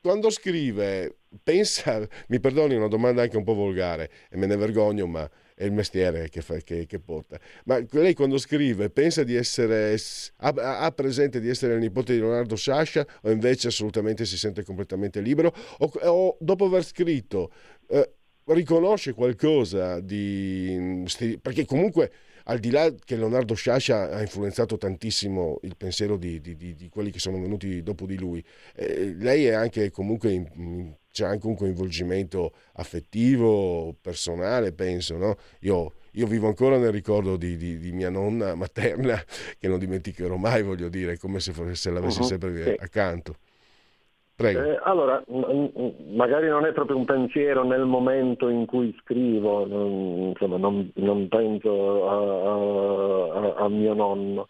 quando 0.00 0.30
scrive, 0.30 1.16
pensa, 1.42 2.06
mi 2.28 2.40
perdoni 2.40 2.74
una 2.74 2.88
domanda 2.88 3.22
anche 3.22 3.36
un 3.36 3.44
po' 3.44 3.54
volgare 3.54 4.10
e 4.30 4.36
me 4.36 4.46
ne 4.46 4.56
vergogno, 4.56 5.06
ma 5.06 5.30
è 5.54 5.64
il 5.64 5.72
mestiere 5.72 6.28
che, 6.28 6.42
fa, 6.42 6.56
che, 6.56 6.86
che 6.86 6.98
porta. 6.98 7.38
Ma 7.64 7.80
lei 7.92 8.14
quando 8.14 8.36
scrive 8.38 8.90
pensa 8.90 9.22
di 9.22 9.34
essere, 9.36 9.96
ha, 10.38 10.78
ha, 10.80 10.90
presente 10.90 11.40
di 11.40 11.48
essere 11.48 11.74
il 11.74 11.80
nipote 11.80 12.14
di 12.14 12.18
Leonardo 12.18 12.56
Sciascia 12.56 13.06
o 13.22 13.30
invece 13.30 13.68
assolutamente 13.68 14.24
si 14.26 14.36
sente 14.36 14.64
completamente 14.64 15.20
libero? 15.20 15.54
O, 15.78 15.92
o 16.02 16.36
dopo 16.40 16.66
aver 16.66 16.84
scritto... 16.84 17.50
Eh, 17.88 18.14
riconosce 18.52 19.12
qualcosa 19.12 20.00
di... 20.00 21.04
perché 21.40 21.64
comunque 21.64 22.10
al 22.44 22.58
di 22.58 22.70
là 22.70 22.92
che 23.04 23.16
Leonardo 23.16 23.54
Sciascia 23.54 24.10
ha 24.10 24.20
influenzato 24.20 24.76
tantissimo 24.76 25.60
il 25.62 25.76
pensiero 25.76 26.16
di, 26.16 26.40
di, 26.40 26.56
di, 26.56 26.74
di 26.74 26.88
quelli 26.88 27.10
che 27.10 27.18
sono 27.18 27.40
venuti 27.40 27.82
dopo 27.82 28.06
di 28.06 28.18
lui, 28.18 28.42
eh, 28.74 29.14
lei 29.16 29.46
è 29.46 29.52
anche 29.52 29.90
comunque 29.90 30.32
in, 30.32 30.94
c'è 31.12 31.24
anche 31.24 31.46
un 31.46 31.54
coinvolgimento 31.54 32.52
affettivo, 32.72 33.94
personale, 34.00 34.72
penso. 34.72 35.16
No? 35.16 35.36
Io, 35.60 35.92
io, 36.12 36.26
vivo 36.26 36.48
ancora 36.48 36.78
nel 36.78 36.90
ricordo 36.90 37.36
di, 37.36 37.78
mia 37.92 38.10
nonna 38.10 38.54
materna, 38.54 39.22
che 39.58 39.68
non 39.68 39.78
dimenticherò 39.78 40.36
mai, 40.36 40.62
voglio 40.62 40.88
dire, 40.88 41.18
come 41.18 41.38
se, 41.38 41.52
se 41.74 41.90
l'avessi 41.90 42.20
uh-huh, 42.20 42.26
sempre 42.26 42.74
accanto. 42.76 43.36
Eh, 44.36 44.80
allora, 44.82 45.22
magari 46.10 46.48
non 46.48 46.64
è 46.64 46.72
proprio 46.72 46.96
un 46.96 47.04
pensiero 47.04 47.64
nel 47.64 47.84
momento 47.84 48.48
in 48.48 48.66
cui 48.66 48.96
scrivo, 49.00 49.66
insomma, 50.30 50.56
non, 50.56 50.90
non 50.94 51.28
penso 51.28 52.08
a, 52.08 53.54
a, 53.58 53.64
a, 53.64 53.68
mio 53.68 53.94
nonno, 53.94 54.46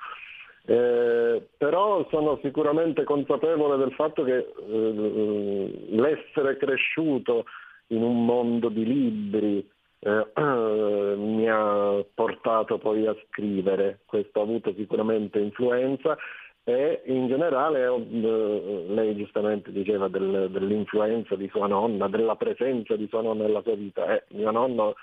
eh, 0.65 1.47
però 1.59 2.07
sono 2.11 2.39
sicuramente 2.43 3.05
consapevole 3.05 3.77
del 3.77 3.93
fatto 3.93 4.23
che 4.23 4.37
eh, 4.37 5.87
l'essere 5.91 6.57
cresciuto 6.57 7.45
in 7.89 8.03
un 8.03 8.25
mondo 8.25 8.69
di 8.69 8.85
libri 8.85 9.69
eh, 9.99 10.27
mi 11.17 11.49
ha 11.49 12.05
portato 12.15 12.79
poi 12.79 13.07
a 13.07 13.17
scrivere, 13.29 14.01
questo 14.07 14.41
ha 14.41 14.43
avuto 14.43 14.73
sicuramente 14.75 15.39
influenza 15.39 16.17
e 16.65 17.03
in 17.07 17.27
generale 17.27 17.85
eh, 17.85 18.85
lei 18.89 19.17
giustamente 19.17 19.73
diceva 19.73 20.09
del, 20.09 20.49
dell'influenza 20.51 21.35
di 21.35 21.49
sua 21.49 21.67
nonna, 21.67 22.09
della 22.09 22.37
presenza 22.37 22.95
di 22.95 23.09
sua 23.09 23.23
nonna 23.23 23.45
nella 23.45 23.63
sua 23.63 23.75
vita. 23.75 24.15
Eh, 24.15 24.25
mio 24.29 24.51
nonno 24.51 24.95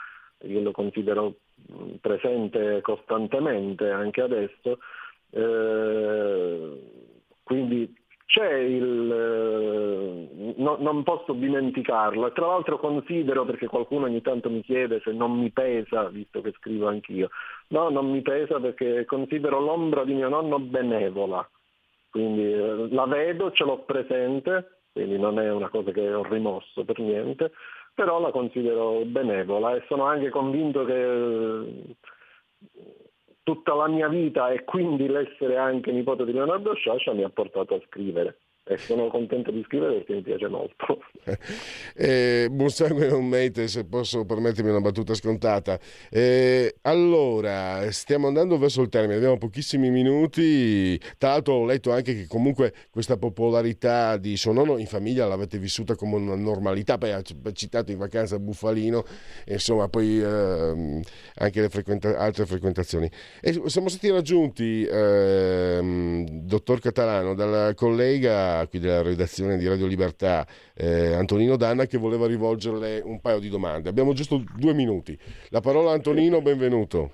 io 0.44 0.62
lo 0.62 0.72
considero 0.72 1.36
presente 2.00 2.80
costantemente 2.82 3.90
anche 3.90 4.22
adesso, 4.22 4.80
eh, 5.32 6.82
quindi 7.44 7.94
c'è 8.30 8.54
il... 8.60 9.12
Eh, 9.12 10.54
no, 10.58 10.78
non 10.80 11.02
posso 11.02 11.34
dimenticarlo. 11.34 12.32
Tra 12.32 12.46
l'altro 12.46 12.78
considero, 12.78 13.44
perché 13.44 13.66
qualcuno 13.66 14.06
ogni 14.06 14.22
tanto 14.22 14.52
mi 14.52 14.62
chiede 14.62 15.02
se 15.04 15.12
non 15.12 15.32
mi 15.32 15.50
pesa, 15.50 16.10
visto 16.10 16.40
che 16.42 16.54
scrivo 16.58 16.88
anch'io, 16.88 17.30
no, 17.70 17.90
non 17.90 18.12
mi 18.12 18.22
pesa 18.22 18.60
perché 18.60 19.04
considero 19.06 19.60
l'ombra 19.60 20.04
di 20.04 20.14
mio 20.14 20.30
nonno 20.30 20.60
benevola, 20.60 21.50
quindi 22.12 22.44
eh, 22.54 22.88
la 22.92 23.08
vedo, 23.08 23.52
ce 23.52 23.64
l'ho 23.64 23.80
presente, 23.80 24.82
quindi 24.94 25.18
non 25.18 25.40
è 25.40 25.52
una 25.52 25.70
cosa 25.70 25.92
che 25.92 26.14
ho 26.14 26.22
rimosso 26.22 26.86
per 26.86 27.00
niente, 27.00 27.52
però 27.96 28.20
la 28.20 28.30
considero 28.30 29.06
benevola 29.06 29.76
e 29.76 29.84
sono 29.88 30.04
anche 30.04 30.30
convinto 30.30 30.86
che 30.86 31.96
tutta 33.50 33.74
la 33.74 33.88
mia 33.88 34.08
vita 34.08 34.52
e 34.52 34.64
quindi 34.64 35.08
l'essere 35.08 35.58
anche 35.58 35.92
nipote 35.92 36.24
di 36.24 36.34
Leonardo 36.34 36.76
Sciascia 36.76 37.14
mi 37.14 37.24
ha 37.24 37.30
portato 37.30 37.74
a 37.74 37.82
scrivere 37.88 38.42
e 38.70 38.78
sono 38.78 39.08
contento 39.08 39.50
di 39.50 39.64
scrivere 39.66 39.96
perché 39.96 40.14
mi 40.14 40.22
piace 40.22 40.48
molto. 40.48 41.00
eh, 41.98 42.48
buon 42.52 42.70
sangue 42.70 43.08
non 43.08 43.26
mente, 43.26 43.68
se 43.68 43.84
posso 43.86 44.26
permettermi 44.26 44.70
una 44.70 44.80
battuta 44.80 45.16
scontata. 45.16 45.80
Eh, 46.12 46.76
allora, 46.84 47.90
stiamo 47.90 48.28
andando 48.28 48.60
verso 48.60 48.84
il 48.84 48.90
termine, 48.90 49.16
abbiamo 49.16 49.40
pochissimi 49.40 49.90
minuti. 49.90 51.00
Tra 51.18 51.30
l'altro 51.30 51.56
ho 51.56 51.66
letto 51.66 51.92
anche 51.92 52.14
che 52.14 52.28
comunque 52.28 52.72
questa 52.92 53.18
popolarità 53.18 54.18
di 54.18 54.38
suo 54.38 54.54
nonno 54.54 54.78
in 54.78 54.86
famiglia 54.86 55.26
l'avete 55.26 55.58
vissuta 55.58 55.96
come 55.96 56.18
una 56.18 56.36
normalità, 56.36 57.00
poi 57.00 57.12
ha 57.12 57.24
citato 57.54 57.92
in 57.92 57.98
vacanza 57.98 58.38
Buffalino, 58.38 59.04
insomma 59.48 59.88
poi 59.88 60.22
eh, 60.22 61.02
anche 61.38 61.62
le 61.62 61.70
frequenta- 61.70 62.20
altre 62.20 62.46
frequentazioni. 62.46 63.10
E 63.42 63.60
siamo 63.66 63.90
stati 63.90 64.12
raggiunti, 64.12 64.86
ehm, 64.88 66.24
dottor 66.44 66.80
Catalano, 66.80 67.34
dal 67.34 67.74
collega 67.74 68.59
qui 68.68 68.80
della 68.80 69.02
redazione 69.02 69.58
di 69.58 69.68
Radio 69.68 69.88
Libertà, 69.88 70.46
eh, 70.74 71.14
Antonino 71.14 71.56
Danna, 71.56 71.86
che 71.86 71.98
voleva 71.98 72.28
rivolgerle 72.28 73.02
un 73.04 73.20
paio 73.22 73.40
di 73.40 73.50
domande. 73.50 73.90
Abbiamo 73.90 74.14
giusto 74.14 74.44
due 74.56 74.74
minuti. 74.74 75.18
La 75.50 75.62
parola 75.62 75.92
a 75.92 75.94
Antonino, 75.94 76.42
benvenuto. 76.42 77.12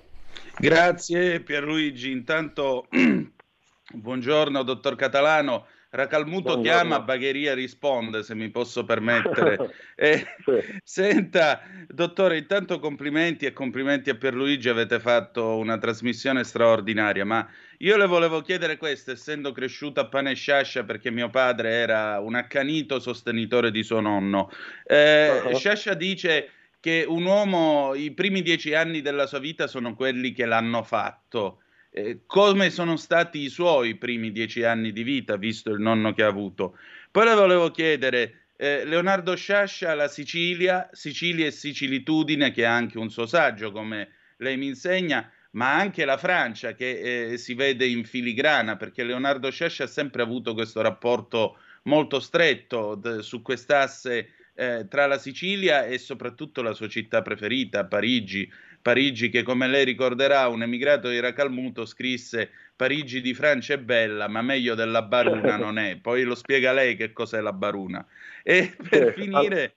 Grazie 0.58 1.40
Pierluigi. 1.40 2.10
Intanto, 2.10 2.86
buongiorno 3.92 4.62
dottor 4.62 4.96
Catalano. 4.96 5.66
Racalmuto 5.90 6.54
Buongiorno. 6.54 6.62
chiama, 6.62 7.00
Bagheria 7.00 7.54
risponde, 7.54 8.22
se 8.22 8.34
mi 8.34 8.50
posso 8.50 8.84
permettere. 8.84 9.56
Eh, 9.98 10.26
sì. 10.44 10.78
Senta, 10.84 11.62
dottore, 11.88 12.36
intanto 12.36 12.78
complimenti 12.78 13.46
e 13.46 13.54
complimenti 13.54 14.10
a 14.10 14.14
Pierluigi, 14.14 14.68
avete 14.68 15.00
fatto 15.00 15.56
una 15.56 15.78
trasmissione 15.78 16.44
straordinaria, 16.44 17.24
ma 17.24 17.48
io 17.78 17.96
le 17.96 18.06
volevo 18.06 18.42
chiedere 18.42 18.76
questo, 18.76 19.12
essendo 19.12 19.52
cresciuto 19.52 20.00
a 20.00 20.06
pane 20.06 20.32
e 20.32 20.34
sciascia 20.34 20.84
perché 20.84 21.10
mio 21.10 21.30
padre 21.30 21.70
era 21.70 22.20
un 22.20 22.34
accanito 22.34 23.00
sostenitore 23.00 23.70
di 23.70 23.82
suo 23.82 24.00
nonno. 24.00 24.50
Eh, 24.84 25.40
uh-huh. 25.44 25.56
Sciascia 25.56 25.94
dice 25.94 26.50
che 26.78 27.06
un 27.08 27.24
uomo, 27.24 27.94
i 27.94 28.10
primi 28.12 28.42
dieci 28.42 28.74
anni 28.74 29.00
della 29.00 29.26
sua 29.26 29.38
vita 29.38 29.66
sono 29.66 29.94
quelli 29.94 30.32
che 30.32 30.44
l'hanno 30.44 30.82
fatto. 30.82 31.62
Eh, 31.98 32.24
come 32.26 32.68
sono 32.68 32.96
stati 32.96 33.40
i 33.40 33.48
suoi 33.48 33.94
primi 33.94 34.30
dieci 34.30 34.62
anni 34.64 34.92
di 34.92 35.02
vita, 35.02 35.36
visto 35.36 35.70
il 35.70 35.80
nonno 35.80 36.12
che 36.12 36.22
ha 36.22 36.26
avuto. 36.26 36.76
Poi 37.10 37.24
le 37.24 37.34
volevo 37.34 37.70
chiedere, 37.70 38.48
eh, 38.58 38.84
Leonardo 38.84 39.34
Sciascia, 39.34 39.94
la 39.94 40.06
Sicilia, 40.06 40.90
Sicilia 40.92 41.46
e 41.46 41.50
Sicilitudine, 41.50 42.50
che 42.50 42.64
è 42.64 42.66
anche 42.66 42.98
un 42.98 43.08
suo 43.08 43.24
saggio, 43.24 43.72
come 43.72 44.10
lei 44.36 44.58
mi 44.58 44.66
insegna, 44.66 45.32
ma 45.52 45.74
anche 45.74 46.04
la 46.04 46.18
Francia, 46.18 46.74
che 46.74 47.30
eh, 47.30 47.38
si 47.38 47.54
vede 47.54 47.86
in 47.86 48.04
filigrana, 48.04 48.76
perché 48.76 49.02
Leonardo 49.02 49.50
Sciascia 49.50 49.84
ha 49.84 49.86
sempre 49.86 50.20
avuto 50.20 50.52
questo 50.52 50.82
rapporto 50.82 51.56
molto 51.84 52.20
stretto 52.20 52.94
d- 52.94 53.20
su 53.20 53.40
quest'asse 53.40 54.32
eh, 54.54 54.86
tra 54.86 55.06
la 55.06 55.16
Sicilia 55.16 55.86
e 55.86 55.96
soprattutto 55.96 56.60
la 56.60 56.74
sua 56.74 56.88
città 56.88 57.22
preferita, 57.22 57.86
Parigi. 57.86 58.46
Parigi 58.86 59.30
che 59.30 59.42
come 59.42 59.66
lei 59.66 59.84
ricorderà 59.84 60.46
un 60.46 60.62
emigrato 60.62 61.08
di 61.08 61.18
Racalmuto 61.18 61.84
scrisse 61.86 62.50
Parigi 62.76 63.20
di 63.20 63.34
Francia 63.34 63.74
è 63.74 63.78
bella 63.78 64.28
ma 64.28 64.42
meglio 64.42 64.76
della 64.76 65.02
Baruna 65.02 65.56
non 65.58 65.76
è, 65.76 65.96
poi 65.96 66.22
lo 66.22 66.36
spiega 66.36 66.72
lei 66.72 66.94
che 66.94 67.12
cos'è 67.12 67.40
la 67.40 67.52
Baruna. 67.52 68.06
E 68.44 68.76
per 68.88 69.12
finire, 69.12 69.74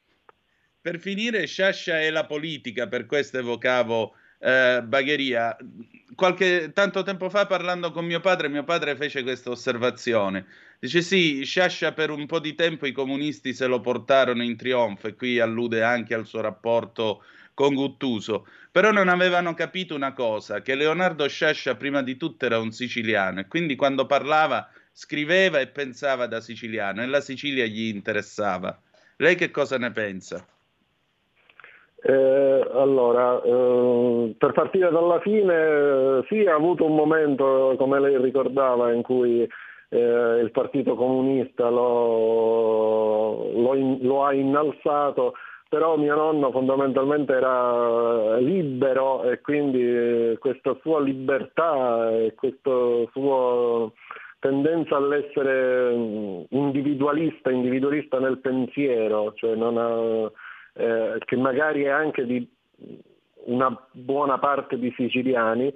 per 0.80 1.00
finire 1.00 1.48
Sciascia 1.48 2.00
è 2.00 2.12
la 2.12 2.28
politica, 2.28 2.86
per 2.86 3.08
questo 3.08 3.40
evocavo 3.40 4.14
eh, 4.38 4.84
Bagheria. 4.86 5.58
Qualche 6.14 6.70
tanto 6.72 7.02
tempo 7.02 7.32
fa 7.32 7.48
parlando 7.48 7.90
con 7.90 8.06
mio 8.06 8.20
padre, 8.20 8.48
mio 8.48 8.64
padre 8.64 8.96
fece 8.96 9.24
questa 9.24 9.50
osservazione. 9.50 10.46
Dice 10.78 11.02
sì, 11.02 11.44
Sciascia 11.46 11.94
per 11.94 12.12
un 12.12 12.28
po' 12.28 12.38
di 12.38 12.54
tempo 12.54 12.86
i 12.86 12.92
comunisti 12.92 13.56
se 13.56 13.66
lo 13.66 13.80
portarono 13.80 14.44
in 14.44 14.56
trionfo 14.56 15.08
e 15.08 15.16
qui 15.16 15.40
allude 15.40 15.82
anche 15.82 16.14
al 16.14 16.28
suo 16.28 16.42
rapporto 16.42 17.24
con 17.60 17.74
Guttuso, 17.74 18.48
però 18.72 18.92
non 18.92 19.10
avevano 19.10 19.54
capito 19.54 19.94
una 19.94 20.14
cosa, 20.14 20.62
che 20.62 20.76
Leonardo 20.76 21.28
Sciascia 21.28 21.76
prima 21.76 22.02
di 22.02 22.16
tutto 22.16 22.46
era 22.46 22.58
un 22.58 22.72
siciliano 22.72 23.42
e 23.42 23.48
quindi 23.48 23.76
quando 23.76 24.06
parlava 24.06 24.66
scriveva 24.94 25.60
e 25.60 25.68
pensava 25.68 26.26
da 26.28 26.40
siciliano 26.40 27.02
e 27.02 27.08
la 27.08 27.20
Sicilia 27.20 27.66
gli 27.66 27.94
interessava. 27.94 28.80
Lei 29.18 29.36
che 29.36 29.52
cosa 29.52 29.78
ne 29.78 29.92
pensa? 29.92 30.46
Eh, 32.02 32.70
allora, 32.76 33.42
eh, 33.42 34.36
per 34.38 34.54
partire 34.54 34.90
dalla 34.90 35.20
fine, 35.20 36.24
sì, 36.30 36.46
ha 36.46 36.56
avuto 36.56 36.86
un 36.86 36.96
momento, 36.96 37.76
come 37.78 38.00
lei 38.00 38.22
ricordava, 38.22 38.94
in 38.94 39.02
cui 39.02 39.46
eh, 39.90 40.40
il 40.42 40.52
Partito 40.52 40.96
Comunista 40.96 41.68
lo, 41.68 43.52
lo, 43.52 43.76
in, 43.76 43.98
lo, 44.02 44.24
ha 44.24 44.34
innalzato, 44.34 45.34
però 45.70 45.98
mio 45.98 46.16
nonno 46.16 46.52
fondamentalmente 46.52 47.32
era 47.32 48.38
libero 48.38 49.24
e 49.30 49.40
quindi 49.40 50.36
questa 50.40 50.76
sua 50.82 51.00
libertà 51.00 52.10
e 52.10 52.34
questa 52.34 52.72
sua 53.12 53.92
tendenza 54.40 54.96
all'essere 54.96 55.94
individualista, 56.50 57.52
individualista 57.52 58.20
nel 58.20 58.40
pensiero, 58.40 59.34
cioè 59.36 59.56
ha, 59.60 60.32
eh, 60.74 61.18
che 61.24 61.36
magari 61.36 61.84
è 61.84 61.90
anche 61.90 62.26
di 62.26 62.50
una 63.46 63.88
buona 63.92 64.40
parte 64.40 64.80
di 64.80 64.92
siciliani, 64.96 65.72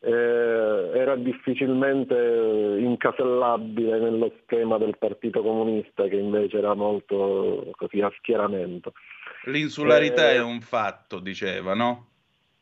eh, 0.00 0.90
era 0.94 1.16
difficilmente 1.16 2.14
incasellabile 2.78 3.98
nello 3.98 4.32
schema 4.42 4.78
del 4.78 4.96
Partito 4.96 5.42
Comunista 5.42 6.06
che 6.06 6.16
invece 6.16 6.58
era 6.58 6.74
molto 6.74 7.72
così 7.76 8.00
a 8.00 8.10
schieramento. 8.16 8.92
L'insularità 9.48 10.30
eh, 10.30 10.36
è 10.36 10.42
un 10.42 10.60
fatto, 10.60 11.18
diceva, 11.18 11.74
no? 11.74 12.06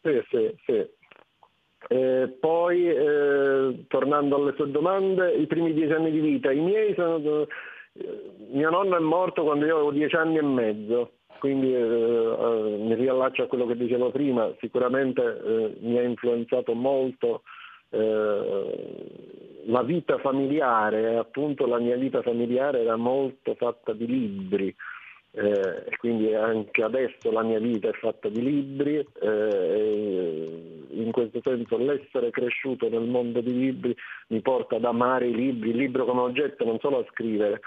Sì, 0.03 0.23
sì, 0.31 0.55
sì. 0.65 0.87
Eh, 1.89 2.37
poi, 2.41 2.89
eh, 2.89 3.85
tornando 3.89 4.37
alle 4.37 4.55
sue 4.57 4.71
domande, 4.71 5.33
i 5.35 5.47
primi 5.47 5.73
dieci 5.73 5.93
anni 5.93 6.11
di 6.11 6.21
vita, 6.21 6.51
i 6.51 6.61
miei 6.61 6.95
sono... 6.95 7.43
Eh, 7.43 7.49
mio 8.51 8.71
nonno 8.71 8.97
è 8.97 9.01
morto 9.01 9.43
quando 9.43 9.67
io 9.67 9.75
avevo 9.75 9.91
dieci 9.91 10.17
anni 10.17 10.39
e 10.39 10.43
mezzo, 10.43 11.13
quindi 11.39 11.75
eh, 11.75 11.79
eh, 11.79 12.77
mi 12.79 12.95
riallaccio 12.95 13.43
a 13.43 13.47
quello 13.47 13.67
che 13.67 13.77
dicevo 13.77 14.11
prima, 14.11 14.53
sicuramente 14.61 15.75
mi 15.81 15.99
ha 15.99 16.03
influenzato 16.03 16.75
molto 16.75 17.43
la 17.89 19.83
vita 19.83 20.19
familiare, 20.19 21.17
appunto 21.17 21.67
la 21.67 21.79
mia 21.79 21.97
vita 21.97 22.21
familiare 22.21 22.81
era 22.81 22.97
molto 22.97 23.55
fatta 23.55 23.93
di 23.93 24.07
libri, 24.07 24.75
eh, 25.39 25.85
e 25.87 25.97
quindi 25.99 26.35
anche 26.35 26.83
adesso 26.83 27.31
la 27.31 27.43
mia 27.43 27.59
vita 27.59 27.89
è 27.89 27.93
fatta 27.93 28.31
di 28.31 28.43
libri, 28.43 29.07
eh, 29.21 30.87
in 30.89 31.13
questo 31.13 31.41
senso 31.45 31.77
l'essere 31.77 32.31
cresciuto 32.31 32.89
nel 32.89 33.03
mondo 33.03 33.43
dei 33.43 33.53
libri 33.53 33.95
mi 34.29 34.41
porta 34.41 34.77
ad 34.77 34.87
amare 34.87 35.27
i 35.27 35.35
libri, 35.35 35.71
il 35.71 35.77
libro 35.77 36.07
come 36.07 36.23
oggetto 36.23 36.65
non 36.65 36.79
solo 36.81 37.01
a 37.01 37.07
scrivere, 37.11 37.61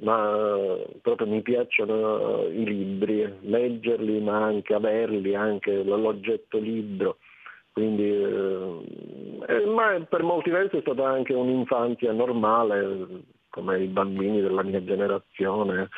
ma 0.00 0.76
proprio 1.00 1.26
mi 1.26 1.40
piacciono 1.40 2.44
i 2.48 2.66
libri, 2.66 3.32
leggerli 3.40 4.20
ma 4.20 4.44
anche 4.44 4.74
averli, 4.74 5.34
anche 5.34 5.82
l'oggetto 5.82 6.58
libro. 6.58 7.16
Quindi, 7.72 8.10
eh, 8.12 9.66
ma 9.74 10.06
per 10.06 10.22
molti 10.22 10.50
versi 10.50 10.76
è 10.76 10.80
stata 10.82 11.08
anche 11.08 11.32
un'infanzia 11.32 12.12
normale, 12.12 13.06
come 13.48 13.82
i 13.82 13.86
bambini 13.86 14.42
della 14.42 14.62
mia 14.62 14.82
generazione. 14.82 15.88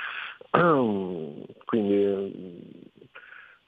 Quindi 1.64 2.90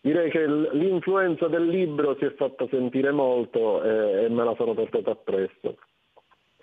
direi 0.00 0.30
che 0.30 0.46
l'influenza 0.46 1.48
del 1.48 1.66
libro 1.66 2.16
si 2.18 2.26
è 2.26 2.34
fatta 2.34 2.66
sentire 2.70 3.10
molto 3.10 3.82
e, 3.82 4.24
e 4.24 4.28
me 4.28 4.44
la 4.44 4.54
sono 4.56 4.74
portata 4.74 5.12
appresso. 5.12 5.78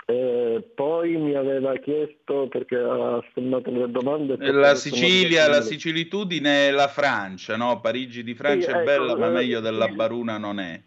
E 0.05 0.72
poi 0.76 1.15
mi 1.15 1.36
aveva 1.36 1.76
chiesto, 1.78 2.47
perché 2.49 2.76
ha 2.76 3.24
stemmato 3.32 3.72
le 3.72 3.89
domande... 3.89 4.36
La 4.51 4.76
Sicilia, 4.76 5.47
la 5.47 5.61
sicilitudine 5.61 6.67
è 6.67 6.72
la 6.72 6.88
Francia, 6.88 7.55
no? 7.55 7.80
Parigi 7.80 8.24
di 8.24 8.34
Francia 8.34 8.72
sì, 8.72 8.72
è 8.72 8.76
ecco, 8.76 8.84
bella, 8.84 9.15
ma 9.15 9.30
meglio 9.30 9.59
della 9.59 9.88
Baruna 9.88 10.38
non 10.38 10.59
è. 10.59 10.82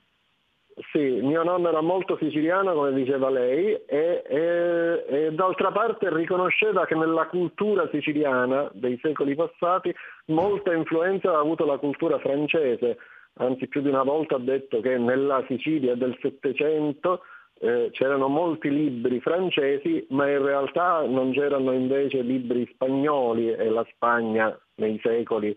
Sì, 0.90 0.98
mio 0.98 1.44
nonno 1.44 1.68
era 1.68 1.80
molto 1.80 2.16
siciliano, 2.16 2.74
come 2.74 2.92
diceva 2.92 3.30
lei, 3.30 3.74
e, 3.86 4.24
e, 4.26 5.04
e, 5.08 5.32
d'altra 5.32 5.70
parte 5.70 6.12
riconosceva 6.12 6.84
che 6.84 6.96
nella 6.96 7.28
cultura 7.28 7.88
siciliana 7.92 8.68
dei 8.72 8.98
secoli 9.00 9.36
passati 9.36 9.94
molta 10.26 10.72
influenza 10.72 11.30
ha 11.30 11.38
avuto 11.38 11.64
la 11.64 11.78
cultura 11.78 12.18
francese. 12.18 12.98
Anzi, 13.34 13.68
più 13.68 13.82
di 13.82 13.88
una 13.88 14.02
volta 14.02 14.34
ha 14.34 14.40
detto 14.40 14.80
che 14.80 14.98
nella 14.98 15.44
Sicilia 15.46 15.94
del 15.94 16.16
Settecento 16.20 17.22
eh, 17.60 17.90
c'erano 17.92 18.26
molti 18.26 18.68
libri 18.68 19.20
francesi, 19.20 20.04
ma 20.10 20.28
in 20.28 20.42
realtà 20.44 21.06
non 21.06 21.30
c'erano 21.32 21.70
invece 21.70 22.22
libri 22.22 22.68
spagnoli 22.72 23.52
e 23.52 23.68
la 23.68 23.86
Spagna 23.92 24.58
nei 24.76 24.98
secoli 25.00 25.56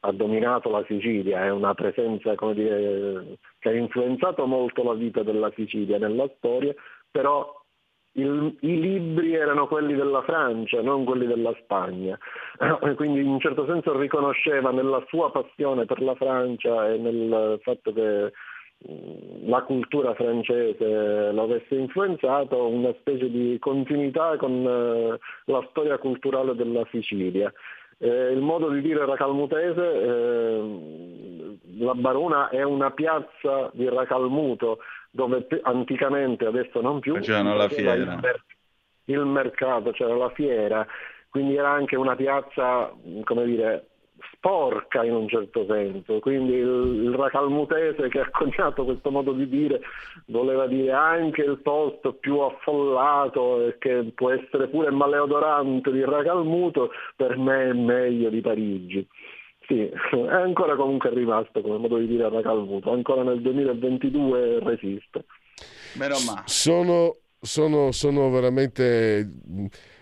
ha 0.00 0.12
dominato 0.12 0.70
la 0.70 0.84
Sicilia, 0.86 1.44
è 1.44 1.50
una 1.50 1.74
presenza 1.74 2.34
dire, 2.52 3.38
che 3.58 3.68
ha 3.68 3.72
influenzato 3.72 4.46
molto 4.46 4.82
la 4.82 4.94
vita 4.94 5.22
della 5.22 5.50
Sicilia 5.54 5.98
nella 5.98 6.30
storia, 6.36 6.74
però 7.10 7.56
il, 8.12 8.56
i 8.60 8.80
libri 8.80 9.34
erano 9.34 9.66
quelli 9.66 9.94
della 9.94 10.22
Francia, 10.22 10.82
non 10.82 11.04
quelli 11.04 11.26
della 11.26 11.54
Spagna. 11.62 12.18
Quindi 12.96 13.20
in 13.20 13.28
un 13.28 13.40
certo 13.40 13.66
senso 13.66 13.96
riconosceva 13.98 14.70
nella 14.70 15.04
sua 15.08 15.30
passione 15.30 15.84
per 15.84 16.00
la 16.00 16.14
Francia 16.14 16.88
e 16.88 16.96
nel 16.98 17.58
fatto 17.62 17.92
che 17.92 18.32
la 19.44 19.62
cultura 19.62 20.14
francese 20.14 21.32
lo 21.32 21.42
avesse 21.42 21.74
influenzato, 21.74 22.68
una 22.68 22.94
specie 23.00 23.28
di 23.28 23.56
continuità 23.58 24.36
con 24.36 24.64
eh, 24.64 25.18
la 25.46 25.66
storia 25.70 25.98
culturale 25.98 26.54
della 26.54 26.86
Sicilia. 26.90 27.52
Eh, 28.00 28.30
il 28.32 28.40
modo 28.40 28.68
di 28.70 28.80
dire 28.80 29.04
racalmutese, 29.04 29.82
eh, 29.82 31.58
la 31.78 31.94
Baruna 31.94 32.48
è 32.48 32.62
una 32.62 32.92
piazza 32.92 33.70
di 33.72 33.88
Racalmuto 33.88 34.78
dove 35.10 35.46
anticamente, 35.62 36.46
adesso 36.46 36.80
non 36.80 37.00
più, 37.00 37.18
c'era 37.18 37.54
la 37.54 37.68
fiera. 37.68 37.94
Il, 37.94 38.18
mer- 38.20 38.44
il 39.06 39.24
mercato, 39.24 39.90
c'era 39.90 40.14
la 40.14 40.30
fiera, 40.30 40.86
quindi 41.28 41.56
era 41.56 41.70
anche 41.70 41.96
una 41.96 42.14
piazza, 42.14 42.92
come 43.24 43.44
dire, 43.44 43.86
sporca 44.32 45.04
in 45.04 45.14
un 45.14 45.28
certo 45.28 45.66
senso, 45.68 46.18
quindi 46.20 46.54
il, 46.54 47.02
il 47.04 47.14
racalmutese 47.14 48.08
che 48.08 48.20
ha 48.20 48.30
coniato 48.30 48.84
questo 48.84 49.10
modo 49.10 49.32
di 49.32 49.48
dire 49.48 49.80
voleva 50.26 50.66
dire 50.66 50.92
anche 50.92 51.42
il 51.42 51.58
posto 51.62 52.14
più 52.14 52.38
affollato 52.38 53.66
e 53.66 53.78
che 53.78 54.12
può 54.14 54.30
essere 54.30 54.68
pure 54.68 54.90
maleodorante 54.90 55.90
di 55.92 56.04
Racalmuto, 56.04 56.90
per 57.16 57.36
me 57.36 57.70
è 57.70 57.72
meglio 57.72 58.30
di 58.30 58.40
Parigi. 58.40 59.06
Sì, 59.66 59.82
è 59.82 60.34
ancora 60.34 60.76
comunque 60.76 61.10
rimasto 61.10 61.60
come 61.60 61.76
modo 61.76 61.98
di 61.98 62.06
dire 62.06 62.24
a 62.24 62.30
Racalmuto, 62.30 62.90
ancora 62.90 63.22
nel 63.22 63.42
2022 63.42 64.60
resiste. 64.60 65.24
Meno 65.98 66.16
male. 66.26 66.42
Sono, 66.46 67.16
sono, 67.40 67.92
sono 67.92 68.30
veramente 68.30 69.28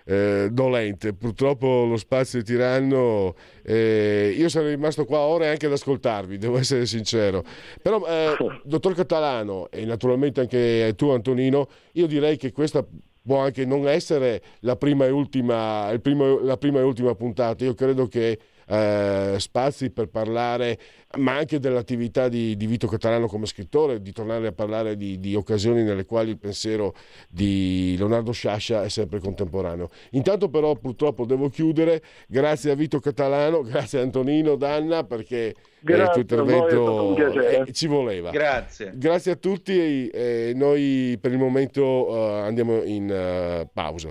eh, 0.06 0.48
dolente. 0.50 1.12
Purtroppo 1.12 1.84
lo 1.84 1.96
spazio 1.96 2.40
è 2.40 2.42
tiranno. 2.42 3.34
Eh, 3.62 4.34
io 4.36 4.48
sarei 4.48 4.70
rimasto 4.70 5.04
qua 5.04 5.18
ore 5.18 5.48
anche 5.48 5.66
ad 5.66 5.72
ascoltarvi, 5.72 6.38
devo 6.38 6.58
essere 6.58 6.86
sincero. 6.86 7.44
Però, 7.82 8.04
eh, 8.06 8.36
dottor 8.64 8.94
Catalano 8.94 9.68
e 9.70 9.84
naturalmente 9.84 10.40
anche 10.40 10.94
tu, 10.96 11.10
Antonino, 11.10 11.68
io 11.92 12.06
direi 12.06 12.36
che 12.36 12.52
questa 12.52 12.86
può 13.22 13.38
anche 13.38 13.64
non 13.64 13.88
essere 13.88 14.40
la 14.60 14.76
prima 14.76 15.04
e 15.04 15.10
ultima, 15.10 15.92
primo, 16.00 16.38
la 16.38 16.56
prima 16.56 16.78
e 16.78 16.82
ultima 16.82 17.14
puntata. 17.14 17.64
Io 17.64 17.74
credo 17.74 18.06
che 18.06 18.38
eh, 18.66 19.36
spazi 19.38 19.90
per 19.90 20.08
parlare, 20.08 20.78
ma 21.18 21.36
anche 21.36 21.58
dell'attività 21.58 22.28
di, 22.28 22.56
di, 22.56 22.66
Vito 22.66 22.86
Catalano 22.86 23.26
come 23.26 23.46
scrittore, 23.46 24.02
di 24.02 24.12
tornare 24.12 24.48
a 24.48 24.52
parlare 24.52 24.96
di, 24.96 25.20
di, 25.20 25.34
occasioni 25.34 25.82
nelle 25.82 26.04
quali 26.04 26.30
il 26.30 26.38
pensiero 26.38 26.94
di 27.28 27.94
Leonardo 27.96 28.32
Sciascia 28.32 28.82
è 28.82 28.88
sempre 28.88 29.20
contemporaneo. 29.20 29.88
Intanto 30.10 30.48
però 30.48 30.74
purtroppo 30.74 31.24
devo 31.24 31.48
chiudere, 31.48 32.02
grazie 32.26 32.72
a 32.72 32.74
Vito 32.74 32.98
Catalano, 32.98 33.62
grazie 33.62 34.00
a 34.00 34.02
Antonino 34.02 34.56
Danna 34.56 35.04
perché 35.04 35.54
grazie, 35.80 36.22
il 36.22 36.26
tuo 36.26 36.38
intervento 36.38 37.16
eh, 37.40 37.72
ci 37.72 37.86
voleva. 37.86 38.30
Grazie. 38.30 38.92
Grazie 38.94 39.32
a 39.32 39.36
tutti 39.36 40.08
e 40.08 40.10
eh, 40.12 40.52
noi 40.54 41.18
per 41.20 41.32
il 41.32 41.38
momento 41.38 41.82
uh, 41.82 42.14
andiamo 42.14 42.82
in 42.82 43.62
uh, 43.62 43.68
pausa. 43.72 44.10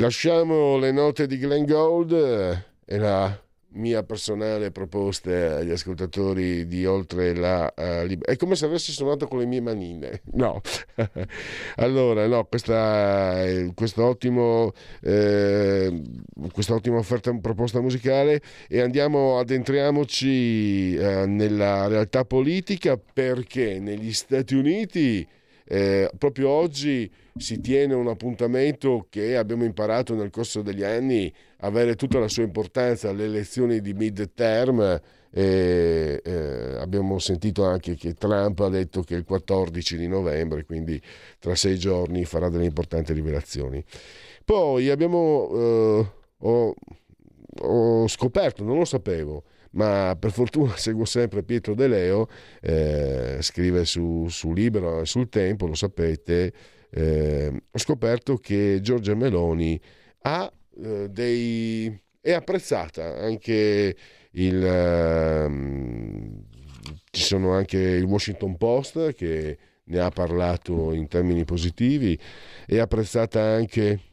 Lasciamo 0.00 0.78
le 0.78 0.92
note 0.92 1.26
di 1.26 1.36
Glenn 1.36 1.66
Gold 1.66 2.12
e 2.86 2.96
la 2.96 3.38
mia 3.72 4.02
personale 4.02 4.70
proposta 4.70 5.58
agli 5.58 5.72
ascoltatori 5.72 6.66
di 6.66 6.86
oltre 6.86 7.34
la 7.34 7.70
uh, 7.76 8.06
lib- 8.06 8.24
è 8.24 8.34
come 8.36 8.56
se 8.56 8.64
avessi 8.64 8.92
suonato 8.92 9.28
con 9.28 9.40
le 9.40 9.44
mie 9.44 9.60
manine. 9.60 10.22
No. 10.32 10.62
Allora 11.76 12.26
no 12.26 12.46
questa 12.46 13.44
questa 13.74 14.02
ottimo 14.02 14.72
eh, 15.02 16.02
questa 16.50 16.74
ottima 16.74 16.96
offerta 16.96 17.36
proposta 17.38 17.82
musicale 17.82 18.40
e 18.68 18.80
andiamo 18.80 19.38
addentriamoci 19.38 20.94
eh, 20.94 21.26
nella 21.26 21.88
realtà 21.88 22.24
politica 22.24 22.96
perché 22.96 23.78
negli 23.78 24.14
Stati 24.14 24.54
Uniti 24.54 25.28
eh, 25.72 26.10
proprio 26.18 26.48
oggi 26.48 27.08
si 27.36 27.60
tiene 27.60 27.94
un 27.94 28.08
appuntamento 28.08 29.06
che 29.08 29.36
abbiamo 29.36 29.62
imparato 29.62 30.16
nel 30.16 30.30
corso 30.30 30.62
degli 30.62 30.82
anni 30.82 31.32
avere 31.58 31.94
tutta 31.94 32.18
la 32.18 32.26
sua 32.26 32.42
importanza, 32.42 33.12
le 33.12 33.26
elezioni 33.26 33.80
di 33.80 33.94
mid-term. 33.94 35.00
Eh, 35.32 36.20
eh, 36.24 36.76
abbiamo 36.80 37.20
sentito 37.20 37.64
anche 37.64 37.94
che 37.94 38.14
Trump 38.14 38.58
ha 38.58 38.68
detto 38.68 39.02
che 39.02 39.14
il 39.14 39.24
14 39.24 39.96
di 39.96 40.08
novembre, 40.08 40.64
quindi 40.64 41.00
tra 41.38 41.54
sei 41.54 41.78
giorni, 41.78 42.24
farà 42.24 42.48
delle 42.48 42.64
importanti 42.64 43.12
rivelazioni. 43.12 43.80
Poi 44.44 44.90
abbiamo 44.90 45.50
eh, 45.52 46.06
ho, 46.38 46.74
ho 47.60 48.08
scoperto, 48.08 48.64
non 48.64 48.78
lo 48.78 48.84
sapevo, 48.84 49.44
ma 49.72 50.16
per 50.18 50.32
fortuna 50.32 50.74
seguo 50.78 51.04
sempre 51.04 51.42
Pietro 51.42 51.74
De 51.74 51.88
Leo, 51.88 52.28
eh, 52.60 53.38
scrive 53.40 53.84
su, 53.84 54.26
su 54.28 54.52
Libero, 54.52 55.04
sul 55.04 55.28
Tempo, 55.28 55.66
lo 55.66 55.74
sapete, 55.74 56.52
eh, 56.90 57.62
ho 57.70 57.78
scoperto 57.78 58.36
che 58.36 58.80
Giorgia 58.82 59.14
Meloni 59.14 59.80
ha 60.22 60.52
eh, 60.82 61.08
dei... 61.08 62.00
è 62.20 62.32
apprezzata 62.32 63.18
anche 63.18 63.96
il... 64.32 64.64
Ehm, 64.64 66.44
ci 67.10 67.22
sono 67.22 67.52
anche 67.52 67.78
il 67.78 68.04
Washington 68.04 68.56
Post 68.56 69.12
che 69.14 69.58
ne 69.84 69.98
ha 69.98 70.10
parlato 70.10 70.92
in 70.92 71.08
termini 71.08 71.44
positivi, 71.44 72.18
è 72.66 72.78
apprezzata 72.78 73.42
anche 73.42 74.09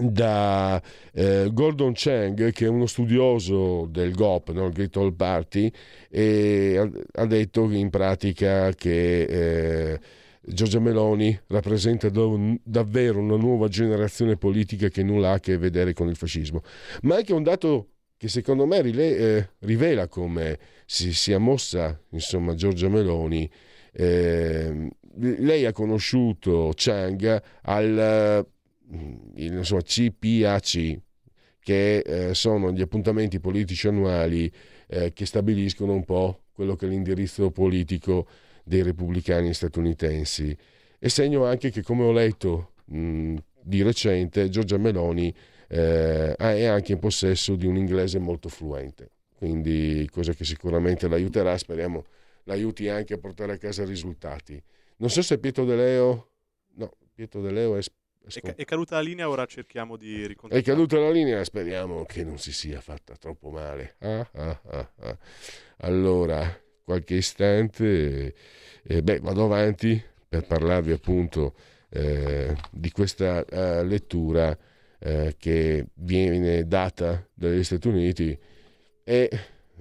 da 0.00 0.82
eh, 1.12 1.48
Gordon 1.52 1.92
Chang, 1.94 2.52
che 2.52 2.64
è 2.64 2.68
uno 2.68 2.86
studioso 2.86 3.86
del 3.86 4.14
GOP, 4.14 4.52
no? 4.52 4.66
il 4.66 4.72
Great 4.72 4.96
All 4.96 5.14
Party, 5.14 5.70
ha, 6.76 6.90
ha 7.22 7.26
detto 7.26 7.70
in 7.70 7.90
pratica 7.90 8.72
che 8.72 9.22
eh, 9.22 10.00
Giorgia 10.40 10.80
Meloni 10.80 11.38
rappresenta 11.48 12.08
do, 12.08 12.58
davvero 12.62 13.18
una 13.18 13.36
nuova 13.36 13.68
generazione 13.68 14.36
politica 14.36 14.88
che 14.88 15.02
nulla 15.02 15.30
ha 15.30 15.34
a 15.34 15.40
che 15.40 15.58
vedere 15.58 15.92
con 15.92 16.08
il 16.08 16.16
fascismo. 16.16 16.62
Ma 17.02 17.16
anche 17.16 17.32
un 17.32 17.42
dato 17.42 17.88
che 18.16 18.28
secondo 18.28 18.66
me 18.66 18.80
rile, 18.82 19.16
eh, 19.16 19.48
rivela 19.60 20.08
come 20.08 20.58
si 20.86 21.12
sia 21.12 21.38
mossa 21.38 22.00
insomma, 22.10 22.54
Giorgia 22.54 22.88
Meloni. 22.88 23.48
Eh, 23.92 24.88
lei 25.20 25.64
ha 25.66 25.72
conosciuto 25.72 26.72
Chang 26.74 27.42
al 27.62 28.46
il 28.90 29.52
insomma, 29.52 29.82
CPAC, 29.82 31.00
che 31.60 31.98
eh, 31.98 32.34
sono 32.34 32.72
gli 32.72 32.80
appuntamenti 32.80 33.40
politici 33.40 33.88
annuali 33.88 34.50
eh, 34.86 35.12
che 35.12 35.26
stabiliscono 35.26 35.92
un 35.92 36.04
po' 36.04 36.44
quello 36.52 36.76
che 36.76 36.86
è 36.86 36.88
l'indirizzo 36.88 37.50
politico 37.50 38.26
dei 38.64 38.82
repubblicani 38.82 39.52
statunitensi. 39.52 40.56
E 40.98 41.08
segno 41.08 41.44
anche 41.44 41.70
che, 41.70 41.82
come 41.82 42.04
ho 42.04 42.12
letto 42.12 42.72
mh, 42.86 43.36
di 43.62 43.82
recente, 43.82 44.48
Giorgia 44.48 44.78
Meloni 44.78 45.32
eh, 45.68 46.34
è 46.34 46.64
anche 46.64 46.92
in 46.92 46.98
possesso 46.98 47.54
di 47.54 47.66
un 47.66 47.76
inglese 47.76 48.18
molto 48.18 48.48
fluente, 48.48 49.10
quindi 49.36 50.08
cosa 50.10 50.32
che 50.32 50.44
sicuramente 50.44 51.06
l'aiuterà, 51.06 51.56
speriamo 51.58 52.04
l'aiuti 52.44 52.88
anche 52.88 53.14
a 53.14 53.18
portare 53.18 53.52
a 53.52 53.58
casa 53.58 53.84
risultati. 53.84 54.60
Non 54.96 55.10
so 55.10 55.22
se 55.22 55.38
Pietro 55.38 55.64
De 55.64 55.76
Leo, 55.76 56.30
no, 56.76 56.96
Pietro 57.14 57.42
De 57.42 57.52
Leo 57.52 57.76
è 57.76 57.82
è, 58.28 58.54
è, 58.54 58.64
caduta 58.64 58.96
la 58.96 59.02
linea, 59.02 59.28
ora 59.28 59.46
cerchiamo 59.46 59.96
di 59.96 60.26
ricontattare. 60.26 60.60
È 60.60 60.64
caduta 60.64 60.98
la 60.98 61.10
linea, 61.10 61.42
speriamo 61.44 62.04
che 62.04 62.24
non 62.24 62.38
si 62.38 62.52
sia 62.52 62.80
fatta 62.80 63.16
troppo 63.16 63.50
male. 63.50 63.94
Ah, 64.00 64.28
ah, 64.32 64.60
ah, 64.66 64.90
ah. 65.00 65.18
allora, 65.78 66.60
qualche 66.84 67.14
istante, 67.14 68.34
eh, 68.82 69.02
beh, 69.02 69.20
vado 69.20 69.44
avanti 69.44 70.02
per 70.28 70.46
parlarvi 70.46 70.92
appunto 70.92 71.54
eh, 71.90 72.54
di 72.70 72.90
questa 72.90 73.44
uh, 73.48 73.82
lettura 73.84 74.56
eh, 74.98 75.34
che 75.38 75.86
viene 75.94 76.66
data 76.66 77.26
dagli 77.32 77.64
Stati 77.64 77.88
Uniti 77.88 78.38
e 79.04 79.30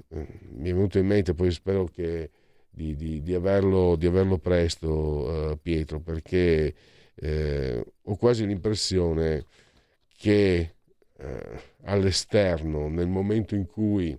eh, 0.10 0.28
mi 0.54 0.70
è 0.70 0.74
venuto 0.74 1.00
in 1.00 1.06
mente, 1.06 1.34
poi 1.34 1.52
spero 1.52 1.86
che 1.86 2.30
di, 2.70 2.96
di, 2.96 3.22
di, 3.22 3.34
averlo, 3.34 3.96
di 3.96 4.06
averlo, 4.06 4.38
presto, 4.38 5.60
Pietro, 5.62 6.00
perché 6.00 6.74
eh, 7.20 7.84
ho 8.04 8.16
quasi 8.16 8.46
l'impressione 8.46 9.46
che 10.16 10.76
eh, 11.18 11.60
all'esterno, 11.84 12.88
nel 12.88 13.08
momento 13.08 13.56
in 13.56 13.66
cui 13.66 14.18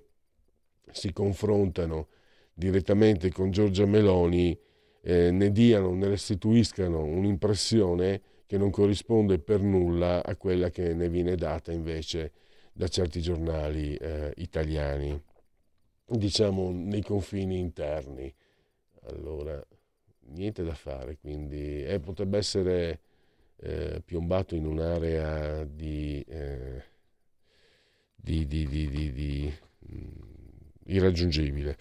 si 0.90 1.12
confrontano 1.12 2.08
direttamente 2.52 3.30
con 3.30 3.50
Giorgia 3.50 3.86
Meloni, 3.86 4.58
eh, 5.02 5.30
ne 5.30 5.52
diano, 5.52 5.94
ne 5.94 6.08
restituiscano 6.08 7.04
un'impressione 7.04 8.20
che 8.46 8.58
non 8.58 8.70
corrisponde 8.70 9.38
per 9.38 9.60
nulla 9.60 10.24
a 10.24 10.34
quella 10.36 10.70
che 10.70 10.94
ne 10.94 11.08
viene 11.08 11.36
data 11.36 11.70
invece 11.70 12.32
da 12.72 12.88
certi 12.88 13.20
giornali 13.20 13.94
eh, 13.94 14.32
italiani, 14.36 15.20
diciamo 16.06 16.70
nei 16.72 17.02
confini 17.02 17.58
interni. 17.58 18.32
Allora, 19.10 19.64
niente 20.28 20.62
da 20.62 20.74
fare, 20.74 21.18
quindi 21.18 21.84
eh, 21.84 22.00
potrebbe 22.00 22.38
essere 22.38 23.00
eh, 23.60 24.02
piombato 24.04 24.54
in 24.54 24.66
un'area 24.66 25.64
di, 25.64 26.24
eh, 26.28 26.82
di, 28.14 28.46
di, 28.46 29.12
di 29.12 29.52
mm, 29.92 30.06
irraggiungibile. 30.86 31.76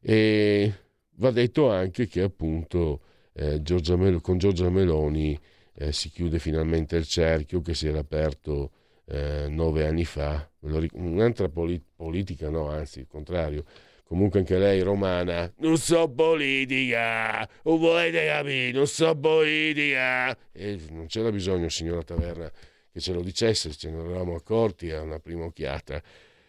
E 0.00 0.74
va 1.16 1.30
detto 1.30 1.70
anche 1.70 2.06
che 2.06 2.22
appunto 2.22 3.00
eh, 3.34 3.62
Giorgia 3.62 3.96
Mel- 3.96 4.20
con 4.20 4.38
Giorgia 4.38 4.68
Meloni 4.70 5.38
eh, 5.74 5.92
si 5.92 6.10
chiude 6.10 6.38
finalmente 6.38 6.96
il 6.96 7.06
cerchio 7.06 7.60
che 7.62 7.74
si 7.74 7.86
era 7.86 8.00
aperto 8.00 8.72
eh, 9.06 9.46
nove 9.48 9.86
anni 9.86 10.04
fa, 10.04 10.48
un'altra 10.60 11.48
polit- 11.48 11.84
politica, 11.94 12.48
no, 12.50 12.68
anzi 12.68 13.00
il 13.00 13.06
contrario, 13.08 13.64
comunque 14.12 14.40
anche 14.40 14.58
lei 14.58 14.82
romana, 14.82 15.50
non 15.60 15.78
so 15.78 16.06
politica, 16.06 17.48
o 17.62 17.78
volete 17.78 18.26
capire, 18.26 18.70
non 18.72 18.86
so 18.86 19.16
politica. 19.16 20.36
E 20.52 20.78
non 20.90 21.06
c'era 21.06 21.30
bisogno, 21.32 21.70
signora 21.70 22.02
Taverna, 22.02 22.52
che 22.92 23.00
ce 23.00 23.14
lo 23.14 23.22
dicesse, 23.22 23.70
ce 23.70 23.88
ne 23.90 24.00
eravamo 24.00 24.34
accorti 24.34 24.90
a 24.90 25.00
una 25.00 25.18
prima 25.18 25.44
occhiata. 25.44 26.02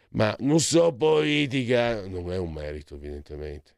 Ma 0.09 0.35
non 0.39 0.59
so 0.59 0.93
politica 0.93 2.05
non 2.05 2.33
è 2.33 2.37
un 2.37 2.51
merito, 2.51 2.95
evidentemente. 2.95 3.71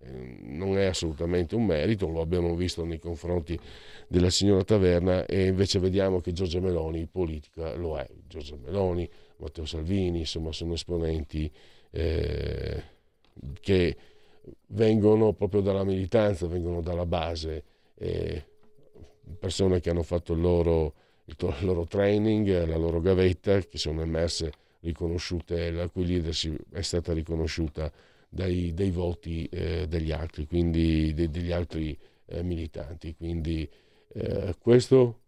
Eh, 0.00 0.36
non 0.42 0.76
è 0.76 0.84
assolutamente 0.84 1.54
un 1.54 1.64
merito, 1.64 2.08
lo 2.08 2.20
abbiamo 2.20 2.54
visto 2.54 2.84
nei 2.84 2.98
confronti 2.98 3.58
della 4.06 4.28
signora 4.28 4.64
Taverna 4.64 5.24
e 5.24 5.46
invece 5.46 5.78
vediamo 5.78 6.20
che 6.20 6.32
Giorgia 6.32 6.60
Meloni 6.60 7.06
politica 7.06 7.74
lo 7.74 7.98
è. 7.98 8.06
Giorgia 8.28 8.56
Meloni, 8.56 9.08
Matteo 9.38 9.64
Salvini, 9.64 10.18
insomma 10.18 10.52
sono 10.52 10.74
esponenti 10.74 11.50
eh, 11.90 12.98
che 13.60 13.96
vengono 14.68 15.32
proprio 15.32 15.60
dalla 15.60 15.84
militanza, 15.84 16.46
vengono 16.46 16.80
dalla 16.80 17.06
base, 17.06 17.64
eh, 17.94 18.44
persone 19.38 19.80
che 19.80 19.90
hanno 19.90 20.02
fatto 20.02 20.32
il 20.32 20.40
loro, 20.40 20.94
il, 21.24 21.36
loro, 21.60 21.86
training, 21.86 22.66
la 22.66 22.76
loro 22.76 23.00
gavetta, 23.00 23.58
che 23.60 23.78
sono 23.78 24.02
emerse, 24.02 24.52
riconosciute, 24.80 25.70
la 25.70 25.88
cui 25.88 26.06
leadership 26.06 26.58
è 26.72 26.82
stata 26.82 27.12
riconosciuta 27.12 27.90
dai, 28.28 28.72
dai 28.72 28.90
voti 28.90 29.46
eh, 29.46 29.86
degli 29.86 30.12
altri, 30.12 30.46
quindi 30.46 31.12
de, 31.12 31.28
degli 31.30 31.52
altri 31.52 31.96
eh, 32.26 32.42
militanti. 32.42 33.14
Quindi 33.14 33.68
eh, 34.14 34.54
questo, 34.58 35.18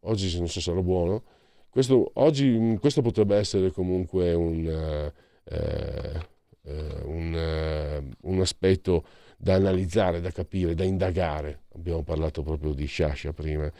oggi 0.00 0.36
non 0.38 0.46
so 0.46 0.60
se 0.60 0.70
sarà 0.70 0.80
buono, 0.82 1.22
questo, 1.68 2.10
oggi, 2.14 2.76
questo 2.80 3.02
potrebbe 3.02 3.36
essere 3.36 3.70
comunque 3.70 4.34
un... 4.34 5.12
Uh, 5.44 6.30
un, 6.64 7.34
eh, 7.34 8.02
un, 8.22 8.40
aspetto 8.40 9.04
da 9.36 9.54
analizzare, 9.54 10.20
da 10.20 10.30
capire, 10.30 10.74
da 10.74 10.84
indagare. 10.84 11.62
Abbiamo 11.74 12.02
parlato 12.02 12.42
proprio 12.42 12.72
di 12.72 12.86
Sciascia 12.86 13.32
prima, 13.32 13.70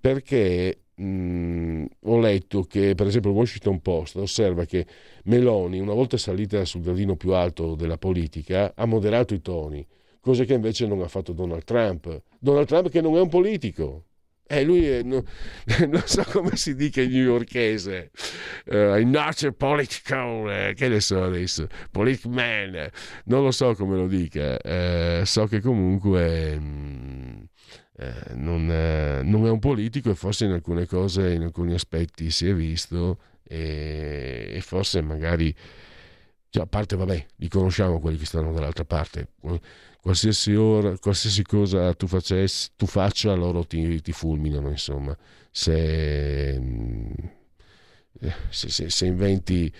perché 0.00 0.80
mh, 0.94 1.84
ho 2.00 2.18
letto 2.18 2.62
che, 2.62 2.94
per 2.94 3.06
esempio, 3.06 3.30
il 3.30 3.36
Washington 3.36 3.80
Post 3.80 4.16
osserva 4.16 4.64
che 4.64 4.86
Meloni, 5.24 5.78
una 5.78 5.94
volta 5.94 6.16
salita 6.16 6.64
sul 6.64 6.82
gradino 6.82 7.16
più 7.16 7.32
alto 7.32 7.74
della 7.74 7.98
politica, 7.98 8.72
ha 8.74 8.86
moderato 8.86 9.34
i 9.34 9.40
toni, 9.40 9.86
cosa 10.20 10.44
che 10.44 10.54
invece 10.54 10.86
non 10.86 11.00
ha 11.02 11.08
fatto 11.08 11.32
Donald 11.32 11.64
Trump. 11.64 12.22
Donald 12.38 12.66
Trump 12.66 12.88
che 12.88 13.00
non 13.00 13.16
è 13.16 13.20
un 13.20 13.28
politico. 13.28 14.06
E 14.52 14.64
lui 14.64 14.86
è, 14.86 15.02
no, 15.02 15.24
non 15.88 16.02
so 16.04 16.22
come 16.24 16.56
si 16.56 16.74
dica 16.74 17.00
in 17.00 17.10
newyorkese, 17.10 18.10
uh, 18.66 18.98
in 18.98 19.08
not 19.08 19.50
political, 19.52 20.44
uh, 20.44 20.74
che 20.74 20.88
ne 20.88 21.00
so 21.00 21.22
adesso, 21.24 21.68
politic 21.90 22.26
man, 22.26 22.90
non 23.24 23.44
lo 23.44 23.50
so 23.50 23.74
come 23.74 23.96
lo 23.96 24.06
dica, 24.06 24.58
uh, 24.62 25.24
so 25.24 25.46
che 25.46 25.62
comunque... 25.62 26.52
Um, 26.54 27.46
eh, 27.94 28.34
non, 28.34 28.70
è, 28.70 29.20
non, 29.22 29.46
è, 29.46 29.50
un 29.50 29.58
politico 29.58 30.10
e 30.10 30.14
forse 30.14 30.46
in 30.46 30.52
alcune 30.52 30.86
cose, 30.86 31.32
in 31.32 31.42
alcuni 31.42 31.74
aspetti 31.74 32.30
si 32.30 32.48
è 32.48 32.54
visto 32.54 33.18
e, 33.42 34.48
e 34.50 34.60
forse 34.60 35.02
magari, 35.02 35.54
cioè, 36.48 36.64
a 36.64 36.66
parte 36.66 36.96
vabbè, 36.96 37.26
li 37.36 37.48
conosciamo 37.48 38.00
quelli 38.00 38.16
che 38.16 38.24
stanno 38.24 38.52
dall'altra 38.52 38.84
parte, 38.84 39.28
qualsiasi, 40.02 40.52
ora, 40.54 40.98
qualsiasi 40.98 41.44
cosa 41.44 41.94
tu, 41.94 42.08
facessi, 42.08 42.70
tu 42.76 42.86
faccia 42.86 43.32
loro 43.34 43.64
ti, 43.64 44.02
ti 44.02 44.10
fulminano 44.10 44.68
insomma, 44.68 45.16
se, 45.48 46.60
se, 48.50 48.68
se, 48.68 48.90
se 48.90 49.06
inventi, 49.06 49.72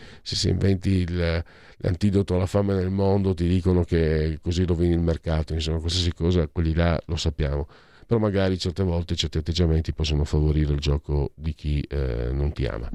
inventi 0.44 0.90
il, 0.90 1.44
l'antidoto 1.78 2.36
alla 2.36 2.46
fame 2.46 2.74
nel 2.74 2.90
mondo 2.90 3.34
ti 3.34 3.48
dicono 3.48 3.82
che 3.82 4.38
così 4.40 4.64
rovini 4.64 4.92
il 4.92 5.00
mercato, 5.00 5.54
insomma 5.54 5.80
qualsiasi 5.80 6.14
cosa, 6.14 6.46
quelli 6.46 6.72
là 6.72 6.98
lo 7.06 7.16
sappiamo. 7.16 7.66
Però 8.06 8.20
magari 8.20 8.58
certe 8.58 8.82
volte 8.84 9.16
certi 9.16 9.38
atteggiamenti 9.38 9.92
possono 9.92 10.24
favorire 10.24 10.72
il 10.72 10.78
gioco 10.78 11.32
di 11.34 11.54
chi 11.54 11.80
eh, 11.88 12.28
non 12.30 12.52
ti 12.52 12.66
ama. 12.66 12.88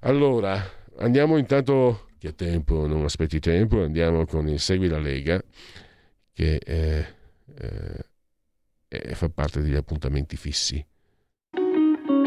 Allora, 0.00 0.62
andiamo 0.98 1.36
intanto, 1.36 2.06
che 2.18 2.34
tempo 2.34 2.86
non 2.86 3.02
aspetti 3.04 3.40
tempo, 3.40 3.82
andiamo 3.82 4.24
con 4.24 4.48
il 4.48 4.60
Segui 4.60 4.88
la 4.88 5.00
Lega, 5.00 5.42
che 6.32 6.56
eh, 6.56 7.06
eh, 8.88 9.14
fa 9.14 9.28
parte 9.28 9.60
degli 9.60 9.74
appuntamenti 9.74 10.36
fissi. 10.36 10.84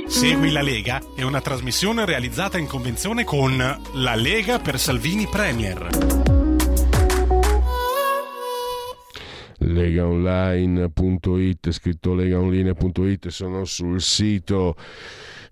Segui 0.07 0.51
la 0.51 0.61
Lega 0.61 1.01
è 1.15 1.23
una 1.23 1.41
trasmissione 1.41 2.05
realizzata 2.05 2.57
in 2.57 2.67
convenzione 2.67 3.23
con 3.23 3.57
La 3.93 4.15
Lega 4.15 4.59
per 4.59 4.79
Salvini 4.79 5.27
Premier. 5.27 6.23
legaonline.it, 9.57 11.71
scritto 11.71 12.13
legaonline.it, 12.13 13.29
sono 13.29 13.65
sul 13.65 13.99
sito. 14.01 14.75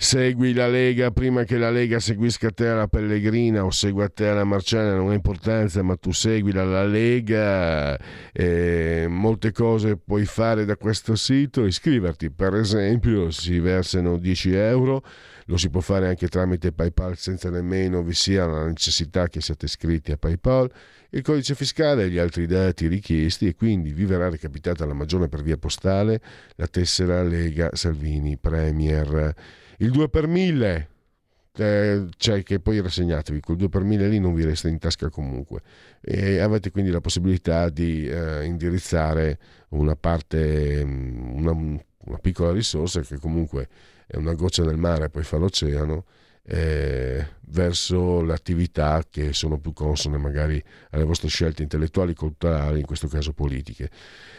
Segui 0.04 0.54
la 0.54 0.68
Lega 0.68 1.12
prima 1.12 1.46
che 1.46 1.58
la 1.58 1.72
Lega 1.72 1.98
seguisca 1.98 2.50
te 2.50 2.68
alla 2.68 2.90
Pellegrina 2.90 3.64
o 3.64 3.72
segua 3.72 4.10
te 4.10 4.28
alla 4.28 4.44
Marciana, 4.44 4.96
non 4.96 5.12
ha 5.12 5.14
importanza, 5.14 5.82
ma 5.82 5.96
tu 5.96 6.12
segui 6.12 6.52
la 6.52 6.86
Lega. 6.86 7.98
Eh, 8.34 9.06
molte 9.08 9.54
cose 9.54 9.96
puoi 9.96 10.26
fare 10.26 10.66
da 10.66 10.76
questo 10.76 11.16
sito. 11.16 11.66
Iscriverti, 11.66 12.32
per 12.32 12.54
esempio, 12.56 13.32
si 13.32 13.60
versano 13.60 14.18
10 14.18 14.54
euro 14.54 15.04
lo 15.48 15.58
si 15.58 15.70
può 15.70 15.82
fare 15.82 16.08
anche 16.08 16.28
tramite 16.30 16.72
PayPal 16.72 17.18
senza 17.18 17.50
nemmeno 17.50 18.02
vi 18.02 18.14
sia 18.14 18.46
la 18.46 18.66
necessità 18.66 19.28
che 19.28 19.42
siate 19.42 19.66
iscritti 19.66 20.14
a 20.14 20.18
PayPal 20.18 20.72
il 21.10 21.22
codice 21.22 21.54
fiscale 21.54 22.06
e 22.06 22.10
gli 22.10 22.18
altri 22.18 22.48
dati 22.48 22.88
richiesti 22.88 23.48
e 23.48 23.54
quindi 23.54 23.92
vi 23.92 24.06
verrà 24.06 24.30
recapitata 24.30 24.86
la 24.86 24.94
magione 24.94 25.28
per 25.28 25.44
via 25.44 25.58
postale 25.58 26.22
la 26.56 26.68
tessera 26.68 27.24
Lega 27.24 27.72
Salvini 27.74 28.38
Premier. 28.38 29.36
Il 29.84 29.92
2 29.92 30.08
per 30.08 30.28
1000 30.28 30.88
eh, 31.56 32.08
cioè 32.16 32.42
che 32.42 32.62
poi 32.62 32.80
rassegnatevi 32.80 33.42
col 33.42 33.58
2 33.58 33.68
per 33.68 33.84
1000 33.84 34.08
lì 34.08 34.18
non 34.18 34.34
vi 34.34 34.46
resta 34.46 34.70
in 34.70 34.80
tasca 34.80 35.10
comunque. 35.10 35.62
E 36.00 36.40
avete 36.40 36.72
quindi 36.72 36.90
la 36.90 37.02
possibilità 37.02 37.68
di 37.70 38.08
eh, 38.08 38.46
indirizzare 38.46 39.38
una 39.70 39.96
parte 39.98 40.86
mm, 40.86 41.36
una, 41.36 41.52
una, 41.52 42.18
piccola 42.22 42.54
risorsa 42.54 43.02
che 43.02 43.18
comunque 43.18 43.68
è 44.08 44.16
una 44.16 44.34
goccia 44.36 44.64
nel 44.64 44.78
mare 44.78 45.10
poi 45.10 45.24
fa 45.24 45.36
l'oceano 45.36 46.06
eh, 46.46 47.26
verso 47.48 48.22
le 48.22 48.34
attività 48.34 49.02
che 49.10 49.32
sono 49.32 49.60
più 49.60 49.72
consone 49.74 50.18
magari 50.18 50.62
alle 50.90 51.06
vostre 51.06 51.30
scelte 51.30 51.64
intellettuali, 51.64 52.14
culturali, 52.14 52.80
in 52.80 52.86
questo 52.86 53.08
caso 53.08 53.34
politiche. 53.34 53.90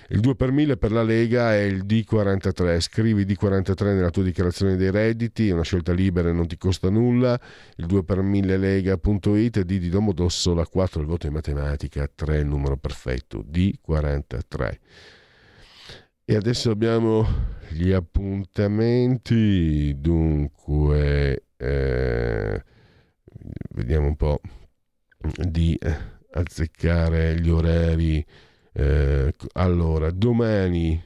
Il 0.09 0.20
2 0.20 0.34
per 0.34 0.52
1000 0.52 0.76
per 0.76 0.92
la 0.92 1.02
Lega 1.02 1.55
è 1.55 1.61
il 1.61 1.84
D43, 1.84 2.80
scrivi 2.80 3.24
D43 3.24 3.94
nella 3.94 4.11
tua 4.11 4.22
dichiarazione 4.22 4.76
dei 4.76 4.90
redditi, 4.90 5.48
è 5.48 5.52
una 5.52 5.62
scelta 5.62 5.92
libera 5.92 6.28
e 6.28 6.32
non 6.32 6.46
ti 6.46 6.59
costa 6.59 6.90
nulla, 6.90 7.40
il 7.76 7.86
2 7.86 8.05
per 8.05 8.20
1000 8.20 8.57
lega.it, 8.59 9.61
D 9.61 9.78
di 9.78 9.88
Domodossola, 9.88 10.66
4 10.66 11.00
il 11.00 11.07
voto 11.07 11.26
in 11.26 11.32
matematica, 11.32 12.09
3 12.12 12.38
il 12.38 12.46
numero 12.46 12.76
perfetto, 12.76 13.44
D43. 13.50 14.78
E 16.26 16.36
adesso 16.36 16.70
abbiamo 16.70 17.26
gli 17.68 17.92
appuntamenti, 17.92 19.94
dunque 19.98 21.44
eh, 21.64 22.62
vediamo 23.70 24.06
un 24.06 24.16
po' 24.16 24.40
di 25.36 25.74
eh, 25.74 25.96
azzeccare 26.32 27.40
gli 27.40 27.48
orari. 27.48 28.24
Eh, 28.72 29.32
allora, 29.52 30.10
domani 30.10 31.02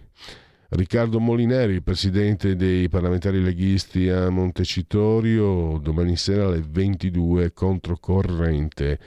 Riccardo 0.71 1.19
Molineri, 1.21 1.81
presidente 1.81 2.57
dei 2.57 2.89
parlamentari 2.89 3.43
leghisti 3.43 4.09
a 4.09 4.29
Montecitorio, 4.29 5.79
domani 5.79 6.17
sera 6.17 6.47
alle 6.47 6.63
22 6.67 7.53
controcorrente. 7.53 8.99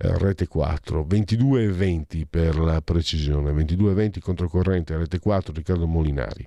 Eh, 0.00 0.18
rete 0.18 0.46
4, 0.46 1.04
22 1.04 1.62
e 1.64 1.68
20 1.72 2.26
per 2.26 2.58
la 2.58 2.80
precisione, 2.82 3.52
22 3.52 3.90
e 3.90 3.94
20 3.94 4.20
controcorrente, 4.20 4.96
rete 4.96 5.18
4, 5.18 5.52
Riccardo 5.52 5.86
Molinari. 5.86 6.46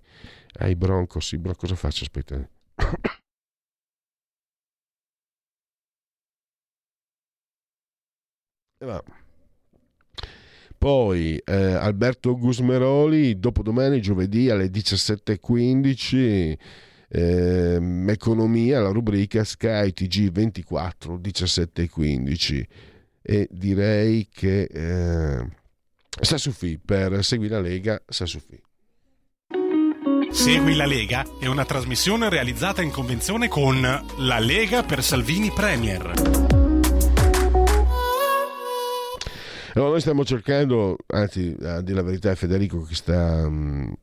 Ai 0.60 0.76
Broncos, 0.76 1.32
i 1.32 1.38
Broncos 1.38 1.70
cosa 1.70 1.76
faccio? 1.76 2.04
Aspetta. 2.04 2.48
Poi 10.78 11.38
eh, 11.46 11.54
Alberto 11.54 12.36
Gusmeroli, 12.36 13.38
dopodomani, 13.38 14.02
giovedì 14.02 14.50
alle 14.50 14.66
17.15, 14.66 16.58
eh, 17.08 18.06
Economia, 18.08 18.82
la 18.82 18.90
rubrica 18.90 19.44
Sky 19.44 19.94
TG24, 19.96 21.20
17.15. 21.22 22.64
E 23.22 23.48
direi 23.52 24.28
che 24.34 24.64
eh, 24.64 25.48
Sassufi, 26.20 26.80
per 26.84 27.24
Segui 27.24 27.48
la 27.48 27.62
Lega, 27.62 28.02
Sassufi. 28.08 28.60
Segui 30.32 30.76
la 30.76 30.86
Lega 30.88 31.26
è 31.40 31.46
una 31.46 31.66
trasmissione 31.66 32.28
realizzata 32.30 32.82
in 32.82 32.90
convenzione 32.90 33.48
con 33.48 33.82
La 33.82 34.40
Lega 34.40 34.82
per 34.82 35.04
Salvini 35.04 35.52
Premier. 35.52 36.51
Allora, 39.74 39.92
noi 39.92 40.02
stiamo 40.02 40.26
cercando, 40.26 40.98
anzi, 41.08 41.56
a 41.62 41.82
dire 41.82 41.96
la 41.96 42.04
verità, 42.04 42.32
è 42.32 42.36
Federico 42.36 42.82
che 42.82 42.96
sta 42.96 43.46
um, 43.48 43.94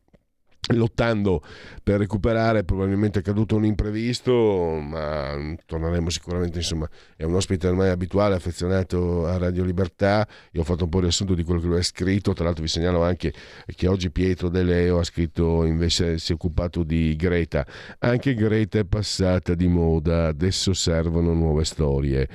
lottando 0.74 1.42
per 1.82 1.98
recuperare, 1.98 2.64
probabilmente 2.64 3.18
è 3.18 3.22
caduto 3.22 3.56
un 3.56 3.64
imprevisto, 3.64 4.32
ma 4.80 5.54
torneremo 5.66 6.08
sicuramente, 6.08 6.58
insomma, 6.58 6.88
è 7.16 7.24
un 7.24 7.34
ospite 7.34 7.68
ormai 7.68 7.90
abituale, 7.90 8.34
affezionato 8.34 9.26
a 9.26 9.36
Radio 9.36 9.64
Libertà, 9.64 10.26
io 10.52 10.62
ho 10.62 10.64
fatto 10.64 10.84
un 10.84 10.90
po' 10.90 10.98
il 10.98 11.04
riassunto 11.04 11.34
di 11.34 11.42
quello 11.42 11.60
che 11.60 11.66
lui 11.66 11.78
ha 11.78 11.82
scritto, 11.82 12.32
tra 12.32 12.44
l'altro 12.44 12.62
vi 12.62 12.68
segnalo 12.68 13.02
anche 13.02 13.32
che 13.66 13.88
oggi 13.88 14.10
Pietro 14.10 14.48
De 14.48 14.62
Leo 14.62 14.98
ha 14.98 15.04
scritto, 15.04 15.64
invece 15.64 16.18
si 16.18 16.32
è 16.32 16.34
occupato 16.34 16.82
di 16.82 17.14
Greta, 17.16 17.66
anche 17.98 18.34
Greta 18.34 18.78
è 18.78 18.84
passata 18.84 19.54
di 19.54 19.68
moda, 19.68 20.28
adesso 20.28 20.72
servono 20.72 21.32
nuove 21.32 21.64
storie. 21.64 22.28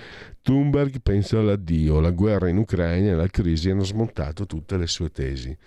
Thunberg 0.44 1.00
pensa 1.02 1.40
all'addio, 1.40 2.02
la 2.02 2.12
guerra 2.12 2.50
in 2.50 2.58
Ucraina 2.58 3.12
e 3.12 3.16
la 3.16 3.28
crisi 3.28 3.70
hanno 3.70 3.86
smontato 3.86 4.46
tutte 4.46 4.76
le 4.76 4.88
sue 4.88 5.10
tesi. 5.10 5.58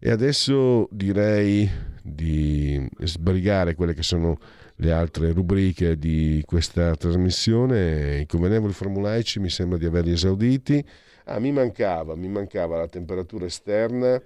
E 0.00 0.10
adesso 0.10 0.88
direi 0.90 1.70
di 2.02 2.88
sbrigare 3.00 3.74
quelle 3.74 3.92
che 3.92 4.02
sono 4.02 4.38
le 4.76 4.90
altre 4.90 5.32
rubriche 5.32 5.98
di 5.98 6.42
questa 6.46 6.96
trasmissione. 6.96 8.20
I 8.20 8.26
convenevoli 8.26 8.72
formulaici 8.72 9.38
mi 9.38 9.50
sembra 9.50 9.76
di 9.76 9.84
averli 9.84 10.12
esauditi. 10.12 10.82
Ah, 11.24 11.38
mi 11.38 11.52
mancava, 11.52 12.16
mi 12.16 12.28
mancava 12.28 12.78
la 12.78 12.88
temperatura 12.88 13.44
esterna 13.44 14.18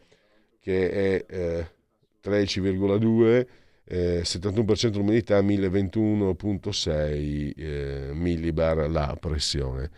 che 0.60 0.90
è 0.90 1.24
eh, 1.28 1.70
13,2 2.22 3.46
eh, 3.90 4.22
71% 4.22 4.96
l'umidità, 4.96 5.42
1021.6 5.42 7.52
eh, 7.56 8.10
millibar 8.12 8.88
la 8.88 9.16
pressione. 9.18 9.90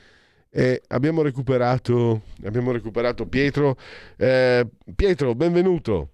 E 0.51 0.81
abbiamo 0.89 1.21
recuperato, 1.23 2.23
abbiamo 2.45 2.73
recuperato 2.73 3.27
Pietro. 3.27 3.77
Eh, 4.17 4.67
Pietro, 4.97 5.35
benvenuto. 5.35 6.09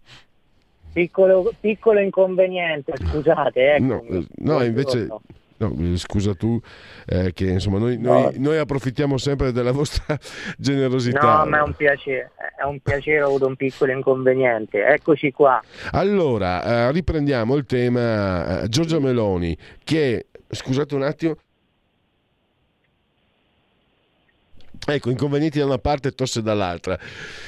Piccolo, 0.93 1.53
piccolo 1.61 2.01
inconveniente, 2.01 2.95
scusate. 2.97 3.74
Ecco. 3.74 4.05
No, 4.09 4.26
no 4.37 4.64
invece, 4.64 5.07
No, 5.59 5.75
scusa 5.97 6.35
tu, 6.35 6.61
eh, 7.07 7.33
che 7.33 7.47
insomma 7.47 7.79
noi, 7.79 7.99
no. 7.99 8.13
noi, 8.13 8.39
noi, 8.39 8.59
approfittiamo 8.59 9.19
sempre 9.19 9.51
della 9.51 9.73
vostra 9.73 10.17
generosità. 10.57 11.39
No, 11.39 11.47
ma 11.47 11.59
è 11.59 11.63
un 11.63 11.75
piacere, 11.75 12.31
è 12.57 12.63
un 12.63 12.79
piacere, 12.79 13.23
ho 13.23 13.27
avuto 13.27 13.49
un 13.49 13.57
piccolo 13.57 13.91
inconveniente. 13.91 14.85
Eccoci 14.85 15.33
qua. 15.33 15.61
Allora, 15.91 16.63
eh, 16.89 16.93
riprendiamo 16.93 17.57
il 17.57 17.67
tema 17.67 18.63
eh, 18.63 18.69
Giorgia 18.69 19.01
Meloni, 19.01 19.57
che, 19.83 20.27
scusate 20.49 20.95
un 20.95 21.03
attimo, 21.03 21.37
Ecco, 24.87 25.11
inconvenienti 25.11 25.59
da 25.59 25.67
una 25.67 25.79
parte 25.79 26.09
e 26.09 26.13
tosse 26.13 26.41
dall'altra. 26.41 26.99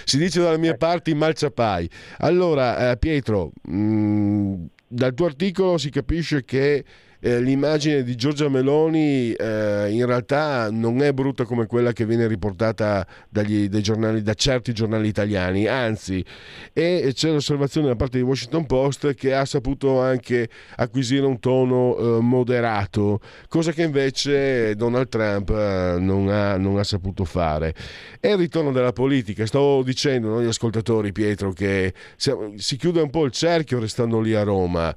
Si 0.04 0.18
dice 0.18 0.42
dalla 0.42 0.58
mia 0.58 0.76
parte 0.76 1.10
in 1.10 1.16
malciapai. 1.16 1.88
Allora, 2.18 2.90
eh, 2.90 2.98
Pietro, 2.98 3.52
mh, 3.62 3.74
mm, 3.74 4.64
dal 4.86 5.14
tuo 5.14 5.26
articolo 5.26 5.78
si 5.78 5.88
capisce 5.88 6.44
che 6.44 6.84
eh, 7.20 7.40
l'immagine 7.40 8.02
di 8.02 8.16
Giorgia 8.16 8.48
Meloni 8.48 9.32
eh, 9.32 9.88
in 9.90 10.06
realtà 10.06 10.70
non 10.70 11.02
è 11.02 11.12
brutta 11.12 11.44
come 11.44 11.66
quella 11.66 11.92
che 11.92 12.06
viene 12.06 12.26
riportata 12.26 13.06
dagli, 13.28 13.68
giornali, 13.80 14.22
da 14.22 14.34
certi 14.34 14.72
giornali 14.72 15.08
italiani, 15.08 15.66
anzi, 15.66 16.24
e 16.72 17.12
c'è 17.14 17.30
l'osservazione 17.30 17.88
da 17.88 17.96
parte 17.96 18.16
di 18.16 18.24
Washington 18.24 18.64
Post 18.64 19.14
che 19.14 19.34
ha 19.34 19.44
saputo 19.44 20.00
anche 20.00 20.48
acquisire 20.76 21.26
un 21.26 21.38
tono 21.40 21.96
eh, 21.96 22.20
moderato, 22.20 23.20
cosa 23.48 23.72
che 23.72 23.82
invece 23.82 24.74
Donald 24.76 25.08
Trump 25.08 25.50
eh, 25.50 25.96
non 25.98 26.28
ha, 26.28 26.56
non, 26.56 26.78
ha, 26.78 26.84
saputo 26.84 27.24
fare. 27.24 27.74
È 28.18 28.28
il 28.28 28.38
ritorno 28.38 28.72
della 28.72 28.92
politica, 28.92 29.44
stavo 29.44 29.82
dicendo 29.82 30.28
no, 30.28 30.38
agli 30.38 30.46
ascoltatori, 30.46 31.12
Pietro, 31.12 31.52
che 31.52 31.92
si 32.16 32.76
chiude 32.76 33.00
un 33.02 33.10
po' 33.10 33.24
il 33.24 33.32
cerchio 33.32 33.78
restando 33.78 34.20
lì 34.20 34.34
a 34.34 34.42
Roma. 34.42 34.94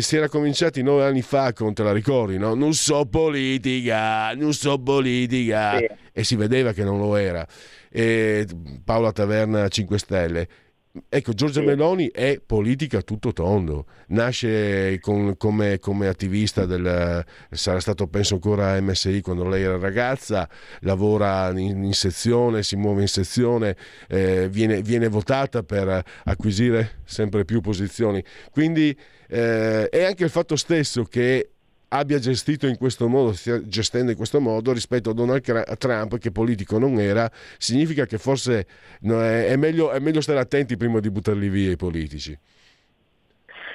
si 0.00 0.16
era 0.16 0.28
cominciati 0.28 0.82
nove 0.82 1.04
anni 1.04 1.22
fa 1.22 1.52
non 1.62 1.74
te 1.74 1.82
la 1.82 1.92
ricordi, 1.92 2.38
no? 2.38 2.54
Non 2.54 2.74
so 2.74 3.06
politica, 3.06 4.34
non 4.34 4.52
so 4.52 4.78
politica. 4.78 5.78
Sì. 5.78 5.88
E 6.12 6.24
si 6.24 6.36
vedeva 6.36 6.72
che 6.72 6.84
non 6.84 6.98
lo 6.98 7.16
era. 7.16 7.46
E 7.90 8.46
Paola 8.84 9.12
Taverna 9.12 9.68
5 9.68 9.98
Stelle. 9.98 10.48
Ecco, 11.08 11.32
Giorgia 11.32 11.60
sì. 11.60 11.66
Meloni 11.66 12.10
è 12.10 12.38
politica 12.44 13.00
tutto 13.00 13.32
tondo, 13.32 13.86
nasce 14.08 14.98
con, 15.00 15.38
come, 15.38 15.78
come, 15.78 16.06
attivista 16.06 16.66
del, 16.66 17.24
sarà 17.50 17.80
stato 17.80 18.08
penso 18.08 18.34
ancora 18.34 18.78
MSI 18.78 19.22
quando 19.22 19.48
lei 19.48 19.62
era 19.62 19.78
ragazza, 19.78 20.46
lavora 20.80 21.48
in, 21.58 21.82
in 21.82 21.94
sezione, 21.94 22.62
si 22.62 22.76
muove 22.76 23.00
in 23.00 23.08
sezione, 23.08 23.74
eh, 24.06 24.50
viene, 24.50 24.82
viene, 24.82 25.08
votata 25.08 25.62
per 25.62 26.04
acquisire 26.24 26.98
sempre 27.04 27.46
più 27.46 27.62
posizioni. 27.62 28.22
Quindi 28.50 28.94
eh, 29.28 29.88
è 29.88 30.04
anche 30.04 30.24
il 30.24 30.30
fatto 30.30 30.56
stesso 30.56 31.04
che 31.04 31.52
abbia 31.92 32.18
gestito 32.18 32.66
in 32.66 32.76
questo 32.76 33.06
modo, 33.08 33.32
stia 33.32 33.60
gestendo 33.62 34.10
in 34.10 34.16
questo 34.16 34.40
modo 34.40 34.72
rispetto 34.72 35.10
a 35.10 35.14
Donald 35.14 35.42
Trump 35.76 36.18
che 36.18 36.32
politico 36.32 36.78
non 36.78 36.98
era, 36.98 37.30
significa 37.58 38.06
che 38.06 38.18
forse 38.18 38.66
è, 39.00 39.56
meglio, 39.56 39.90
è 39.90 39.98
meglio 39.98 40.20
stare 40.20 40.40
attenti 40.40 40.76
prima 40.76 41.00
di 41.00 41.10
buttarli 41.10 41.48
via 41.48 41.70
i 41.70 41.76
politici. 41.76 42.36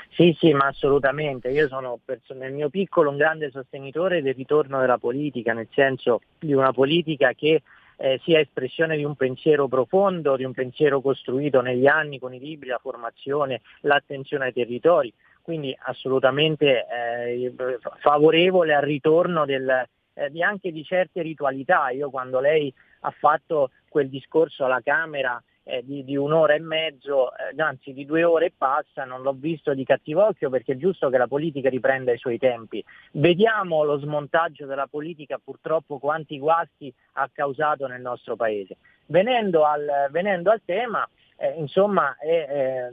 Sì, 0.10 0.36
sì, 0.40 0.52
ma 0.52 0.66
assolutamente. 0.66 1.50
Io 1.50 1.68
sono 1.68 2.00
nel 2.36 2.52
mio 2.52 2.70
piccolo 2.70 3.12
un 3.12 3.18
grande 3.18 3.52
sostenitore 3.52 4.24
del 4.24 4.34
ritorno 4.34 4.80
della 4.80 4.98
politica, 4.98 5.54
nel 5.54 5.68
senso 5.72 6.22
di 6.40 6.54
una 6.54 6.74
politica 6.74 7.34
che 7.34 7.62
eh, 7.98 8.20
sia 8.24 8.40
espressione 8.40 8.98
di 8.98 9.04
un 9.04 9.16
pensiero 9.16 9.68
profondo, 9.68 10.36
di 10.36 10.44
un 10.44 10.54
pensiero 10.54 11.02
costruito 11.02 11.62
negli 11.62 11.86
anni 11.86 12.18
con 12.18 12.34
i 12.34 12.40
libri, 12.40 12.70
la 12.70 12.80
formazione, 12.82 13.62
l'attenzione 13.82 14.46
ai 14.46 14.54
territori 14.54 15.14
quindi 15.48 15.74
assolutamente 15.84 16.86
eh, 16.90 17.56
favorevole 18.00 18.74
al 18.74 18.82
ritorno 18.82 19.46
del, 19.46 19.88
eh, 20.14 20.44
anche 20.44 20.74
di 20.74 20.84
certe 20.84 21.22
ritualità. 21.22 21.90
Io 21.92 22.10
quando 22.10 22.42
lei 22.42 22.74
ha 23.02 23.12
fatto 23.12 23.72
quel 23.88 24.10
discorso 24.10 24.66
alla 24.66 24.82
Camera 24.82 25.42
eh, 25.64 25.86
di, 25.86 26.04
di, 26.04 26.18
un'ora 26.18 26.54
e 26.54 26.60
mezzo, 26.60 27.32
eh, 27.32 27.62
anzi 27.62 27.94
di 27.94 28.04
due 28.04 28.26
ore 28.26 28.48
e 28.48 28.54
passa, 28.58 29.06
non 29.06 29.22
l'ho 29.22 29.32
visto 29.32 29.74
di 29.74 29.86
cattivo 29.86 30.26
occhio 30.26 30.50
perché 30.50 30.74
è 30.74 30.78
giusto 30.78 31.08
che 31.08 31.18
la 31.18 31.28
politica 31.28 31.70
riprenda 31.70 32.12
i 32.12 32.18
suoi 32.18 32.38
tempi. 32.38 32.84
Vediamo 33.14 33.86
lo 33.86 34.00
smontaggio 34.00 34.66
della 34.66 34.88
politica, 34.88 35.40
purtroppo 35.42 35.98
quanti 35.98 36.40
guasti 36.40 36.94
ha 37.14 37.30
causato 37.32 37.88
nel 37.88 38.02
nostro 38.02 38.36
Paese. 38.36 38.76
Venendo 39.06 39.64
al, 39.64 40.10
venendo 40.12 40.52
al 40.52 40.62
tema, 40.66 41.08
eh, 41.38 41.54
insomma, 41.58 42.18
è, 42.18 42.46
è, 42.46 42.88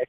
è 0.00 0.08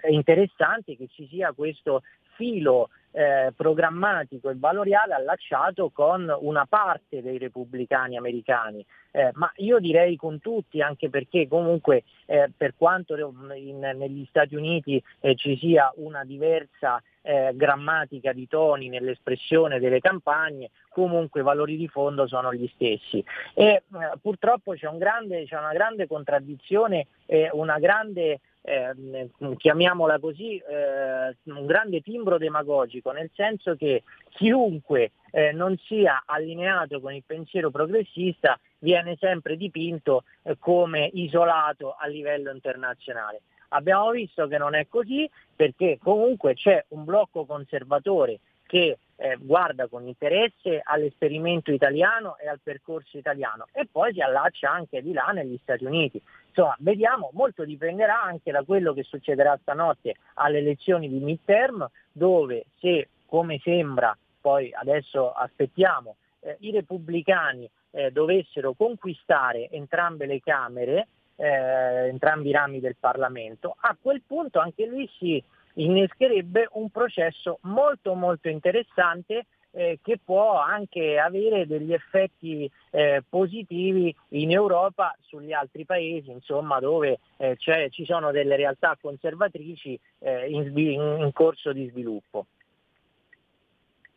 è 0.00 0.10
interessante 0.10 0.96
che 0.96 1.08
ci 1.10 1.26
sia 1.28 1.52
questo 1.52 2.02
filo 2.34 2.88
eh, 3.12 3.52
programmatico 3.56 4.50
e 4.50 4.54
valoriale 4.56 5.14
allacciato 5.14 5.90
con 5.90 6.34
una 6.40 6.64
parte 6.66 7.22
dei 7.22 7.38
repubblicani 7.38 8.16
americani, 8.16 8.84
eh, 9.10 9.30
ma 9.34 9.50
io 9.56 9.78
direi 9.78 10.16
con 10.16 10.40
tutti, 10.40 10.80
anche 10.80 11.10
perché 11.10 11.48
comunque 11.48 12.04
eh, 12.26 12.50
per 12.56 12.74
quanto 12.76 13.16
in, 13.54 13.80
negli 13.80 14.24
Stati 14.28 14.54
Uniti 14.54 15.02
eh, 15.20 15.34
ci 15.34 15.58
sia 15.58 15.92
una 15.96 16.24
diversa 16.24 17.02
eh, 17.22 17.50
grammatica 17.54 18.32
di 18.32 18.46
toni 18.46 18.88
nell'espressione 18.88 19.80
delle 19.80 20.00
campagne, 20.00 20.70
comunque 20.88 21.40
i 21.40 21.44
valori 21.44 21.76
di 21.76 21.88
fondo 21.88 22.26
sono 22.28 22.54
gli 22.54 22.70
stessi. 22.74 23.22
E 23.54 23.64
eh, 23.64 23.82
purtroppo 24.22 24.74
c'è, 24.74 24.86
un 24.86 24.98
grande, 24.98 25.44
c'è, 25.46 25.58
una 25.58 25.72
grande 25.72 26.06
contraddizione 26.06 27.06
una 27.52 27.78
grande 27.78 28.40
eh, 28.62 29.30
chiamiamola 29.56 30.18
così, 30.18 30.56
eh, 30.56 31.36
un 31.44 31.66
grande 31.66 32.00
timbro 32.00 32.38
demagogico, 32.38 33.10
nel 33.10 33.30
senso 33.34 33.74
che 33.76 34.02
chiunque 34.28 35.12
eh, 35.30 35.52
non 35.52 35.76
sia 35.78 36.22
allineato 36.26 37.00
con 37.00 37.12
il 37.14 37.22
pensiero 37.24 37.70
progressista 37.70 38.58
viene 38.78 39.16
sempre 39.18 39.56
dipinto 39.56 40.24
eh, 40.42 40.56
come 40.58 41.10
isolato 41.12 41.94
a 41.98 42.06
livello 42.06 42.50
internazionale. 42.50 43.42
Abbiamo 43.68 44.10
visto 44.10 44.48
che 44.48 44.58
non 44.58 44.74
è 44.74 44.88
così 44.88 45.30
perché 45.54 45.98
comunque 46.02 46.54
c'è 46.54 46.84
un 46.88 47.04
blocco 47.04 47.44
conservatore 47.44 48.40
che 48.66 48.98
eh, 49.20 49.36
guarda 49.38 49.86
con 49.86 50.06
interesse 50.06 50.80
all'esperimento 50.82 51.70
italiano 51.70 52.38
e 52.38 52.48
al 52.48 52.60
percorso 52.62 53.18
italiano 53.18 53.66
e 53.72 53.86
poi 53.90 54.14
si 54.14 54.20
allaccia 54.22 54.70
anche 54.70 55.02
di 55.02 55.12
là 55.12 55.26
negli 55.26 55.58
Stati 55.62 55.84
Uniti. 55.84 56.20
Insomma, 56.48 56.74
vediamo, 56.78 57.28
molto 57.34 57.64
dipenderà 57.64 58.22
anche 58.22 58.50
da 58.50 58.62
quello 58.62 58.94
che 58.94 59.02
succederà 59.02 59.58
stanotte 59.60 60.14
alle 60.34 60.58
elezioni 60.58 61.08
di 61.08 61.18
midterm, 61.18 61.86
dove 62.10 62.64
se, 62.78 63.08
come 63.26 63.60
sembra, 63.62 64.16
poi 64.40 64.72
adesso 64.72 65.32
aspettiamo, 65.32 66.16
eh, 66.40 66.56
i 66.60 66.70
repubblicani 66.70 67.68
eh, 67.90 68.10
dovessero 68.10 68.72
conquistare 68.72 69.68
entrambe 69.70 70.24
le 70.24 70.40
Camere, 70.40 71.08
eh, 71.36 72.08
entrambi 72.08 72.48
i 72.48 72.52
rami 72.52 72.80
del 72.80 72.96
Parlamento, 72.98 73.76
a 73.80 73.94
quel 74.00 74.22
punto 74.26 74.60
anche 74.60 74.86
lui 74.86 75.08
si 75.18 75.42
innescherebbe 75.74 76.68
un 76.72 76.90
processo 76.90 77.58
molto 77.62 78.14
molto 78.14 78.48
interessante 78.48 79.46
eh, 79.72 79.98
che 80.02 80.18
può 80.22 80.58
anche 80.58 81.18
avere 81.18 81.66
degli 81.66 81.92
effetti 81.92 82.70
eh, 82.90 83.22
positivi 83.28 84.14
in 84.30 84.50
Europa 84.50 85.16
sugli 85.20 85.52
altri 85.52 85.84
paesi, 85.84 86.30
insomma, 86.30 86.80
dove 86.80 87.20
eh, 87.36 87.56
ci 87.58 88.04
sono 88.04 88.32
delle 88.32 88.56
realtà 88.56 88.96
conservatrici 89.00 89.98
eh, 90.18 90.50
in, 90.50 90.76
in 90.76 91.30
corso 91.32 91.72
di 91.72 91.88
sviluppo. 91.88 92.46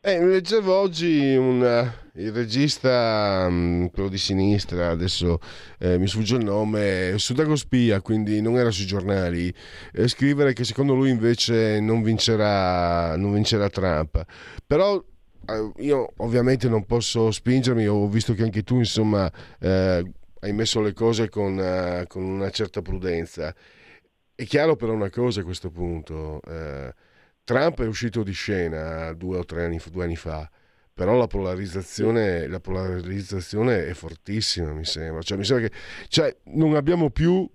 Eh, 0.06 0.20
leggevo 0.22 0.76
oggi 0.78 1.34
un, 1.34 1.90
il 2.16 2.34
regista, 2.34 3.48
mm, 3.50 3.86
quello 3.86 4.10
di 4.10 4.18
sinistra, 4.18 4.90
adesso 4.90 5.40
eh, 5.80 5.98
mi 5.98 6.08
sfugge 6.08 6.36
il 6.36 6.44
nome, 6.44 7.14
Sudago 7.16 7.56
Spia, 7.56 8.02
quindi 8.02 8.42
non 8.42 8.58
era 8.58 8.70
sui 8.70 8.86
giornali, 8.86 9.54
eh, 9.94 10.10
scrivere 10.10 10.52
che 10.52 10.66
secondo 10.66 10.94
lui 10.94 11.10
invece 11.10 11.80
non 11.80 12.04
vincerà, 12.04 13.16
non 13.16 13.32
vincerà 13.32 13.70
Trump. 13.70 14.26
Però 14.68 15.02
eh, 15.48 15.72
io 15.78 16.12
ovviamente 16.18 16.68
non 16.68 16.86
posso 16.86 17.32
spingermi, 17.32 17.88
ho 17.88 18.06
visto 18.10 18.34
che 18.34 18.44
anche 18.44 18.64
tu 18.64 18.80
insomma 18.80 19.32
eh, 19.60 20.04
hai 20.42 20.52
messo 20.52 20.82
le 20.82 20.92
cose 20.92 21.30
con, 21.30 21.58
uh, 21.58 22.06
con, 22.08 22.24
una 22.24 22.50
certa 22.50 22.82
prudenza. 22.82 23.56
È 24.36 24.44
chiaro 24.44 24.76
però 24.76 24.92
una 24.92 25.10
cosa 25.10 25.40
a 25.40 25.44
questo 25.46 25.70
punto. 25.70 26.42
Eh, 26.46 26.94
Trump 27.44 27.82
è 27.82 27.88
uscito 27.88 28.24
di 28.24 28.32
scena 28.32 29.12
due 29.14 29.38
o 29.38 29.44
tre 29.44 29.66
anni, 29.66 29.80
due 29.92 30.06
anni 30.06 30.16
fa, 30.16 30.50
però 30.94 31.18
la 31.18 31.28
polarizzazione, 31.28 32.48
la 32.48 32.62
polarizzazione, 32.62 33.88
è 33.88 33.94
fortissima, 33.94 34.72
mi 34.72 34.86
sembra. 34.86 35.22
Cioè, 35.22 35.38
mi 35.38 35.44
sembra 35.44 35.68
che 35.68 35.76
cioè, 36.08 36.36
non 36.46 36.76
abbiamo 36.76 37.10
più. 37.10 37.50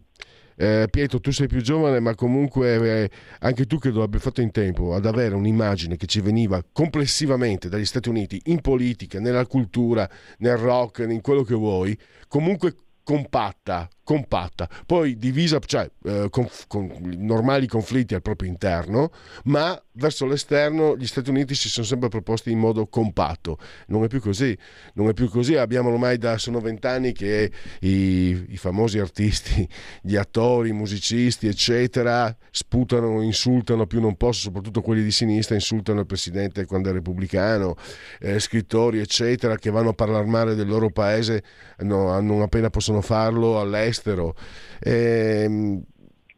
Eh, 0.60 0.88
Pietro, 0.90 1.20
tu 1.20 1.30
sei 1.30 1.46
più 1.46 1.62
giovane, 1.62 2.00
ma 2.00 2.16
comunque 2.16 3.02
eh, 3.02 3.10
anche 3.38 3.64
tu 3.66 3.78
credo 3.78 4.02
abbia 4.02 4.18
fatto 4.18 4.40
in 4.40 4.50
tempo 4.50 4.92
ad 4.92 5.06
avere 5.06 5.36
un'immagine 5.36 5.96
che 5.96 6.06
ci 6.06 6.20
veniva 6.20 6.60
complessivamente 6.72 7.68
dagli 7.68 7.84
Stati 7.84 8.08
Uniti 8.08 8.42
in 8.46 8.60
politica, 8.60 9.20
nella 9.20 9.46
cultura, 9.46 10.10
nel 10.38 10.56
rock, 10.56 11.06
in 11.08 11.20
quello 11.20 11.44
che 11.44 11.54
vuoi, 11.54 11.96
comunque 12.26 12.74
compatta, 13.04 13.88
compatta, 14.08 14.66
poi 14.86 15.18
divisa, 15.18 15.58
cioè 15.58 15.86
eh, 16.04 16.28
con, 16.30 16.48
con, 16.66 16.90
normali 17.18 17.66
conflitti 17.66 18.14
al 18.14 18.22
proprio 18.22 18.48
interno, 18.48 19.10
ma 19.44 19.78
verso 19.92 20.24
l'esterno 20.24 20.96
gli 20.96 21.06
Stati 21.06 21.28
Uniti 21.28 21.54
si 21.54 21.68
sono 21.68 21.84
sempre 21.84 22.08
proposti 22.08 22.50
in 22.50 22.58
modo 22.58 22.86
compatto. 22.86 23.58
Non 23.88 24.04
è 24.04 24.06
più 24.06 24.20
così, 24.20 24.56
non 24.94 25.10
è 25.10 25.12
più 25.12 25.28
così. 25.28 25.56
Abbiamo 25.56 25.90
ormai 25.90 26.16
da 26.16 26.38
sono 26.38 26.60
vent'anni 26.60 27.12
che 27.12 27.52
i, 27.80 28.46
i 28.48 28.56
famosi 28.56 28.98
artisti, 28.98 29.68
gli 30.00 30.16
attori, 30.16 30.70
i 30.70 30.72
musicisti, 30.72 31.46
eccetera, 31.46 32.34
sputano, 32.50 33.20
insultano 33.20 33.86
più 33.86 34.00
non 34.00 34.16
posso, 34.16 34.40
soprattutto 34.40 34.80
quelli 34.80 35.02
di 35.02 35.10
sinistra, 35.10 35.54
insultano 35.54 36.00
il 36.00 36.06
presidente 36.06 36.64
quando 36.64 36.88
è 36.88 36.92
repubblicano, 36.92 37.76
eh, 38.20 38.38
scrittori, 38.38 39.00
eccetera, 39.00 39.56
che 39.56 39.68
vanno 39.68 39.90
a 39.90 39.94
parlare 39.94 40.24
male 40.24 40.54
del 40.54 40.66
loro 40.66 40.88
paese 40.88 41.42
no, 41.80 42.18
non 42.20 42.40
appena 42.40 42.70
possono 42.70 43.02
farlo 43.02 43.60
all'estero 43.60 43.96
all'estero. 43.98 44.34
E, 44.80 45.82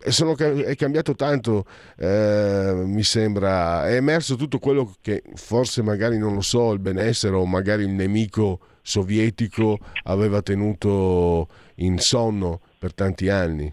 sono, 0.08 0.34
è 0.34 0.74
cambiato 0.76 1.14
tanto, 1.14 1.66
eh, 1.98 2.72
mi 2.74 3.02
sembra, 3.02 3.86
è 3.86 3.96
emerso 3.96 4.34
tutto 4.34 4.58
quello 4.58 4.94
che 5.02 5.22
forse 5.34 5.82
magari 5.82 6.16
non 6.16 6.34
lo 6.34 6.40
so, 6.40 6.72
il 6.72 6.78
benessere 6.78 7.36
o 7.36 7.44
magari 7.44 7.82
il 7.82 7.90
nemico 7.90 8.60
sovietico 8.80 9.78
aveva 10.04 10.40
tenuto 10.40 11.48
in 11.76 11.98
sonno 11.98 12.60
per 12.78 12.94
tanti 12.94 13.28
anni. 13.28 13.70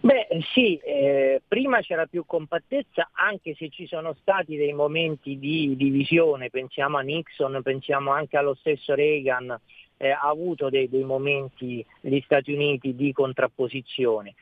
Beh 0.00 0.28
sì, 0.54 0.76
eh, 0.76 1.42
prima 1.48 1.80
c'era 1.80 2.06
più 2.06 2.24
compattezza 2.24 3.10
anche 3.12 3.54
se 3.58 3.68
ci 3.68 3.86
sono 3.86 4.14
stati 4.20 4.56
dei 4.56 4.72
momenti 4.72 5.38
di 5.38 5.74
divisione, 5.76 6.50
pensiamo 6.50 6.98
a 6.98 7.00
Nixon, 7.00 7.60
pensiamo 7.62 8.12
anche 8.12 8.36
allo 8.36 8.54
stesso 8.54 8.94
Reagan, 8.94 9.58
eh, 9.98 10.10
ha 10.10 10.22
avuto 10.22 10.70
dei, 10.70 10.88
dei, 10.88 11.04
momenti 11.04 11.84
gli 12.00 12.20
Stati 12.24 12.52
Uniti 12.52 12.94
di 12.94 13.12
contrapposizione. 13.12 14.34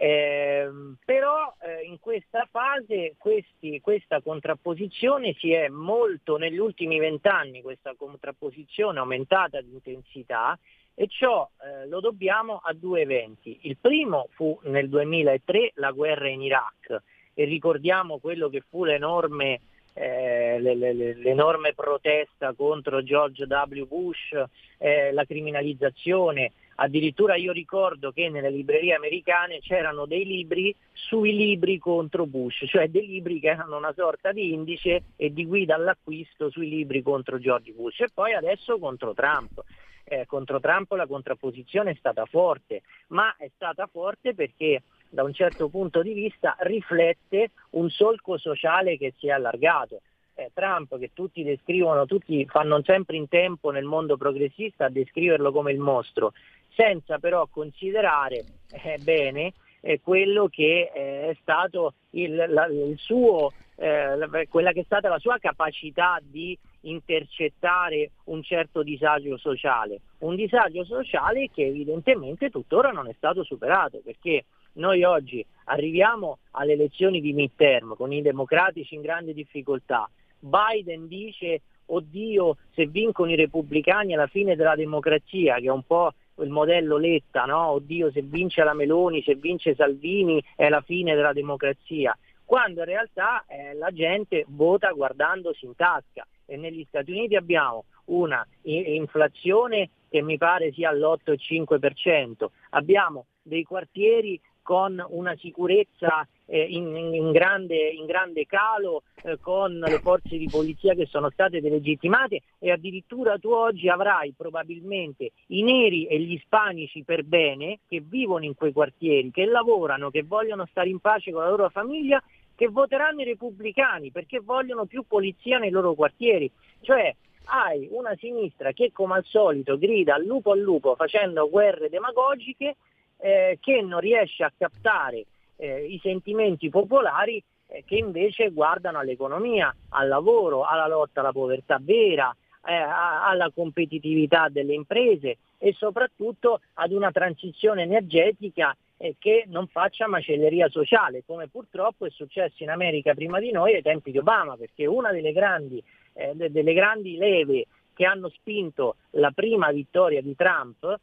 Eh, 0.00 0.70
però 1.04 1.52
eh, 1.60 1.84
in 1.84 1.98
questa 1.98 2.46
fase 2.48 3.14
questi, 3.18 3.80
questa 3.80 4.20
contrapposizione 4.20 5.34
si 5.40 5.50
è 5.50 5.66
molto 5.66 6.36
negli 6.36 6.58
ultimi 6.58 7.00
vent'anni, 7.00 7.62
questa 7.62 7.94
contrapposizione 7.98 9.00
aumentata 9.00 9.60
di 9.60 9.72
intensità 9.72 10.56
e 10.94 11.08
ciò 11.08 11.48
eh, 11.62 11.88
lo 11.88 11.98
dobbiamo 11.98 12.60
a 12.62 12.72
due 12.74 13.00
eventi. 13.00 13.58
Il 13.62 13.76
primo 13.80 14.28
fu 14.34 14.56
nel 14.64 14.88
2003 14.88 15.72
la 15.74 15.90
guerra 15.90 16.28
in 16.28 16.42
Iraq 16.42 17.02
e 17.34 17.44
ricordiamo 17.44 18.18
quello 18.18 18.48
che 18.48 18.62
fu 18.68 18.84
l'enorme 18.84 19.60
eh, 19.98 20.58
l'enorme 20.60 21.74
protesta 21.74 22.52
contro 22.54 23.02
George 23.02 23.44
W. 23.44 23.84
Bush, 23.84 24.32
eh, 24.78 25.12
la 25.12 25.24
criminalizzazione. 25.24 26.52
Addirittura 26.76 27.34
io 27.34 27.50
ricordo 27.50 28.12
che 28.12 28.28
nelle 28.28 28.50
librerie 28.50 28.94
americane 28.94 29.58
c'erano 29.58 30.06
dei 30.06 30.24
libri 30.24 30.72
sui 30.92 31.34
libri 31.34 31.78
contro 31.78 32.26
Bush, 32.26 32.66
cioè 32.68 32.86
dei 32.88 33.06
libri 33.06 33.40
che 33.40 33.48
erano 33.48 33.76
una 33.76 33.92
sorta 33.92 34.30
di 34.30 34.52
indice 34.52 35.02
e 35.16 35.32
di 35.32 35.44
guida 35.44 35.74
all'acquisto 35.74 36.50
sui 36.50 36.68
libri 36.68 37.02
contro 37.02 37.40
George 37.40 37.72
Bush 37.72 38.00
e 38.00 38.08
poi 38.14 38.34
adesso 38.34 38.78
contro 38.78 39.12
Trump. 39.14 39.64
Eh, 40.04 40.24
contro 40.26 40.58
Trump 40.60 40.90
la 40.92 41.06
contrapposizione 41.06 41.90
è 41.90 41.96
stata 41.98 42.24
forte, 42.24 42.82
ma 43.08 43.34
è 43.36 43.50
stata 43.54 43.86
forte 43.90 44.34
perché 44.34 44.82
da 45.08 45.22
un 45.22 45.32
certo 45.32 45.68
punto 45.68 46.02
di 46.02 46.12
vista 46.12 46.56
riflette 46.60 47.50
un 47.70 47.88
solco 47.90 48.38
sociale 48.38 48.96
che 48.96 49.14
si 49.18 49.28
è 49.28 49.30
allargato. 49.30 50.00
Eh, 50.34 50.50
Trump, 50.54 50.96
che 50.98 51.10
tutti 51.12 51.42
descrivono, 51.42 52.06
tutti 52.06 52.46
fanno 52.46 52.80
sempre 52.84 53.16
in 53.16 53.28
tempo 53.28 53.70
nel 53.70 53.84
mondo 53.84 54.16
progressista 54.16 54.84
a 54.84 54.90
descriverlo 54.90 55.50
come 55.50 55.72
il 55.72 55.80
mostro, 55.80 56.32
senza 56.74 57.18
però 57.18 57.46
considerare 57.50 58.44
eh, 58.70 58.98
bene 59.02 59.52
eh, 59.80 60.00
quello 60.00 60.48
che 60.48 60.90
eh, 60.94 61.30
è 61.30 61.36
stato 61.40 61.94
il, 62.10 62.34
la, 62.36 62.66
il 62.66 62.96
suo, 62.98 63.52
eh, 63.76 64.46
quella 64.48 64.72
che 64.72 64.80
è 64.80 64.84
stata 64.84 65.08
la 65.08 65.18
sua 65.18 65.38
capacità 65.38 66.18
di 66.22 66.56
intercettare 66.82 68.10
un 68.24 68.42
certo 68.42 68.82
disagio 68.82 69.36
sociale, 69.36 70.00
un 70.18 70.36
disagio 70.36 70.84
sociale 70.84 71.48
che 71.52 71.66
evidentemente 71.66 72.50
tuttora 72.50 72.90
non 72.90 73.08
è 73.08 73.14
stato 73.16 73.42
superato 73.42 74.00
perché 74.04 74.44
noi 74.78 75.04
oggi 75.04 75.44
arriviamo 75.64 76.38
alle 76.52 76.72
elezioni 76.72 77.20
di 77.20 77.32
midterm 77.32 77.94
con 77.94 78.12
i 78.12 78.22
democratici 78.22 78.94
in 78.94 79.02
grande 79.02 79.34
difficoltà. 79.34 80.08
Biden 80.38 81.06
dice 81.08 81.60
oddio 81.86 82.56
se 82.74 82.86
vincono 82.86 83.30
i 83.30 83.36
repubblicani 83.36 84.12
è 84.12 84.16
la 84.16 84.26
fine 84.26 84.56
della 84.56 84.74
democrazia, 84.74 85.56
che 85.56 85.66
è 85.66 85.70
un 85.70 85.82
po' 85.82 86.12
il 86.40 86.50
modello 86.50 86.96
Letta, 86.96 87.44
no? 87.44 87.68
oddio 87.68 88.10
se 88.10 88.22
vince 88.22 88.62
la 88.62 88.74
Meloni, 88.74 89.22
se 89.22 89.34
vince 89.34 89.74
Salvini 89.74 90.42
è 90.54 90.68
la 90.68 90.80
fine 90.80 91.14
della 91.14 91.32
democrazia, 91.32 92.16
quando 92.44 92.80
in 92.80 92.86
realtà 92.86 93.44
eh, 93.46 93.74
la 93.74 93.90
gente 93.90 94.44
vota 94.48 94.90
guardandosi 94.92 95.64
in 95.64 95.74
tasca 95.74 96.26
e 96.46 96.56
negli 96.56 96.84
Stati 96.88 97.10
Uniti 97.10 97.36
abbiamo 97.36 97.84
una 98.06 98.46
inflazione 98.62 99.90
che 100.08 100.22
mi 100.22 100.38
pare 100.38 100.72
sia 100.72 100.88
all'8,5%, 100.88 102.46
abbiamo 102.70 103.26
dei 103.42 103.64
quartieri 103.64 104.40
con 104.68 105.02
una 105.08 105.34
sicurezza 105.36 106.28
eh, 106.44 106.60
in, 106.60 106.94
in, 106.94 107.30
grande, 107.32 107.88
in, 107.88 108.04
grande, 108.04 108.44
calo, 108.44 109.04
eh, 109.22 109.38
con 109.40 109.78
le 109.78 109.98
forze 110.00 110.36
di 110.36 110.46
polizia 110.46 110.92
che 110.92 111.06
sono 111.06 111.30
state 111.30 111.62
delegittimate 111.62 112.42
e 112.58 112.70
addirittura 112.70 113.38
tu 113.38 113.48
oggi 113.48 113.88
avrai 113.88 114.34
probabilmente 114.36 115.30
i 115.46 115.62
neri 115.62 116.04
e 116.04 116.20
gli 116.20 116.32
ispanici 116.32 117.02
per 117.02 117.24
bene 117.24 117.78
che 117.88 118.02
vivono 118.06 118.44
in 118.44 118.54
quei 118.54 118.74
quartieri, 118.74 119.30
che 119.30 119.46
lavorano, 119.46 120.10
che 120.10 120.22
vogliono 120.22 120.66
stare 120.66 120.90
in 120.90 120.98
pace 120.98 121.32
con 121.32 121.44
la 121.44 121.48
loro 121.48 121.70
famiglia, 121.70 122.22
che 122.54 122.68
voteranno 122.68 123.22
i 123.22 123.24
repubblicani 123.24 124.10
perché 124.10 124.40
vogliono 124.40 124.84
più 124.84 125.02
polizia 125.08 125.56
nei 125.56 125.70
loro 125.70 125.94
quartieri. 125.94 126.50
Cioè 126.82 127.16
hai 127.50 127.88
una 127.90 128.14
sinistra 128.16 128.72
che 128.72 128.92
come 128.92 129.14
al 129.14 129.24
solito 129.24 129.78
grida 129.78 130.16
al 130.16 130.24
lupo 130.24 130.52
al 130.52 130.60
lupo 130.60 130.94
facendo 130.94 131.48
guerre 131.48 131.88
demagogiche 131.88 132.76
eh, 133.18 133.58
che 133.60 133.82
non 133.82 134.00
riesce 134.00 134.44
a 134.44 134.52
captare 134.56 135.24
eh, 135.56 135.84
i 135.84 135.98
sentimenti 136.02 136.68
popolari 136.68 137.42
eh, 137.66 137.84
che 137.86 137.96
invece 137.96 138.50
guardano 138.50 138.98
all'economia, 138.98 139.74
al 139.90 140.08
lavoro, 140.08 140.64
alla 140.64 140.86
lotta 140.86 141.20
alla 141.20 141.32
povertà 141.32 141.78
vera, 141.80 142.34
eh, 142.64 142.74
alla 142.74 143.50
competitività 143.54 144.48
delle 144.48 144.74
imprese 144.74 145.38
e 145.58 145.72
soprattutto 145.72 146.60
ad 146.74 146.92
una 146.92 147.10
transizione 147.10 147.82
energetica 147.82 148.76
eh, 148.96 149.16
che 149.18 149.44
non 149.48 149.66
faccia 149.66 150.06
macelleria 150.06 150.68
sociale, 150.68 151.22
come 151.26 151.48
purtroppo 151.48 152.06
è 152.06 152.10
successo 152.10 152.62
in 152.62 152.70
America 152.70 153.14
prima 153.14 153.38
di 153.38 153.50
noi 153.50 153.74
ai 153.74 153.82
tempi 153.82 154.10
di 154.10 154.18
Obama, 154.18 154.56
perché 154.56 154.86
una 154.86 155.12
delle 155.12 155.32
grandi, 155.32 155.82
eh, 156.14 156.34
delle 156.34 156.72
grandi 156.72 157.16
leve 157.16 157.66
che 157.94 158.04
hanno 158.04 158.28
spinto 158.28 158.96
la 159.10 159.32
prima 159.32 159.70
vittoria 159.72 160.22
di 160.22 160.36
Trump 160.36 160.98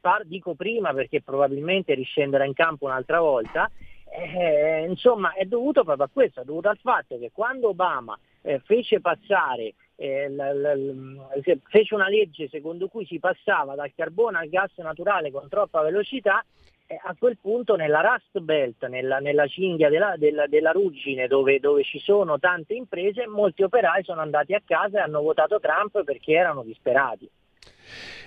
par, 0.00 0.24
dico 0.24 0.54
prima 0.54 0.92
perché 0.92 1.22
probabilmente 1.22 1.94
riscenderà 1.94 2.44
in 2.44 2.54
campo 2.54 2.86
un'altra 2.86 3.20
volta, 3.20 3.70
eh, 4.12 4.86
insomma 4.88 5.32
è 5.34 5.44
dovuto 5.44 5.84
proprio 5.84 6.06
a 6.06 6.10
questo, 6.12 6.40
è 6.40 6.44
dovuto 6.44 6.68
al 6.68 6.78
fatto 6.78 7.18
che 7.18 7.30
quando 7.32 7.68
Obama 7.68 8.18
eh, 8.42 8.58
fece 8.60 9.00
passare 9.00 9.74
eh, 9.96 10.28
l, 10.28 11.60
fece 11.68 11.94
una 11.94 12.08
legge 12.08 12.48
secondo 12.48 12.88
cui 12.88 13.04
si 13.04 13.18
passava 13.18 13.74
dal 13.74 13.92
carbone 13.94 14.38
al 14.38 14.48
gas 14.48 14.76
naturale 14.78 15.30
con 15.30 15.48
troppa 15.48 15.82
velocità, 15.82 16.44
eh, 16.86 16.98
a 17.04 17.14
quel 17.16 17.38
punto 17.40 17.76
nella 17.76 18.00
Rust 18.00 18.40
Belt, 18.40 18.84
nella, 18.86 19.18
nella 19.18 19.46
cinghia 19.46 19.88
della, 19.88 20.14
della, 20.16 20.48
della 20.48 20.72
ruggine 20.72 21.28
dove, 21.28 21.60
dove, 21.60 21.84
ci 21.84 22.00
sono 22.00 22.38
tante 22.40 22.74
imprese, 22.74 23.28
molti 23.28 23.62
operai 23.62 24.02
sono 24.02 24.22
andati 24.22 24.54
a 24.54 24.62
casa 24.64 24.98
e 24.98 25.02
hanno 25.02 25.20
votato 25.20 25.60
Trump 25.60 26.02
perché 26.02 26.32
erano 26.32 26.64
disperati. 26.64 27.30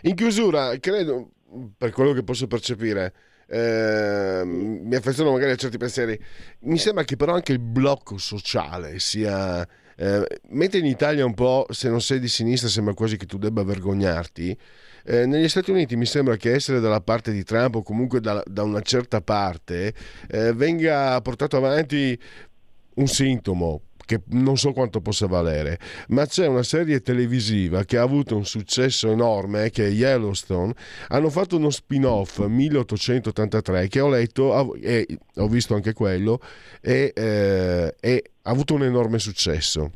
In 0.03 0.15
chiusura, 0.15 0.77
credo, 0.79 1.31
per 1.77 1.91
quello 1.91 2.13
che 2.13 2.23
posso 2.23 2.47
percepire, 2.47 3.13
eh, 3.47 4.41
mi 4.45 4.95
affeziono 4.95 5.31
magari 5.31 5.51
a 5.51 5.55
certi 5.55 5.77
pensieri, 5.77 6.19
mi 6.61 6.77
sembra 6.77 7.03
che 7.03 7.15
però 7.15 7.33
anche 7.33 7.51
il 7.51 7.59
blocco 7.59 8.17
sociale 8.17 8.99
sia... 8.99 9.67
Eh, 9.95 10.25
mentre 10.49 10.79
in 10.79 10.85
Italia 10.85 11.23
un 11.23 11.35
po', 11.35 11.67
se 11.69 11.87
non 11.87 12.01
sei 12.01 12.19
di 12.19 12.27
sinistra, 12.27 12.67
sembra 12.67 12.95
quasi 12.95 13.15
che 13.15 13.27
tu 13.27 13.37
debba 13.37 13.63
vergognarti. 13.63 14.57
Eh, 15.05 15.25
negli 15.25 15.47
Stati 15.47 15.69
Uniti 15.69 15.95
mi 15.95 16.05
sembra 16.05 16.35
che 16.35 16.53
essere 16.53 16.79
dalla 16.79 17.01
parte 17.01 17.31
di 17.31 17.43
Trump 17.43 17.75
o 17.75 17.83
comunque 17.83 18.21
da, 18.21 18.41
da 18.45 18.63
una 18.63 18.81
certa 18.81 19.21
parte 19.21 19.93
eh, 20.29 20.53
venga 20.53 21.19
portato 21.21 21.57
avanti 21.57 22.17
un 22.95 23.07
sintomo 23.07 23.81
che 24.05 24.21
non 24.27 24.57
so 24.57 24.71
quanto 24.73 25.01
possa 25.01 25.27
valere, 25.27 25.79
ma 26.09 26.25
c'è 26.25 26.47
una 26.47 26.63
serie 26.63 27.01
televisiva 27.01 27.83
che 27.83 27.97
ha 27.97 28.01
avuto 28.01 28.35
un 28.35 28.45
successo 28.45 29.09
enorme, 29.09 29.69
che 29.69 29.87
è 29.87 29.89
Yellowstone, 29.89 30.73
hanno 31.09 31.29
fatto 31.29 31.57
uno 31.57 31.69
spin-off 31.69 32.39
1883 32.45 33.87
che 33.87 33.99
ho 33.99 34.09
letto 34.09 34.75
e 34.75 35.07
ho 35.35 35.47
visto 35.47 35.75
anche 35.75 35.93
quello 35.93 36.39
e, 36.81 37.11
eh, 37.15 37.95
e 37.99 38.23
ha 38.41 38.51
avuto 38.51 38.73
un 38.73 38.83
enorme 38.83 39.19
successo. 39.19 39.91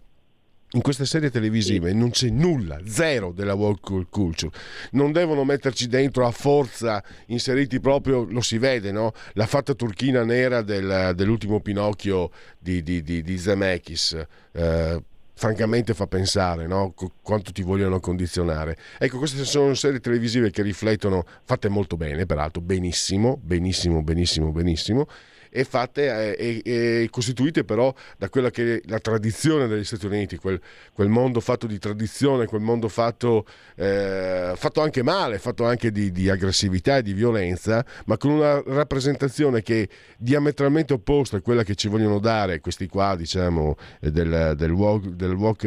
In 0.71 0.81
queste 0.81 1.05
serie 1.05 1.31
televisive 1.31 1.93
non 1.93 2.09
c'è 2.09 2.29
nulla, 2.29 2.79
zero 2.85 3.31
della 3.31 3.53
woke 3.53 4.07
culture. 4.09 4.51
Non 4.91 5.13
devono 5.13 5.45
metterci 5.45 5.87
dentro 5.87 6.25
a 6.25 6.31
forza, 6.31 7.01
inseriti 7.27 7.79
proprio, 7.79 8.25
lo 8.25 8.41
si 8.41 8.57
vede, 8.57 8.91
no? 8.91 9.13
La 9.33 9.45
fatta 9.45 9.73
turchina 9.73 10.25
nera 10.25 10.61
del, 10.61 11.13
dell'ultimo 11.15 11.61
Pinocchio 11.61 12.31
di, 12.59 12.83
di, 12.83 13.01
di, 13.01 13.21
di 13.21 13.37
Zemeckis. 13.37 14.25
Eh, 14.51 15.03
francamente 15.37 15.93
fa 15.93 16.07
pensare 16.07 16.65
no? 16.65 16.95
quanto 17.21 17.51
ti 17.53 17.61
vogliono 17.61 17.99
condizionare. 17.99 18.75
Ecco, 18.97 19.19
queste 19.19 19.45
sono 19.45 19.73
serie 19.75 19.99
televisive 19.99 20.49
che 20.51 20.63
riflettono, 20.63 21.23
fatte 21.43 21.69
molto 21.69 21.95
bene, 21.95 22.25
peraltro, 22.25 22.59
benissimo, 22.59 23.39
benissimo, 23.41 24.01
benissimo, 24.01 24.51
benissimo 24.51 25.07
e 25.49 25.63
fatte 25.63 26.35
e, 26.35 26.61
e 26.63 27.07
costituite 27.09 27.63
però 27.63 27.93
da 28.17 28.29
quella 28.29 28.49
che 28.49 28.75
è 28.75 28.81
la 28.85 28.99
tradizione 28.99 29.67
degli 29.67 29.83
Stati 29.83 30.05
Uniti, 30.05 30.37
quel, 30.37 30.59
quel 30.93 31.09
mondo 31.09 31.39
fatto 31.39 31.67
di 31.67 31.77
tradizione, 31.79 32.45
quel 32.45 32.61
mondo 32.61 32.87
fatto, 32.87 33.45
eh, 33.75 34.53
fatto 34.55 34.81
anche 34.81 35.03
male, 35.03 35.39
fatto 35.39 35.65
anche 35.65 35.91
di, 35.91 36.11
di, 36.11 36.29
aggressività 36.29 36.97
e 36.97 37.03
di 37.03 37.13
violenza, 37.13 37.85
ma 38.05 38.17
con 38.17 38.31
una 38.31 38.61
rappresentazione 38.65 39.61
che 39.61 39.83
è 39.83 39.87
diametralmente 40.17 40.93
opposta 40.93 41.37
a 41.37 41.41
quella 41.41 41.63
che 41.63 41.75
ci 41.75 41.87
vogliono 41.87 42.19
dare 42.19 42.59
questi 42.59 42.87
qua, 42.87 43.15
diciamo, 43.15 43.75
del, 43.99 44.53
del 44.55 44.71
walk, 44.71 45.07
del, 45.07 45.33
walk 45.33 45.63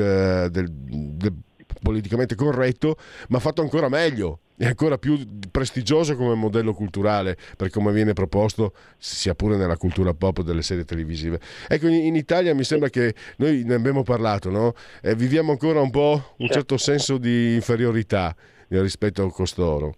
del, 0.48 0.70
del 0.70 1.34
politicamente 1.82 2.34
corretto, 2.34 2.96
ma 3.28 3.38
fatto 3.38 3.62
ancora 3.62 3.88
meglio 3.88 4.40
è 4.60 4.66
ancora 4.66 4.98
più 4.98 5.18
prestigioso 5.50 6.14
come 6.16 6.34
modello 6.34 6.74
culturale 6.74 7.34
per 7.56 7.70
come 7.70 7.92
viene 7.92 8.12
proposto 8.12 8.74
sia 8.98 9.34
pure 9.34 9.56
nella 9.56 9.78
cultura 9.78 10.12
pop 10.12 10.42
delle 10.42 10.60
serie 10.60 10.84
televisive. 10.84 11.40
Ecco 11.66 11.86
in 11.86 12.14
Italia 12.14 12.54
mi 12.54 12.62
sembra 12.62 12.90
che 12.90 13.14
noi 13.36 13.64
ne 13.64 13.72
abbiamo 13.72 14.02
parlato 14.02 14.50
no? 14.50 14.74
eh, 15.00 15.14
viviamo 15.14 15.52
ancora 15.52 15.80
un 15.80 15.88
po' 15.88 16.34
un 16.36 16.48
certo 16.48 16.76
senso 16.76 17.16
di 17.16 17.54
inferiorità 17.54 18.36
rispetto 18.68 19.22
a 19.22 19.32
costoro. 19.32 19.94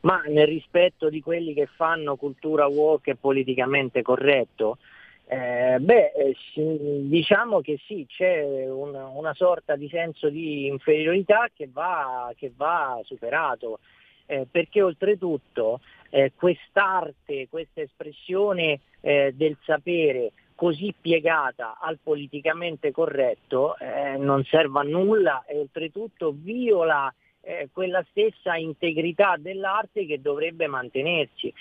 Ma 0.00 0.22
nel 0.26 0.46
rispetto 0.46 1.10
di 1.10 1.20
quelli 1.20 1.52
che 1.52 1.68
fanno 1.76 2.16
cultura 2.16 2.66
woke 2.68 3.10
e 3.10 3.16
politicamente 3.16 4.00
corretto 4.00 4.78
eh, 5.26 5.78
beh, 5.80 6.12
eh, 6.12 6.36
diciamo 7.08 7.60
che 7.62 7.80
sì, 7.86 8.04
c'è 8.06 8.68
una, 8.68 9.06
una, 9.06 9.32
sorta 9.32 9.74
di 9.74 9.88
senso 9.88 10.28
di 10.28 10.66
inferiorità 10.66 11.48
che 11.54 11.68
va, 11.72 12.30
che 12.36 12.52
va 12.54 13.00
superato, 13.04 13.78
eh, 14.26 14.46
perché 14.50 14.82
oltretutto 14.82 15.80
eh, 16.10 16.32
quest'arte, 16.34 17.48
questa 17.48 17.80
espressione 17.80 18.80
eh, 19.00 19.32
del 19.34 19.56
sapere 19.64 20.32
così 20.54 20.94
piegata 20.98 21.78
al 21.80 21.98
politicamente 22.02 22.92
corretto 22.92 23.76
eh, 23.78 24.16
non 24.16 24.44
serve 24.44 24.80
a 24.80 24.82
nulla 24.82 25.44
e 25.46 25.58
oltretutto 25.58 26.32
viola 26.36 27.12
quella 27.72 28.02
stessa 28.08 28.56
integrità 28.56 29.36
dell'arte 29.38 30.06
che 30.06 30.18
dovrebbe 30.18 30.66
mantenersi. 30.66 31.52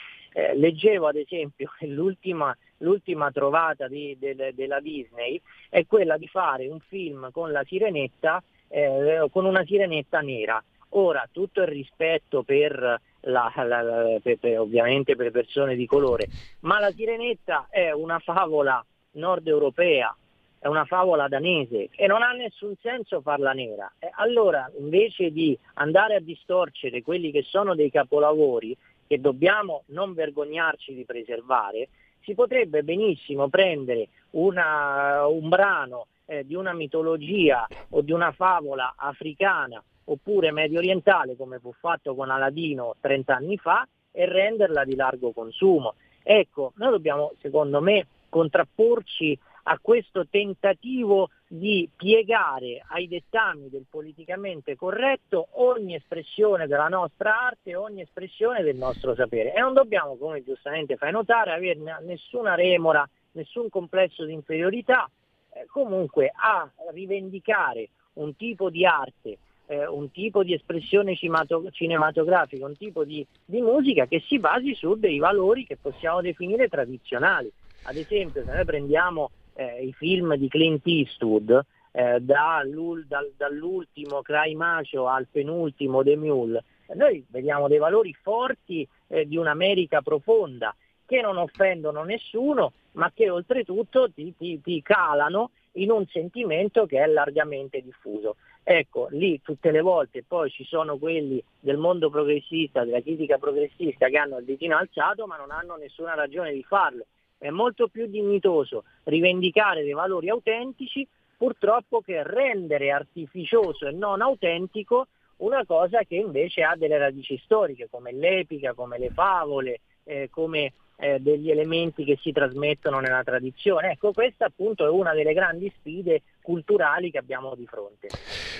Leggevo 0.55 1.07
ad 1.07 1.17
esempio 1.17 1.71
l'ultima, 1.87 2.55
l'ultima 2.83 3.31
trovata 3.31 3.87
di, 3.87 4.15
de, 4.19 4.53
della 4.53 4.79
Disney 4.79 5.41
è 5.69 5.85
quella 5.87 6.17
di 6.17 6.27
fare 6.27 6.67
un 6.67 6.79
film 6.79 7.31
con 7.31 7.51
la 7.51 7.63
sirenetta, 7.63 8.43
eh, 8.67 9.27
con 9.31 9.45
una 9.45 9.65
sirenetta 9.65 10.19
nera. 10.19 10.63
Ora, 10.95 11.27
tutto 11.31 11.61
il 11.61 11.67
rispetto 11.67 12.43
per, 12.43 12.99
la, 13.21 13.51
la, 13.55 13.81
la, 13.81 14.19
per, 14.21 14.37
per, 14.37 14.59
ovviamente 14.59 15.15
per 15.15 15.31
persone 15.31 15.75
di 15.75 15.87
colore, 15.87 16.27
ma 16.59 16.79
la 16.79 16.91
sirenetta 16.91 17.67
è 17.69 17.91
una 17.91 18.19
favola 18.19 18.85
nord 19.13 19.47
europea, 19.47 20.15
è 20.59 20.67
una 20.67 20.85
favola 20.85 21.27
danese 21.27 21.89
e 21.95 22.05
non 22.05 22.21
ha 22.21 22.31
nessun 22.33 22.75
senso 22.79 23.21
farla 23.21 23.53
nera. 23.53 23.91
Allora, 24.17 24.71
invece 24.77 25.31
di 25.31 25.57
andare 25.75 26.15
a 26.15 26.19
distorcere 26.19 27.01
quelli 27.01 27.31
che 27.31 27.41
sono 27.41 27.73
dei 27.73 27.89
capolavori, 27.89 28.77
che 29.07 29.19
dobbiamo 29.19 29.83
non 29.87 30.13
vergognarci 30.13 30.93
di 30.93 31.05
preservare, 31.05 31.89
si 32.23 32.33
potrebbe 32.33 32.83
benissimo 32.83 33.49
prendere 33.49 34.07
una, 34.31 35.27
un 35.27 35.49
brano 35.49 36.07
eh, 36.25 36.45
di 36.45 36.55
una 36.55 36.73
mitologia 36.73 37.67
o 37.89 38.01
di 38.01 38.11
una 38.11 38.31
favola 38.31 38.93
africana 38.95 39.83
oppure 40.05 40.51
medio 40.51 40.79
orientale 40.79 41.35
come 41.35 41.59
fu 41.59 41.73
fatto 41.73 42.15
con 42.15 42.29
Aladino 42.29 42.95
30 42.99 43.35
anni 43.35 43.57
fa 43.57 43.87
e 44.11 44.25
renderla 44.25 44.83
di 44.83 44.95
largo 44.95 45.31
consumo. 45.31 45.95
Ecco, 46.21 46.73
noi 46.75 46.91
dobbiamo 46.91 47.33
secondo 47.41 47.81
me 47.81 48.07
contrapporci 48.29 49.37
a 49.63 49.77
questo 49.81 50.27
tentativo 50.27 51.29
di 51.55 51.87
piegare 51.95 52.83
ai 52.87 53.07
dettami 53.07 53.69
del 53.69 53.85
politicamente 53.87 54.75
corretto 54.75 55.49
ogni 55.51 55.93
espressione 55.93 56.65
della 56.65 56.87
nostra 56.87 57.45
arte, 57.45 57.75
ogni 57.75 58.01
espressione 58.01 58.63
del 58.63 58.75
nostro 58.75 59.13
sapere. 59.13 59.53
E 59.53 59.59
non 59.59 59.73
dobbiamo, 59.73 60.15
come 60.15 60.43
giustamente 60.43 60.97
fai 60.97 61.11
notare, 61.11 61.51
avere 61.51 61.99
nessuna 62.01 62.55
remora, 62.55 63.07
nessun 63.33 63.69
complesso 63.69 64.25
di 64.25 64.33
inferiorità, 64.33 65.07
eh, 65.53 65.67
comunque 65.67 66.31
a 66.33 66.67
rivendicare 66.91 67.89
un 68.13 68.35
tipo 68.35 68.71
di 68.71 68.83
arte, 68.83 69.37
eh, 69.67 69.85
un 69.85 70.09
tipo 70.09 70.43
di 70.43 70.55
espressione 70.55 71.15
cinematografica, 71.15 72.65
un 72.65 72.77
tipo 72.77 73.03
di, 73.03 73.23
di 73.45 73.61
musica 73.61 74.07
che 74.07 74.23
si 74.25 74.39
basi 74.39 74.73
su 74.73 74.95
dei 74.95 75.19
valori 75.19 75.67
che 75.67 75.77
possiamo 75.79 76.19
definire 76.19 76.67
tradizionali. 76.67 77.51
Ad 77.83 77.95
esempio, 77.95 78.43
se 78.43 78.51
noi 78.51 78.65
prendiamo 78.65 79.29
eh, 79.53 79.85
i 79.85 79.93
film 79.93 80.35
di 80.35 80.47
Clint 80.47 80.85
Eastwood, 80.85 81.65
eh, 81.91 82.19
dall'ul, 82.19 83.05
dal, 83.05 83.31
dall'ultimo 83.37 84.21
Cry 84.21 84.55
Macio 84.55 85.07
al 85.07 85.27
penultimo 85.29 86.03
The 86.03 86.15
Mule, 86.17 86.63
noi 86.95 87.25
vediamo 87.29 87.67
dei 87.67 87.77
valori 87.77 88.13
forti 88.13 88.87
eh, 89.07 89.27
di 89.27 89.37
un'America 89.37 90.01
profonda 90.01 90.75
che 91.05 91.21
non 91.21 91.37
offendono 91.37 92.03
nessuno, 92.03 92.73
ma 92.93 93.11
che 93.13 93.29
oltretutto 93.29 94.11
ti, 94.11 94.33
ti, 94.37 94.61
ti 94.61 94.81
calano 94.81 95.51
in 95.73 95.91
un 95.91 96.05
sentimento 96.07 96.85
che 96.85 97.01
è 97.01 97.07
largamente 97.07 97.81
diffuso. 97.81 98.35
Ecco, 98.63 99.07
lì 99.11 99.41
tutte 99.41 99.71
le 99.71 99.81
volte 99.81 100.23
poi 100.25 100.49
ci 100.49 100.63
sono 100.63 100.97
quelli 100.97 101.43
del 101.59 101.77
mondo 101.77 102.09
progressista, 102.09 102.85
della 102.85 103.01
critica 103.01 103.37
progressista 103.37 104.07
che 104.07 104.17
hanno 104.17 104.37
il 104.37 104.45
ditino 104.45 104.77
alzato 104.77 105.27
ma 105.27 105.35
non 105.35 105.51
hanno 105.51 105.75
nessuna 105.75 106.13
ragione 106.13 106.53
di 106.53 106.63
farlo 106.63 107.05
è 107.43 107.49
molto 107.49 107.89
più 107.89 108.07
dignitoso 108.07 108.85
rivendicare 109.03 109.83
dei 109.83 109.91
valori 109.91 110.29
autentici 110.29 111.05
purtroppo 111.35 111.99
che 111.99 112.23
rendere 112.23 112.89
artificioso 112.89 113.85
e 113.85 113.91
non 113.91 114.21
autentico 114.21 115.07
una 115.37 115.65
cosa 115.65 116.03
che 116.03 116.15
invece 116.15 116.63
ha 116.63 116.77
delle 116.77 116.97
radici 116.97 117.37
storiche 117.43 117.89
come 117.89 118.13
l'epica, 118.13 118.73
come 118.73 118.97
le 118.97 119.09
favole, 119.09 119.81
eh, 120.05 120.29
come 120.31 120.71
eh, 120.97 121.19
degli 121.19 121.49
elementi 121.49 122.03
che 122.03 122.17
si 122.21 122.31
trasmettono 122.31 122.99
nella 122.99 123.23
tradizione. 123.23 123.91
Ecco, 123.91 124.11
questa 124.11 124.45
appunto 124.45 124.85
è 124.85 124.89
una 124.89 125.13
delle 125.13 125.33
grandi 125.33 125.71
sfide 125.77 126.21
culturali 126.41 127.09
che 127.09 127.17
abbiamo 127.17 127.55
di 127.55 127.65
fronte. 127.65 128.09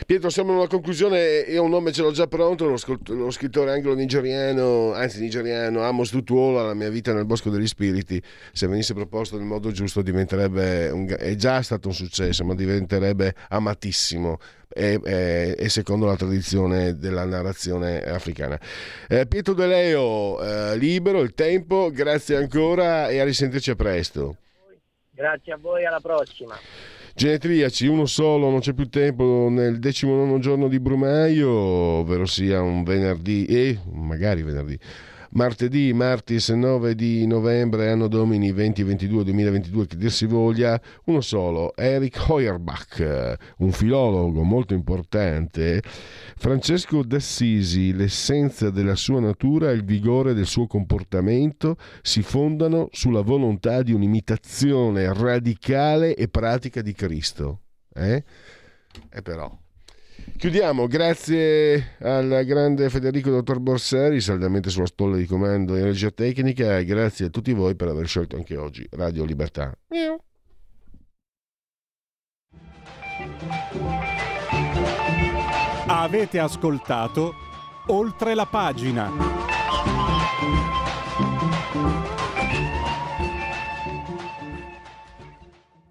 Pietro, 0.06 0.30
siamo 0.30 0.54
alla 0.54 0.68
conclusione, 0.68 1.40
io 1.48 1.64
un 1.64 1.70
nome 1.70 1.92
ce 1.92 2.02
l'ho 2.02 2.12
già 2.12 2.28
pronto, 2.28 2.66
lo, 2.66 2.78
lo 3.08 3.30
scrittore 3.30 3.72
anglo-nigeriano, 3.72 4.94
anzi 4.94 5.22
nigeriano, 5.22 5.82
Amos 5.84 6.10
Tutuola, 6.10 6.64
La 6.64 6.74
mia 6.74 6.90
vita 6.90 7.14
nel 7.14 7.26
bosco 7.26 7.50
degli 7.50 7.68
spiriti, 7.68 8.22
se 8.52 8.68
venisse 8.68 8.94
proposto 8.94 9.38
nel 9.38 9.46
modo 9.46 9.72
giusto 9.72 10.02
diventerebbe, 10.02 10.90
un, 10.90 11.14
è 11.18 11.36
già 11.36 11.62
stato 11.62 11.90
un 11.90 11.94
successo, 11.94 12.44
ma 12.44 12.56
diventerebbe 12.56 13.36
amatissimo 13.50 14.40
e, 14.74 15.00
e, 15.04 15.56
e, 15.58 15.70
secondo 15.70 16.06
la 16.06 16.16
tradizione 16.16 16.98
della 16.98 17.26
narrazione 17.26 18.02
africana. 18.02 18.60
Eh, 19.08 19.26
Pietro 19.28 19.54
De 19.54 19.68
Leo, 19.68 20.42
eh, 20.42 20.78
libero, 20.78 21.22
il 21.22 21.34
tempo, 21.34 21.92
grazie 21.92 22.36
ancora 22.36 23.10
e 23.10 23.20
a 23.20 23.24
risentirci 23.24 23.72
a 23.72 23.76
presto. 23.76 24.38
Grazie 25.12 25.54
a 25.54 25.58
voi, 25.58 25.86
alla 25.86 26.00
prossima. 26.00 26.58
Genetriaci, 27.16 27.86
uno 27.86 28.08
solo, 28.08 28.50
non 28.50 28.60
c'è 28.60 28.74
più 28.74 28.90
tempo 28.90 29.48
nel 29.50 29.78
decimonono 29.78 30.40
giorno 30.40 30.68
di 30.68 30.80
Brumaio, 30.80 31.52
ovvero 31.52 32.26
sia 32.26 32.62
un 32.62 32.84
venerdì 32.84 33.46
e 33.46 33.78
magari 33.92 34.42
venerdì 34.42 34.80
martedì, 35.34 35.94
martis 35.94 36.50
9 36.50 36.96
di 36.96 37.26
novembre, 37.26 37.90
anno 37.90 38.08
domini 38.08 38.52
2022-2022, 38.52 39.86
che 39.86 39.96
dir 39.96 40.12
si 40.12 40.26
voglia, 40.26 40.80
uno 41.06 41.22
solo, 41.22 41.76
Eric 41.76 42.26
Heuerbach, 42.28 43.38
un 43.58 43.72
filologo 43.72 44.44
molto 44.44 44.74
importante, 44.74 45.82
Francesco 46.36 47.04
d'Assisi, 47.04 47.94
l'essenza 47.94 48.70
della 48.70 48.96
sua 48.96 49.20
natura 49.20 49.72
e 49.72 49.74
il 49.74 49.84
vigore 49.84 50.34
del 50.34 50.46
suo 50.46 50.68
comportamento 50.68 51.78
si 52.02 52.22
fondano 52.22 52.90
sulla 52.92 53.22
volontà 53.22 53.82
di 53.82 53.94
un'imitazione 53.94 55.14
radicale 55.14 56.16
e 56.16 56.28
pratica 56.28 56.82
di 56.82 56.94
Cristo. 56.94 57.62
Eh? 57.94 58.24
E 59.10 59.22
però 59.22 59.63
Chiudiamo, 60.38 60.88
grazie 60.88 61.96
al 62.00 62.44
grande 62.46 62.90
Federico 62.90 63.30
Dottor 63.30 63.60
Borsari, 63.60 64.20
saldamente 64.20 64.70
sulla 64.70 64.86
stolla 64.86 65.16
di 65.16 65.26
comando 65.26 65.76
Energia 65.76 66.12
tecnica, 66.12 66.78
e 66.78 66.86
grazie 66.86 67.28
a 67.28 67.30
tutti 67.30 67.54
voi 67.54 67.76
per 67.76 67.88
aver 67.88 68.08
scelto 68.08 68.36
anche 68.36 68.58
oggi 68.58 68.86
Radio 68.92 69.24
Libertà. 69.24 69.72
Miau. 69.90 70.18
Avete 75.88 76.40
ascoltato 76.40 77.34
oltre 77.88 78.34
la 78.34 78.46
pagina. 78.46 79.53